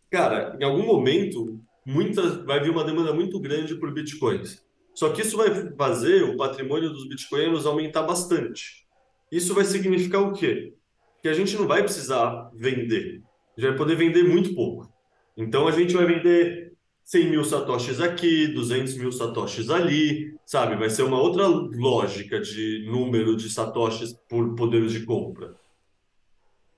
[0.09, 4.63] Cara, em algum momento, muitas, vai vir uma demanda muito grande por bitcoins.
[4.95, 8.87] Só que isso vai fazer o patrimônio dos bitcoinheiros aumentar bastante.
[9.29, 10.73] Isso vai significar o quê?
[11.21, 13.21] Que a gente não vai precisar vender.
[13.57, 14.89] A gente vai poder vender muito pouco.
[15.35, 16.71] Então a gente vai vender
[17.03, 20.75] 100 mil satoshis aqui, 200 mil satoshis ali, sabe?
[20.75, 25.55] Vai ser uma outra lógica de número de satoshis por poder de compra.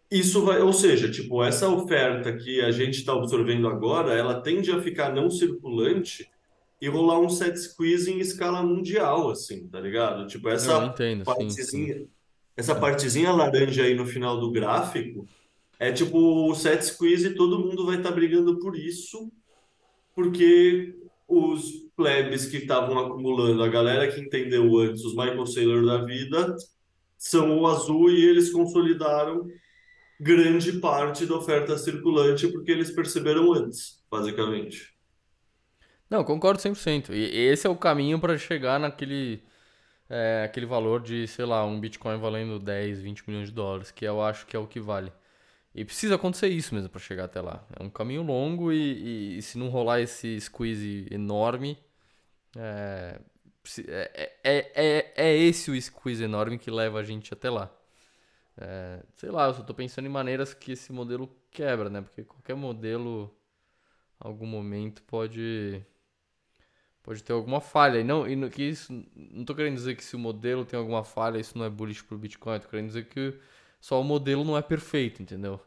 [0.10, 4.72] Isso vai, ou seja, tipo, essa oferta que a gente está absorvendo agora, ela tende
[4.72, 6.30] a ficar não circulante
[6.80, 10.28] e rolar um set squeeze em escala mundial, assim, tá ligado?
[10.28, 12.08] Tipo, essa entendo, sim, sim, partezinha,
[12.56, 12.80] essa sim.
[12.80, 15.28] partezinha laranja aí no final do gráfico
[15.80, 16.18] é tipo
[16.50, 19.32] o set squeeze e todo mundo vai estar brigando por isso,
[20.14, 20.96] porque
[21.28, 26.56] os plebes que estavam acumulando, a galera que entendeu antes, os Michael Saylor da vida,
[27.18, 29.48] são o azul e eles consolidaram
[30.20, 34.94] grande parte da oferta circulante porque eles perceberam antes, basicamente.
[36.10, 37.10] Não, concordo 100%.
[37.12, 39.42] E esse é o caminho para chegar naquele
[40.10, 44.06] é, aquele valor de, sei lá, um Bitcoin valendo 10, 20 milhões de dólares, que
[44.06, 45.12] eu acho que é o que vale.
[45.76, 47.66] E precisa acontecer isso mesmo para chegar até lá.
[47.80, 48.78] É um caminho longo e,
[49.36, 51.78] e- e se não rolar esse squeeze enorme,
[52.58, 53.20] é,
[53.88, 57.72] é, é, é, é esse o squeeze enorme que leva a gente até lá.
[58.58, 62.02] É, sei lá, eu só tô pensando em maneiras que esse modelo quebra, né?
[62.02, 63.36] Porque qualquer modelo,
[64.20, 65.84] algum momento, pode
[67.04, 68.00] Pode ter alguma falha.
[68.00, 71.04] E não, e que isso, não tô querendo dizer que se o modelo tem alguma
[71.04, 72.60] falha, isso não é bullish pro Bitcoin.
[72.60, 73.34] Tô querendo dizer que
[73.86, 75.62] só o modelo não é perfeito, entendeu?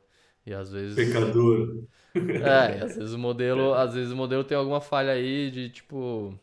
[0.45, 0.97] E às vezes.
[0.97, 1.85] Pecador.
[2.17, 3.75] É, às vezes o modelo.
[3.75, 6.37] Às vezes o modelo tem alguma falha aí de tipo.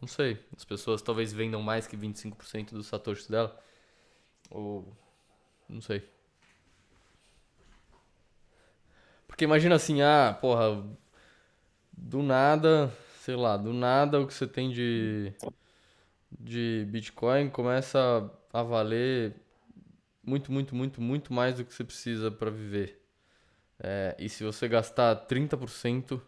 [0.00, 0.36] Não sei.
[0.56, 3.56] As pessoas talvez vendam mais que 25% dos satoshis dela.
[4.50, 4.92] Ou.
[5.68, 6.02] Não sei.
[9.28, 10.84] Porque imagina assim, ah, porra,
[11.92, 15.32] do nada, sei lá, do nada o que você tem de
[16.32, 19.45] de Bitcoin começa a valer
[20.26, 23.00] muito, muito, muito, muito mais do que você precisa para viver.
[23.78, 26.20] É, e se você gastar 30%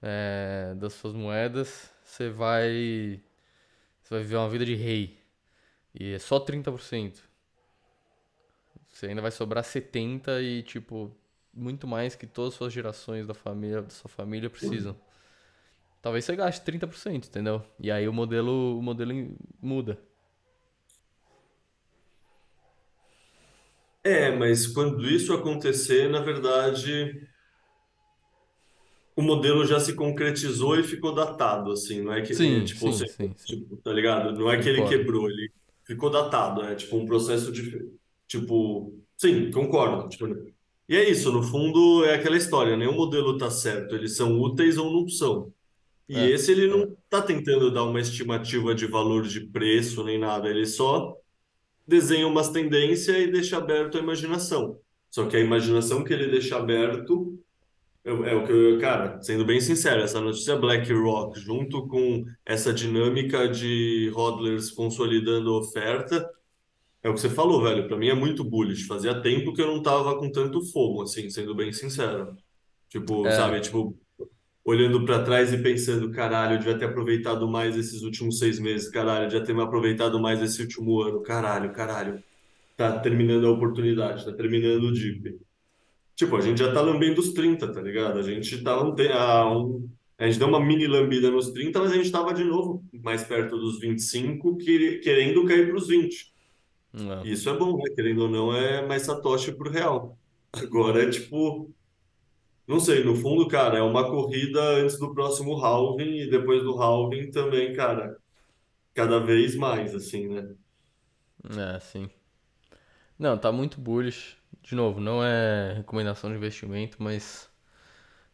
[0.00, 3.20] é, das suas moedas, você vai,
[4.02, 5.18] você vai viver uma vida de rei.
[5.92, 7.20] E é só 30%.
[8.88, 11.10] Você ainda vai sobrar 70% e, tipo,
[11.52, 14.96] muito mais que todas as suas gerações da família, da sua família precisam.
[16.00, 17.64] Talvez você gaste 30%, entendeu?
[17.80, 19.12] E aí o modelo, o modelo
[19.60, 19.98] muda.
[24.04, 27.26] É, mas quando isso acontecer, na verdade,
[29.16, 32.92] o modelo já se concretizou e ficou datado, assim, não é que, Sim, tipo, sim,
[32.92, 34.32] você, sim, tipo, tá ligado?
[34.38, 34.98] Não é que ele Concordo.
[34.98, 35.50] quebrou, ele
[35.84, 37.80] ficou datado, é tipo um processo de,
[38.26, 40.26] tipo, sim, concordo, tipo,
[40.88, 44.76] e é isso, no fundo é aquela história, nenhum modelo tá certo, eles são úteis
[44.76, 45.52] ou não são.
[46.08, 50.18] E É, esse ele não tá tentando dar uma estimativa de valor de preço nem
[50.18, 51.16] nada, ele só
[51.86, 54.78] desenha umas tendências e deixa aberto a imaginação.
[55.10, 57.38] Só que a imaginação que ele deixa aberto
[58.04, 63.48] é, o que eu, cara, sendo bem sincero, essa notícia BlackRock, junto com essa dinâmica
[63.48, 66.30] de hodlers consolidando a oferta,
[67.02, 67.88] é o que você falou, velho.
[67.88, 68.86] Para mim é muito bullish.
[68.86, 72.36] Fazia tempo que eu não tava com tanto fogo, assim, sendo bem sincero.
[72.90, 73.98] Tipo, é, sabe, tipo,
[74.64, 78.88] olhando para trás e pensando, caralho, eu devia ter aproveitado mais esses últimos seis meses,
[78.88, 82.22] caralho, eu devia ter me aproveitado mais esse último ano, caralho, caralho.
[82.76, 85.38] Tá terminando a oportunidade, tá terminando o dip.
[86.16, 88.18] Tipo, a gente já tá lambendo os 30, tá ligado?
[88.18, 89.88] A gente tá um, a, um,
[90.18, 93.24] a gente deu uma mini lambida nos 30, mas a gente tava de novo mais
[93.24, 96.32] perto dos 25, que, querendo cair pros 20.
[96.94, 97.84] é, E isso é bom, né?
[97.94, 100.18] Querendo ou não, é mais satoshi pro real.
[100.52, 101.73] Agora é tipo,
[102.66, 106.72] não sei, no fundo, cara, é uma corrida antes do próximo halving e depois do
[106.80, 108.16] halving também, cara,
[108.94, 110.54] cada vez mais, assim, né?
[111.56, 112.10] é, sim.
[113.18, 114.36] Não, tá muito bullish.
[114.62, 117.48] De novo, não é recomendação de investimento, mas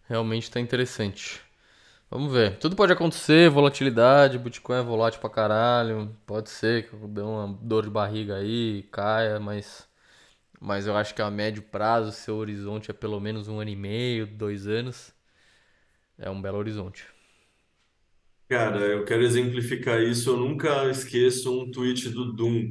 [0.09, 1.43] realmente tá interessante.
[2.11, 2.59] Vamos ver.
[2.61, 6.17] Tudo pode acontecer, volatilidade, Bitcoin é volátil pra caralho.
[6.27, 9.89] Pode ser que dê uma dor de barriga aí, caia, mas,
[10.61, 13.77] mas eu acho que a médio prazo, seu horizonte é pelo menos um ano e
[13.77, 15.15] meio, dois anos.
[16.19, 17.07] É um belo horizonte.
[18.47, 20.31] Cara, eu quero exemplificar isso.
[20.31, 22.71] Eu nunca esqueço um tweet do Doom,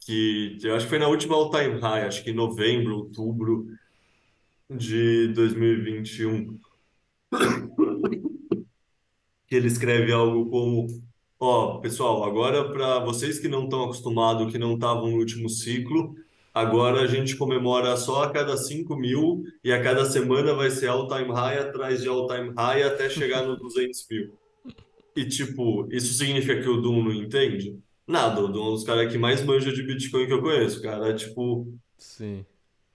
[0.00, 3.66] que eu acho que foi na última all-time high, acho que em novembro, outubro
[4.70, 6.58] de 2021,
[9.48, 10.86] que ele escreve algo como:
[11.40, 16.14] Ó, pessoal, agora para vocês que não estão acostumados, que não estavam no último ciclo,
[16.56, 20.86] agora a gente comemora só a cada 5 mil e a cada semana vai ser
[20.86, 24.32] all-time high atrás de all-time high até chegar no 200 mil.
[25.14, 27.78] E, tipo, isso significa que o Doom não entende?
[28.06, 30.80] Nada, o Doom é um dos caras que mais manja de Bitcoin que eu conheço,
[30.80, 31.10] cara.
[31.10, 32.42] É, tipo, Sim,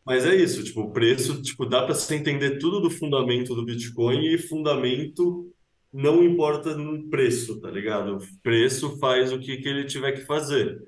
[0.03, 3.63] mas é isso, tipo, o preço, tipo, dá para você entender tudo do fundamento do
[3.63, 5.53] Bitcoin e fundamento
[5.93, 8.17] não importa no preço, tá ligado?
[8.17, 10.81] O preço faz o que, que ele tiver que fazer.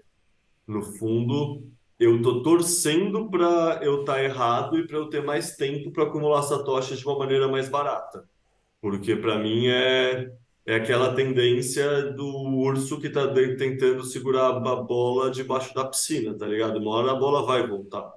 [0.66, 1.62] No fundo,
[2.04, 6.42] eu tô torcendo para eu estar errado e para eu ter mais tempo para acumular
[6.44, 8.28] satoshis de uma maneira mais barata.
[8.82, 10.32] Porque para mim é,
[10.66, 16.48] é aquela tendência do urso que tá tentando segurar a bola debaixo da piscina, tá
[16.48, 16.80] ligado?
[16.80, 18.12] Uma hora a bola vai voltar.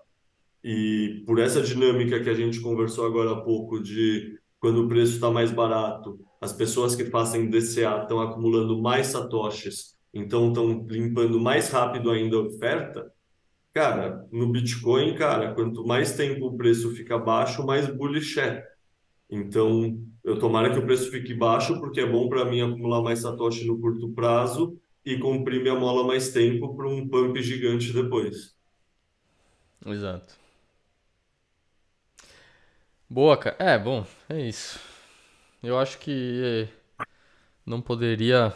[0.62, 5.14] E por essa dinâmica que a gente conversou agora há pouco de quando o preço
[5.14, 11.38] está mais barato, as pessoas que fazem DCA estão acumulando mais satoshis, então estão limpando
[11.38, 13.12] mais rápido ainda a oferta.
[13.76, 18.64] Cara, no Bitcoin, cara, quanto mais tempo o preço fica baixo, mais bullish é.
[19.30, 23.20] Então, eu tomara que o preço fique baixo, porque é bom para mim acumular mais
[23.20, 28.56] satoshi no curto prazo e cumprir minha mola mais tempo para um pump gigante depois.
[29.86, 30.34] exato.
[33.08, 33.56] Boa, cara.
[33.58, 34.78] É, bom, é isso.
[35.62, 36.68] Eu acho que
[37.66, 38.54] não poderia.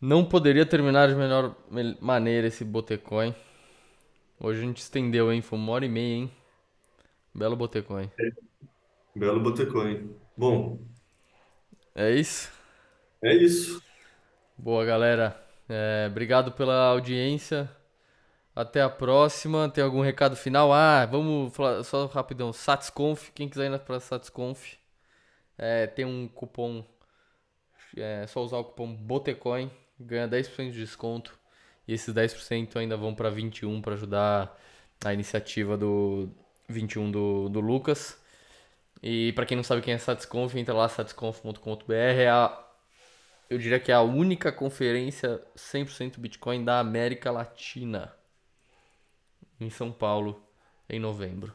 [0.00, 3.34] Não poderia terminar de melhor mel- maneira esse Botecoin.
[4.44, 5.40] Hoje a gente estendeu, hein?
[5.40, 6.30] Foi uma hora e meia, hein?
[7.34, 8.10] Belo Botecoin.
[9.16, 10.14] Belo Bitcoin.
[10.36, 10.78] Bom,
[11.94, 12.52] É isso?
[13.22, 13.82] é isso.
[14.58, 15.34] Boa, galera.
[15.66, 17.70] É, obrigado pela audiência.
[18.54, 19.70] Até a próxima.
[19.70, 20.74] Tem algum recado final?
[20.74, 22.52] Ah, vamos falar só rapidão.
[22.52, 23.30] Satsconf.
[23.34, 24.74] Quem quiser ir para Satsconf,
[25.56, 26.84] é, tem um cupom.
[27.96, 29.70] É só usar o cupom Botecoin.
[29.98, 31.38] Ganha 10% de desconto.
[31.86, 34.58] E esses 10% ainda vão para 21 para ajudar
[35.04, 36.28] a iniciativa do
[36.68, 38.18] 21 do, do Lucas.
[39.02, 41.92] E para quem não sabe quem é Satsconf, entra lá satsconf.com.br.
[41.92, 42.64] É a
[43.48, 48.12] eu diria que é a única conferência 100% Bitcoin da América Latina,
[49.60, 50.42] em São Paulo,
[50.88, 51.54] em novembro.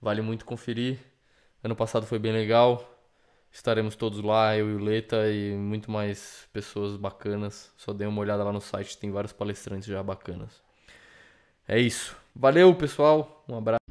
[0.00, 0.98] Vale muito conferir.
[1.62, 2.91] Ano passado foi bem legal.
[3.52, 7.70] Estaremos todos lá, eu e o Leta e muito mais pessoas bacanas.
[7.76, 10.62] Só dei uma olhada lá no site, tem vários palestrantes já bacanas.
[11.68, 12.16] É isso.
[12.34, 13.44] Valeu, pessoal.
[13.46, 13.81] Um abraço.